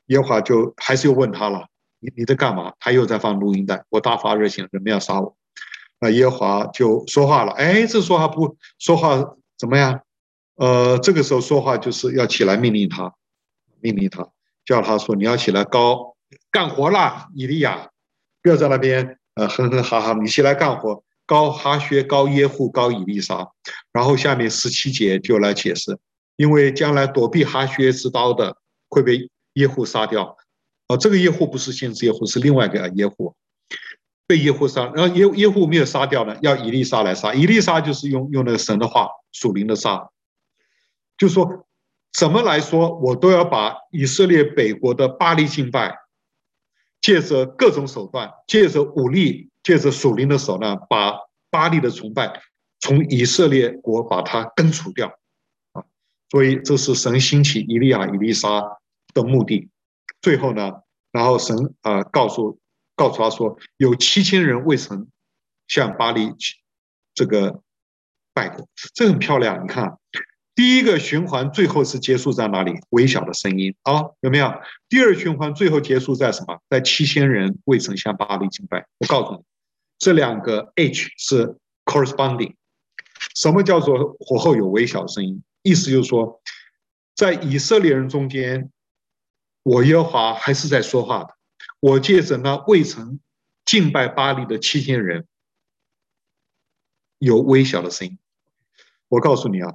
[0.07, 1.67] 耶和华就还是又问他了，
[1.99, 2.73] 你你在干嘛？
[2.79, 5.37] 他又在放录音带，我大发热心，人们要杀我。
[5.99, 10.01] 那耶和华就说话了，哎，这说话不说话怎么样？
[10.61, 13.15] 呃，这个时候说话就是要起来命令他，
[13.81, 14.29] 命令他，
[14.65, 16.17] 叫他说你要起来高
[16.51, 17.89] 干活啦，以利亚，
[18.43, 21.03] 不要在那边呃哼哼哈哈，你起来干活。
[21.27, 23.49] 高哈薛、高耶户、高以利沙，
[23.93, 25.97] 然后下面十七节就来解释，
[26.35, 28.57] 因为将来躲避哈薛之刀的
[28.89, 30.37] 会被耶户杀掉，
[30.89, 33.33] 啊，这个耶户不是先知耶户，是另外一个耶户，
[34.27, 40.11] 被耶户杀，然后耶耶户没有杀掉呢，要以利沙来杀，以利沙就是用用那个神的话属灵的杀，
[41.21, 41.69] 就说
[42.13, 45.95] 怎么来说，我都要把以色列北国的巴力敬拜，
[47.01, 49.47] 借着各种手段，借着武力。
[49.63, 51.13] 借着属灵的手呢，把
[51.51, 52.41] 巴力的崇拜
[52.79, 55.09] 从以色列国把它根除掉，
[55.73, 55.85] 啊，
[56.31, 58.63] 所以这是神兴起以利亚、以利沙
[59.13, 59.69] 的目的。
[60.23, 60.73] 最后呢，
[61.13, 62.59] 然后神啊告诉
[62.97, 65.09] 告诉他说，有七千人未曾
[65.69, 66.33] 向巴力
[67.13, 67.61] 这个
[68.33, 69.63] 拜过，这很漂亮。
[69.63, 69.99] 你看，
[70.61, 72.75] 第一个循环最后是结束在哪里？
[72.91, 74.53] 微小的声音啊，有没有？
[74.91, 76.61] 第二循环最后结束在什么？
[76.69, 78.87] 在七千人未曾向巴力敬拜。
[78.99, 79.43] 我告诉你。
[79.99, 81.57] 这两个 H 是
[81.87, 82.57] corresponding，
[83.35, 85.43] 什么叫做火后有微小声音？
[85.63, 86.43] 意思就是说，
[87.17, 88.71] 在以色列人中间，
[89.63, 91.35] 我耶和华还是在说话的。
[91.81, 93.19] 我借着那未曾
[93.65, 95.27] 敬拜巴力的七千人，
[97.19, 98.19] 有微小的声音。
[99.09, 99.75] 我告诉你啊，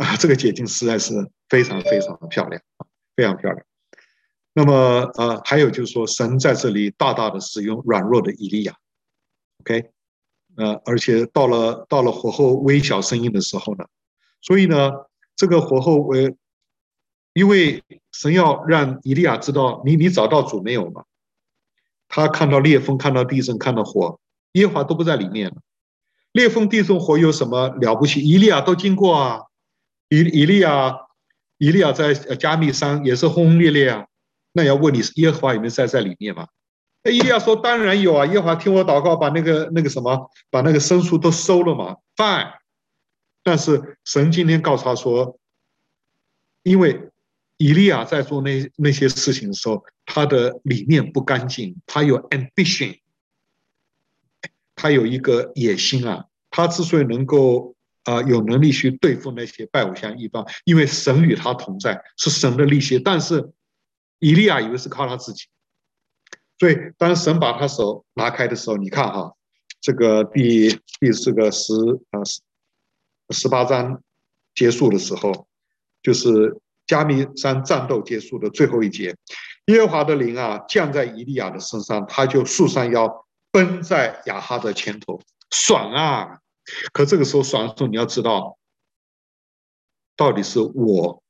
[0.00, 1.12] 啊，这个解经实在是
[1.50, 3.62] 非常非常的漂亮啊，非常漂亮。
[4.54, 4.72] 那么
[5.14, 8.74] 呃，还有就是说，神在这里大大的使用软弱的以利亚。
[9.60, 9.90] OK，
[10.56, 13.84] 呃，而且到了到了火后微小声音的时候呢，
[14.40, 14.90] 所以呢，
[15.36, 16.34] 这个火后微，
[17.34, 21.04] 因为神要让以利亚知道你你找到主没有嘛？
[22.08, 24.18] 他看到裂风，看到地震，看到火，
[24.52, 25.56] 耶和华都不在里面了。
[26.32, 28.26] 裂风、地震、火有什么了不起？
[28.26, 29.42] 以利亚都经过啊，
[30.10, 30.94] 以以利亚，
[31.56, 34.06] 以利亚在加密山也是轰轰烈烈啊。
[34.52, 36.46] 那要问你，耶和华有没有在在里面吗？
[37.02, 42.52] 那以利亚说：当然有啊，耶和华听我祷告，把那个那个什么，把那个牲畜都收了嘛，fine。
[43.42, 45.38] 但是神今天告诉他说，
[46.62, 47.08] 因为。
[47.62, 52.98] 以利亚在做那那些事情的时候，他的理念不干净，他有 ambition，
[54.74, 56.24] 他有一个野心啊。
[56.48, 57.74] 他之所以能够
[58.10, 63.02] 啊、有能力去对付那些拜偶像一方，因为神与他同在，是神的力量。
[63.04, 63.50] 但是
[64.18, 65.44] 以利亚以为是靠他自己，
[66.58, 69.32] 所以当神把他手拿开的时候，你看哈，
[69.80, 70.68] 这个第
[70.98, 71.72] 第四个十
[72.10, 72.40] 啊十
[73.30, 74.02] 十八章
[74.54, 75.46] 结束的时候，
[76.02, 76.58] 就是。
[76.86, 79.14] 加密山战斗结束的最后一节，
[79.66, 83.08] 耶和华的灵啊降在以利亚的身上，他就束上腰，
[83.52, 85.20] 奔在亚哈的前头，
[85.52, 86.40] 爽啊！
[86.92, 88.58] 可这个时候爽的时候，你要知道，
[90.16, 91.22] 到底是我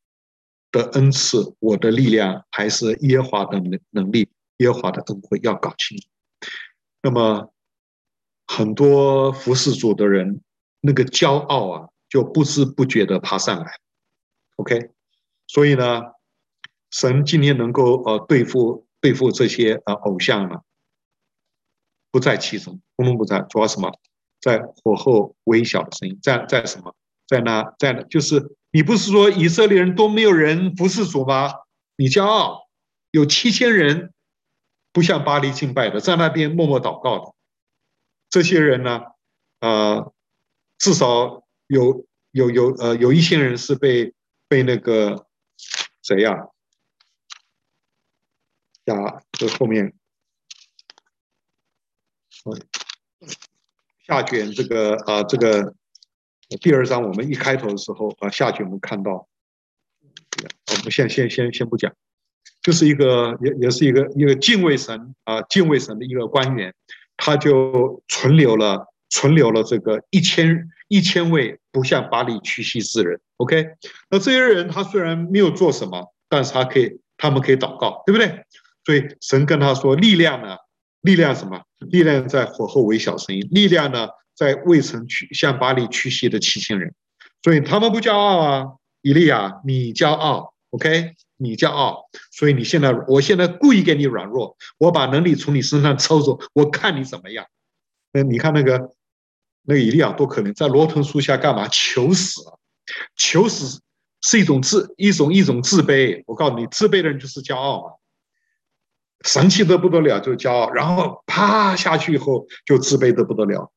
[0.72, 6.08] 的恩赐、我的力量，还是耶华的能能力、耶华的恩惠，要搞清楚。
[7.02, 7.52] 那么
[8.46, 10.42] 很多服侍主的人，
[10.80, 13.72] 那个骄傲啊，就不知不觉的爬上来。
[14.56, 14.90] OK。
[15.46, 16.02] 所以呢，
[16.90, 20.60] 神今天能够呃对付对付这些呃偶像呢，
[22.12, 23.40] 不在其中，通通不在。
[23.50, 23.92] 主要什么？
[24.40, 26.94] 在火后微小的声音，在在什么？
[27.26, 31.52] 在那在那，就是你不是说以色列人都没有人服侍主吗？
[31.96, 32.68] 你骄傲，
[33.10, 34.12] 有七千人
[34.92, 37.34] 不向巴黎敬拜的，在那边默默祷告的，
[38.28, 39.02] 这些人呢，
[39.60, 40.12] 呃，
[40.78, 44.14] 至少有有有呃有一些人是被
[44.48, 45.26] 被那个。
[46.02, 46.34] 谁呀？
[48.86, 49.92] 呀，这后面，
[54.10, 55.72] 下卷这个啊，这个
[56.60, 61.92] 第二章我们一开头的时候啊，下卷我们看到，我们先先先先不讲，
[62.60, 66.74] 就是一个也也是一个一个敬畏神啊，敬畏神的一个官员，
[67.16, 73.20] 他就存留了存留了这个一千一千位不向巴力屈膝之人。
[73.36, 73.64] OK，
[74.10, 78.44] 那这些人他虽然没有做什么，但是他可以，他们可以祷告，对不对？
[78.84, 80.56] 所以神跟他说：“力量呢？
[81.02, 81.62] 力量什么？
[81.78, 83.46] 力量在火候微小声音。
[83.50, 86.94] 力量呢，在未曾屈向巴黎屈膝的七千人。
[87.42, 88.66] 所以他们不骄傲啊，
[89.02, 91.14] 以利亚，你骄傲，OK？
[91.36, 97.46] 你骄傲，所以你现在，我现在故意给你软弱，我把能力从你身上抽走，我看你怎么样？
[98.12, 98.90] 那你看那个
[99.62, 101.66] 那个以利亚多可怜，在罗藤树下干嘛？
[101.68, 102.52] 求死啊！”
[103.16, 103.80] 求死
[104.20, 107.94] 是一种自一种一种自卑，我告诉你，自卑的人就是骄傲嘛，
[109.24, 113.70] 神气的不得了就骄傲，然后啪下去以后就自卑的不得了，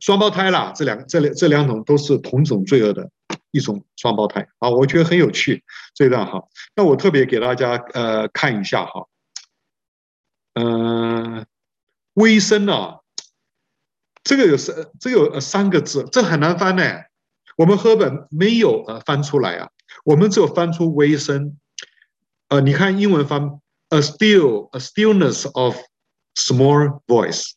[0.00, 3.10] 双胞胎啦，这两这两这两种都是同种罪恶的
[3.52, 5.62] 一种双胞胎啊，我觉得很有趣
[5.94, 6.42] 这段哈，
[6.74, 9.06] 那我特别给大家呃看一下哈，
[10.54, 11.46] 嗯、
[12.14, 12.98] 微声啊，
[14.24, 16.82] 这个有三这有三个字，这很难翻呢。
[17.56, 19.68] 我们赫本没有呃翻出来啊，
[20.04, 21.58] 我们只有翻出微声，
[22.48, 23.60] 呃，你看英文翻
[23.90, 25.76] a still a stillness of
[26.34, 27.52] small voice，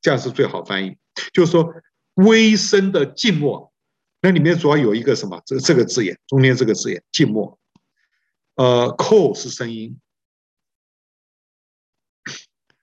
[0.00, 0.96] 这样是最好翻译，
[1.32, 1.72] 就是说
[2.14, 3.72] 微声的静默，
[4.20, 5.40] 那里面主要有一个什么？
[5.46, 7.58] 这这个字眼，中间这个字眼静默，
[8.56, 9.98] 呃，call 是声音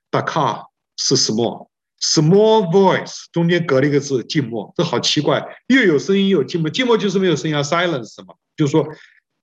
[0.10, 1.68] ，dakar 是 small。
[2.04, 8.36] Small voice 中间隔了一个字，静默，这好奇怪，又有声音又有静默，静默就是没有声音啊，silence 什么？
[8.58, 8.88] 就是说，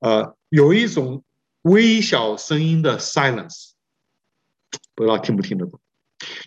[0.01, 1.23] 呃，有一种
[1.69, 3.70] 微小声音的 silence，
[4.95, 5.81] 不知道听不听得懂？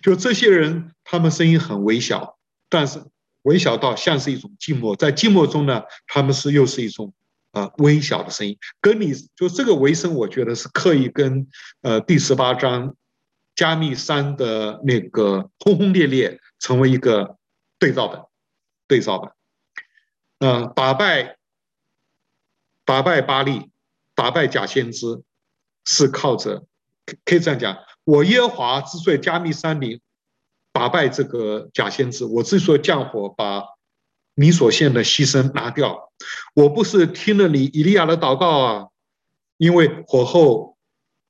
[0.02, 2.38] 就这些人，他们声音很微小，
[2.68, 3.02] 但是
[3.42, 7.12] 微小到像是一种静默，在静默中呢，他们是又是一种
[7.52, 11.46] 呃微小的声音，跟你就这个微声，我觉得是刻意跟
[11.80, 12.96] 呃第十八章。
[13.54, 17.36] 加密山的那个轰轰烈烈，成为一个
[17.78, 18.30] 对照的
[18.88, 19.36] 对照的，
[20.38, 21.36] 呃，打败
[22.86, 23.70] 打败巴力，
[24.22, 25.20] 打败假先知，
[25.84, 26.62] 是靠着
[27.24, 30.00] 可以这样讲，我耶和华之所以迦密山里
[30.72, 33.64] 打败这个假先知，我之所以降火把
[34.36, 36.12] 你所献的牺牲拿掉，
[36.54, 38.86] 我不是听了你以利亚的祷告啊，
[39.56, 40.76] 因为火后。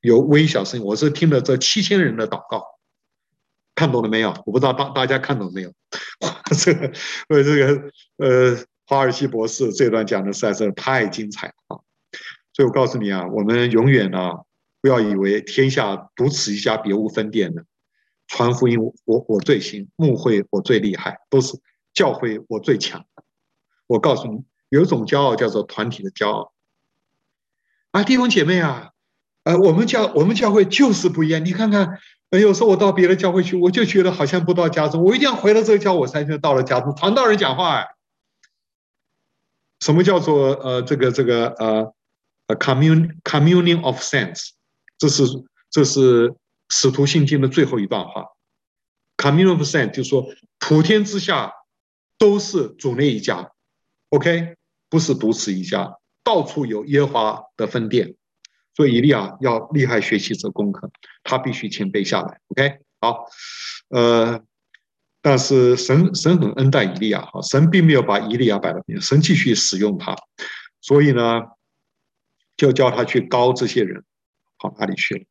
[0.03, 2.65] 有微小声音，我是听了这七千人的祷告，
[3.77, 4.31] 看懂了没有？
[4.45, 5.73] 我不知道大大家看懂没有？
[6.59, 6.93] 这个
[7.29, 11.79] 呃这个呃华尔西博士这段讲的实在是太精彩了啊！
[12.53, 14.41] 所以我告诉你啊，我们永远啊
[14.81, 17.65] 不要以为天下独此一家，别无分店的。
[18.29, 21.59] 传福音我我最行，牧会我最厉害，都是
[21.93, 23.05] 教会我最强。
[23.87, 26.53] 我告诉你，有一种骄傲叫做团体的骄傲。
[27.91, 28.93] 啊，弟兄姐妹啊，
[29.45, 31.45] 呃，我们教我们教会就是不一样。
[31.45, 31.99] 你看看，
[32.31, 36.95] 有时候我到别的教会去，我就觉得好像不到家中，我一定要回到这个教，我才能到了家中。
[36.97, 37.89] 传道人讲话，哎，
[39.81, 41.95] 什么叫做呃这个这个呃
[42.47, 44.51] a commun communion of saints？
[44.99, 45.25] 这是
[45.71, 46.35] 这是
[46.69, 48.27] 使徒信经的最后一段话。
[49.17, 50.27] communion of saints 就是说，
[50.59, 51.53] 普天之下
[52.19, 53.51] 都是主内一家
[54.11, 54.57] ，OK，
[54.89, 55.97] 不是独此一家。
[56.25, 58.15] 到处有耶和华的分店，
[58.77, 60.89] 所以以利亚要厉害学习这功课，
[61.25, 62.41] 他必须谦卑下来。
[62.47, 63.25] OK，好，
[63.89, 64.41] 呃，
[65.21, 70.17] 但是神神很恩待以利亚，哈，神并没有把以利亚摆到边，神继续使用他，
[70.81, 71.43] 所以呢，
[72.63, 74.05] 就叫他去膏这些人，
[74.57, 75.25] 跑哪里去了？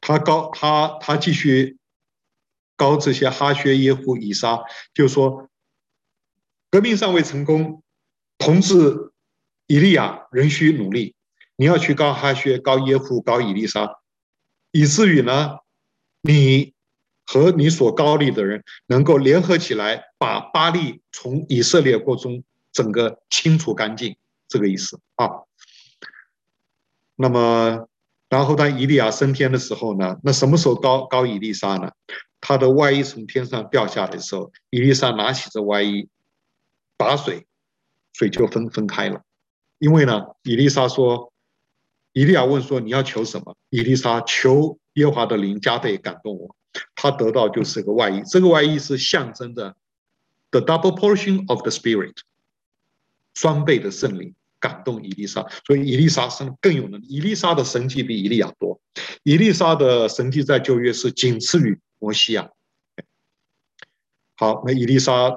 [0.00, 1.76] 他膏他他继续
[2.76, 4.60] 膏这些哈薛耶夫以撒，
[4.94, 5.50] 就说
[6.70, 7.82] 革命尚未成功，
[8.38, 9.12] 同志。
[9.66, 11.16] 以利亚仍需努力，
[11.56, 13.98] 你要去膏哈薛、膏耶夫、膏以利沙，
[14.70, 15.58] 以至于呢，
[16.20, 16.74] 你
[17.24, 24.16] 和你所高立的人能够联合起来，把巴利从以色列国中整个清除干净，
[24.46, 25.45] 这个意思啊。
[27.16, 27.88] 那么，
[28.28, 31.90] 然后当以利亚升天的时候呢，那什么时候高高以利沙呢？
[32.40, 36.08] 他的外衣从天上掉下来的时候，以利沙拿起这外衣，
[36.96, 37.46] 打水，
[38.12, 39.22] 水就分分开了。
[39.78, 41.32] 因为呢，以利沙说，
[42.12, 46.54] 以利亚问说：“你要求什么？”以利沙求耶华的灵加倍感动我，
[46.94, 49.74] 他得到就是个外衣，这个外衣是象征着
[50.50, 52.14] the double portion of the spirit，
[53.34, 54.34] 双倍的圣灵
[54.66, 57.06] 感动以利沙，所以以利沙生更有能力。
[57.08, 58.80] 以利沙的神迹比以利亚多，
[59.22, 62.50] 以利沙的神迹在旧约是仅次于摩西亚。
[64.36, 65.30] 好，那以利沙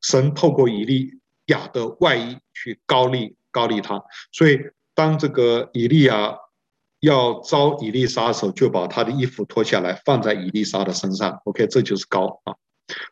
[0.00, 3.36] 神透过以利亚的外衣去高立。
[3.56, 4.60] 高立他，所以
[4.92, 6.36] 当这个以利亚
[7.00, 11.40] 要招以利沙的时候，就把他的衣服脱下来放在以利沙的身上。
[11.46, 12.54] OK，这就是高啊。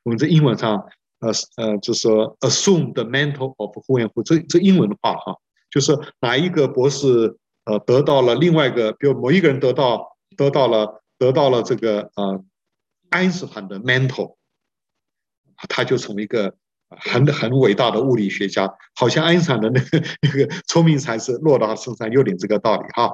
[0.03, 0.87] 我们在英文上，
[1.21, 5.35] 呃呃，就是说 assume the mantle of who and who，这这英文的话哈，
[5.75, 12.45] 就是哪一个博士呃得到了另外一个，比如某一个人得到得到了得到了这个呃
[13.11, 14.37] 爱因斯坦的 mantle，
[15.69, 16.55] 他就从一个。
[16.97, 23.11] 很很伟大的物理学家，好像爱因斯坦的 那个那个聪明才智落到他身上，有点这个道理哈。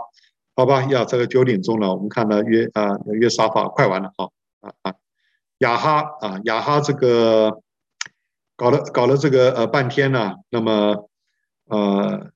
[0.55, 4.29] 好吧，要这个九点钟了，我们看到约啊约沙法快完了哈
[4.61, 4.95] 啊啊
[5.59, 7.63] 亚哈啊亚哈这个
[8.55, 11.09] 搞了搞了这个呃半天呢，那么
[11.69, 12.31] 呃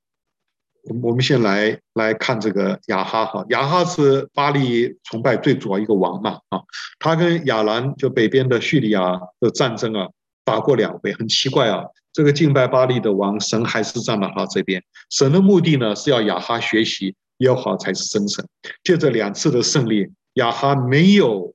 [0.84, 6.60] 我我们先来来看这个亚哈哈，亚哈是巴力崇拜最主要一个王嘛啊，
[6.98, 10.08] 他跟亚兰就北边的叙利亚的战争啊。
[10.46, 11.82] 打过两回，很奇怪啊！
[12.12, 14.84] 这个敬拜巴力的王，神还是站在他这边。
[15.08, 18.46] 神的目的呢，是要亚哈学习耶和华才是真神。
[18.82, 21.54] 借着两次的胜利，亚哈没有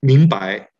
[0.00, 0.72] 明白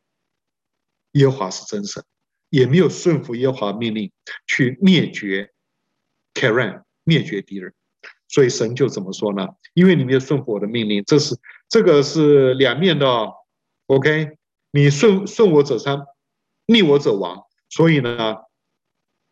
[1.12, 2.02] 耶和华是真神，
[2.50, 4.10] 也没有顺服耶和华命令
[4.48, 5.52] 去灭绝
[6.36, 7.72] Karen，灭绝敌人。
[8.28, 9.48] 所以神就怎么说呢？
[9.72, 11.34] 因为你没有顺服我的命令，这是
[11.68, 13.06] 这个是两面的
[13.86, 14.36] ，OK。
[14.72, 16.04] 你顺顺我者昌，
[16.66, 17.42] 逆我者亡。
[17.70, 18.36] 所以呢，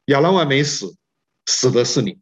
[0.07, 0.97] 亚兰王没死，
[1.47, 2.19] 死的是你，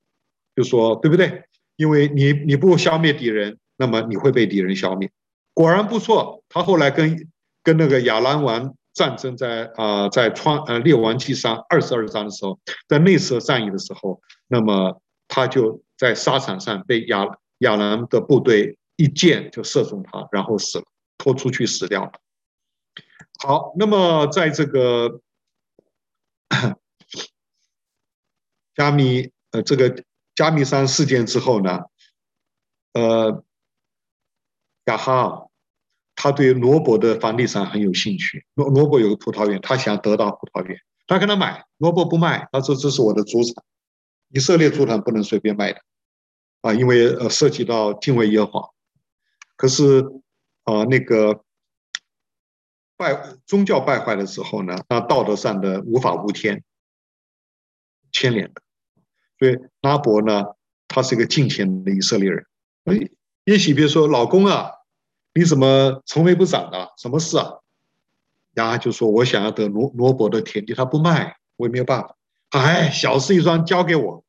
[0.57, 1.45] 就说对不对？
[1.77, 5.11] 因为你你不消灭敌人，那么你会被敌人消灭。
[5.55, 7.29] 果然不错，他后来跟
[7.63, 12.59] 跟那个亚兰王战争在啊、在创呃列王记上二十二章的时候，
[12.89, 17.27] 在那次战役的时候，那么他就在沙场上被亚
[17.59, 20.85] 亚兰的部队一箭就射中他，然后死了，
[21.17, 22.13] 拖出去死掉了。
[23.43, 25.21] 好，那么在这个
[28.75, 30.05] 加密呃这个
[30.35, 31.81] 加密山事件之后呢，
[32.93, 33.43] 呃，
[34.85, 35.49] 亚哈
[36.23, 38.47] 他对罗伯的房地产很有兴趣。
[38.55, 40.79] 罗罗伯有个葡萄园，他想得到葡萄园，
[41.09, 43.65] 他跟他买，罗伯不卖，他说这是我的祖产，
[44.29, 45.81] 以色列祖产不能随便卖的
[46.61, 48.69] 啊，因为呃涉及到敬畏耶和华。
[49.57, 50.05] 可是
[50.63, 51.43] 啊那个。
[52.95, 56.63] 败宗教败坏的时候呢，那道德上的无法无天
[58.13, 58.63] 牵连的，
[59.41, 60.45] 所以拉伯呢，
[60.87, 62.47] 他是一个敬虔的以色列人。
[62.85, 63.11] 哎，
[63.47, 64.71] 耶洗别说：“老公啊，
[65.35, 66.93] 你怎么愁眉不展的？
[66.97, 67.59] 什么事啊？”
[68.55, 72.17] 然后就说：“我想要得罗罗伯的田地，他不卖，我也没有办法。
[72.51, 74.23] 哎，小事一桩，交给我。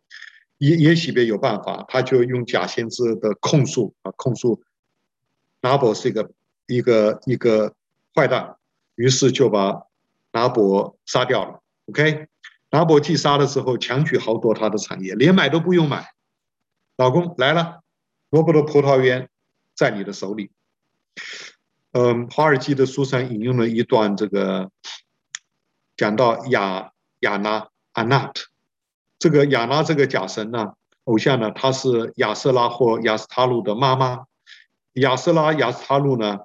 [0.59, 4.61] 也也许别有办法，他就用假先知的控诉啊，控诉
[5.59, 6.31] 拿伯是一个
[6.67, 7.73] 一个一个
[8.15, 8.55] 坏蛋，
[8.95, 9.83] 于是就把
[10.31, 11.59] 拿伯杀掉了。
[11.87, 12.27] OK，
[12.69, 16.13] 拿伯既杀的时候，强取豪夺他的产业，连买都不用买。
[16.95, 17.81] 老公来了，
[18.29, 19.27] 罗伯的葡萄园
[19.75, 20.49] 在你的手里。
[21.91, 24.71] 嗯，华尔街的书上引用了一段这个，
[25.95, 28.47] 讲到亚亚拉阿纳特，
[29.19, 30.73] 这个亚拉这个假神呢，
[31.03, 34.25] 偶像呢，她是亚瑟拉或亚斯塔路的妈妈。
[34.93, 36.39] 亚瑟拉亚斯塔路呢，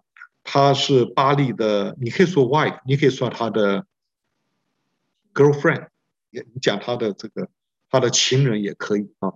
[0.44, 3.86] 她是巴黎的，你可以说 wife，你可以说她的
[5.32, 5.88] girlfriend，
[6.30, 7.48] 也讲她的这个
[7.90, 9.32] 她的情人也可以啊。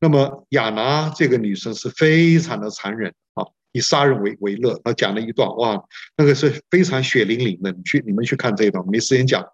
[0.00, 4.80] 那么亚拿这个女生是非常的残忍啊，以杀人为为乐。
[4.84, 5.84] 他讲了一段哇，
[6.16, 7.72] 那个是非常血淋淋的。
[7.72, 9.44] 你去你们去看这一段，没时间讲。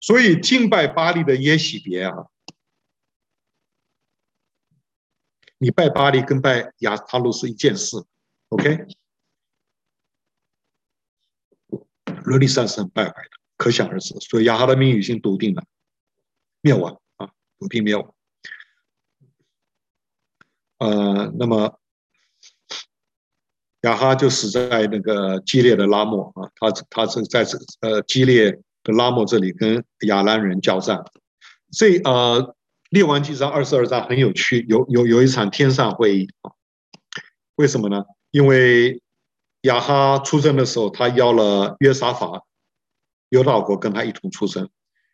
[0.00, 2.12] 所以敬拜巴黎的耶洗别啊，
[5.58, 7.96] 你拜巴黎跟拜亚斯他录是一件事
[8.48, 8.86] ，OK？
[12.24, 14.14] 罗丽莎是很败坏的，可想而知。
[14.20, 15.64] 所以亚哈的命运已经笃定了，
[16.60, 18.14] 灭亡啊，笃定灭亡。
[20.78, 21.80] 呃，那么
[23.86, 28.50] 亚哈就死在那个基列的拉末啊，他他是在这呃基列
[28.82, 31.04] 的拉末这里跟亚兰人交战。
[31.70, 32.56] 这呃
[32.90, 36.50] 列王纪上二十二章很有趣，有有有一场天上会议啊，
[37.54, 38.02] 为什么呢？
[38.32, 39.00] 因为
[39.62, 42.42] 亚哈出生的时候，他邀了约沙法，
[43.28, 44.68] 犹大国跟他一同出生。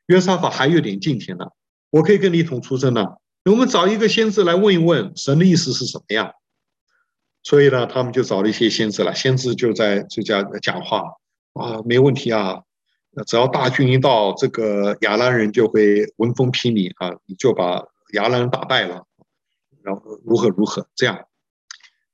[0.06, 1.44] 约沙法还有点敬虔呢，
[1.90, 3.06] 我可以跟你一同出生呢。
[3.44, 6.32] 我们找一个先知来问一问神的意思是什么样，
[7.43, 11.02] 所以呢，他们就找了一些先知来，先知就在就这样讲话
[11.55, 12.62] 啊，没问题啊，
[13.27, 19.06] 只要大军一到，这个亚兰人就会闻风披靡啊，你就把亚兰人打败了，
[19.82, 21.27] 然后如何如何这样。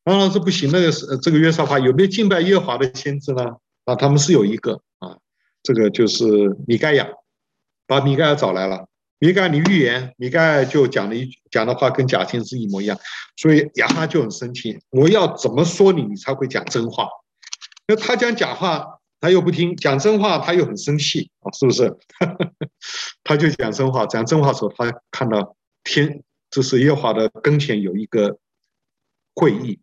[0.02, 3.56] 当然，这不行，那个是这个约沙法有没有敬拜耶华的先知呢？
[3.84, 5.18] 啊，他们是有一个啊，
[5.62, 6.24] 这个就是
[6.66, 7.06] 米盖亚，
[7.86, 8.88] 把米盖亚找来了。
[9.20, 12.96] 米该，你预言，米该就讲了一讲的话跟假先知一模一样，
[13.36, 14.78] 所以亚哈就很生气。
[14.90, 17.08] 我要怎么说你，你才会讲真话？
[17.88, 21.96] 那他讲假话，他又不听；讲真话，他又很生气啊，是不是？
[23.24, 28.38] 他就讲真话，讲真话的时候，他看到天，这是耶和华的跟前有一个
[29.34, 29.80] 会议，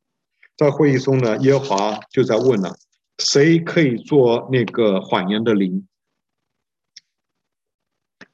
[0.56, 2.78] 在会议中呢，耶和华就在问了：
[3.18, 5.86] 谁可以做那个谎言的灵？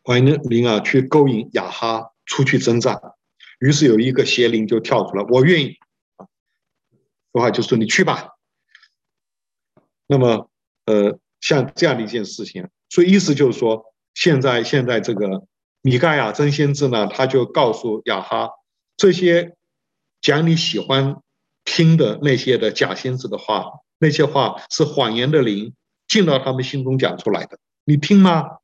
[0.04, 3.00] 欢迎灵啊，去勾引亚哈出去征战。
[3.60, 5.76] 于是有一个邪灵就跳出来，我愿意。
[6.16, 6.26] 啊，
[7.32, 8.30] 说话就说你去吧。
[10.08, 10.50] 那么，
[10.86, 15.46] 呃，像这样的一件事情，所以意思就是说，现在现在这个
[15.84, 18.50] 米盖亚真先知呢，他就告诉亚哈，
[18.98, 19.56] 这些
[20.20, 21.22] 讲你喜欢
[21.64, 23.66] 听的那些的假先知的话，
[24.00, 25.76] 那些话是谎言的灵
[26.08, 28.58] 进到他们心中讲出来的，你听吗？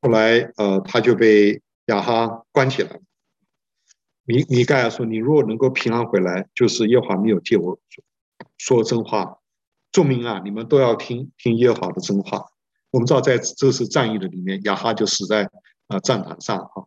[0.00, 3.00] 后来，呃，他就被亚哈关起来了。
[4.24, 8.04] 米米盖亚说：“你如果能够平安回来，就是耶华没有借我说，
[8.58, 9.38] 说真话。
[9.90, 12.44] 众民啊，你们都要听听耶华的真话。
[12.90, 15.50] 我们知道，在这次战役的里面，亚哈就死在
[15.86, 16.84] 啊战场上啊。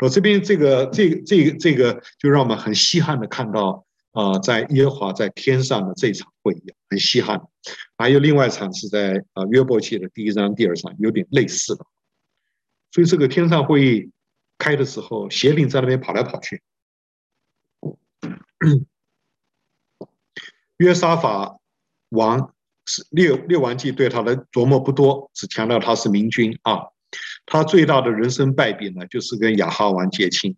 [0.00, 7.40] 我这边这个这个这个这个，就让我们很稀罕的看到啊，在耶华在天上的这场会议，很稀罕。
[7.96, 11.84] 还有另外一场是在啊约伯记的第一章、第二章，有点类似的。”
[12.96, 14.10] 所以这个天上会议
[14.56, 16.62] 开的时候，邪灵在那边跑来跑去。
[20.78, 21.58] 约沙法
[22.08, 22.54] 王
[22.86, 26.84] 是列列王记对他的琢磨不多，只强调他是明君啊。
[27.44, 30.56] 他最大的人生败笔呢，就是跟亚哈王结亲。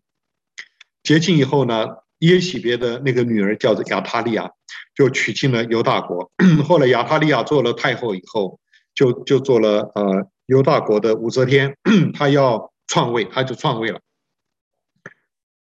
[1.02, 1.88] 结亲以后呢，
[2.20, 4.52] 耶洗别的那个女儿叫做亚他利亚，
[4.94, 6.30] 就娶进了犹大国。
[6.64, 8.60] 后来亚他利亚做了太后以后，
[8.94, 10.30] 就就做了呃。
[10.48, 11.76] 犹大国的武则天，
[12.14, 14.00] 他要篡位，他就篡位了。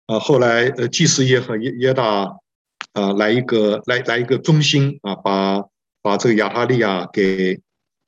[0.07, 2.37] 啊，后来呃，祭司耶和耶耶大，
[2.93, 5.63] 呃，来一个来来一个忠心啊，把
[6.03, 7.61] 把这个亚他利亚给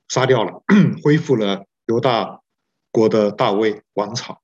[0.09, 0.65] 杀掉了，
[1.05, 2.41] 恢复了犹大
[2.91, 4.41] 国的大卫王朝。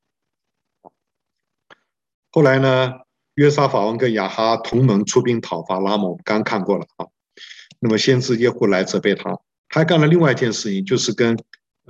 [2.31, 2.93] 后来呢，
[3.35, 7.09] 约沙法王跟亚哈同盟出兵讨伐拉末，刚看过了啊。
[7.81, 9.31] 那么先知耶户来责备他，
[9.69, 11.37] 他还干了另外一件事情，就是跟。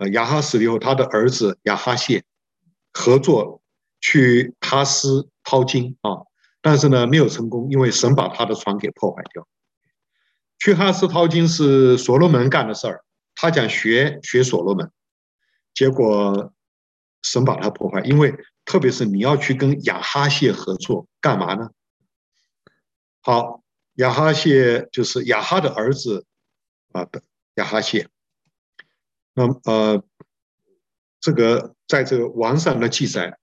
[0.01, 2.25] 呃，亚哈死以后，他的儿子亚哈谢
[2.91, 3.61] 合作
[4.01, 6.25] 去他斯淘金啊，
[6.63, 9.47] 但是呢没有成功，因为神把他的船给破坏掉。
[10.59, 13.05] 去哈斯淘金是所罗门干的事儿，
[13.35, 14.91] 他讲学学所罗门，
[15.75, 16.51] 结果
[17.23, 21.69] 神把他破坏，因为特别是你要去跟亚哈谢合作干嘛呢？
[23.21, 23.63] 好，
[23.97, 26.25] 亚哈谢就是亚哈的儿子
[26.93, 27.23] 啊的
[27.57, 28.09] 亚哈谢。
[29.35, 30.03] 那么呃，
[31.21, 33.39] 这个在这个王上的记载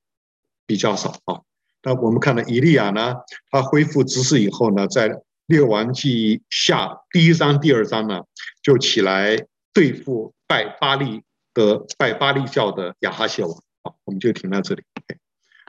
[0.65, 1.41] 比较少啊。
[1.83, 3.15] 那我们看到以利亚呢，
[3.49, 8.23] 他恢复知识以后呢，在列王记下第一章、第二章呢，
[8.61, 9.37] 就起来
[9.73, 11.23] 对付拜巴力
[11.53, 13.51] 的拜巴力教的亚哈谢王。
[13.83, 14.83] 啊，我们就停在这里。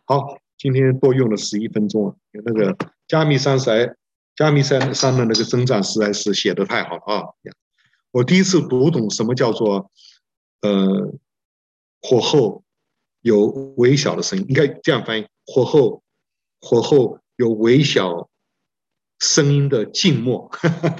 [0.04, 2.14] 好，今天多用了十一分钟啊。
[2.32, 2.76] 那个
[3.06, 3.94] 加密山塞，
[4.34, 7.22] 迦密山上的那个征战实在是写的太好了啊！
[8.10, 9.90] 我第一次读懂什么叫做
[10.62, 11.12] 呃
[12.02, 12.62] 火候
[13.20, 16.02] 有微小的声音，应该这样翻译：火候
[16.60, 18.28] 火候有微小
[19.20, 20.50] 声音的静默，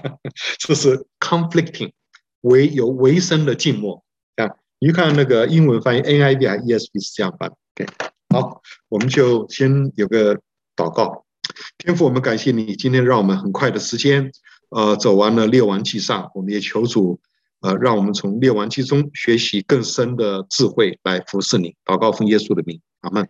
[0.59, 1.93] 这是 conflicting，
[2.41, 4.05] 微有微声的静默。
[4.37, 7.49] 啊，你看那个英文翻译 NIV 还 ESV 是这样翻。
[7.49, 7.87] OK，
[8.29, 10.35] 好，我们就先有个
[10.77, 11.25] 祷告。
[11.79, 14.31] 天父，我们感谢你，今天让我们很快的时间，
[14.71, 17.21] 呃，走完了列王记上，我们也求主，
[17.61, 21.75] 呃，让我们从列王记中学习更深的智慧来服侍你。
[21.85, 23.29] 祷告奉耶稣的名，阿门。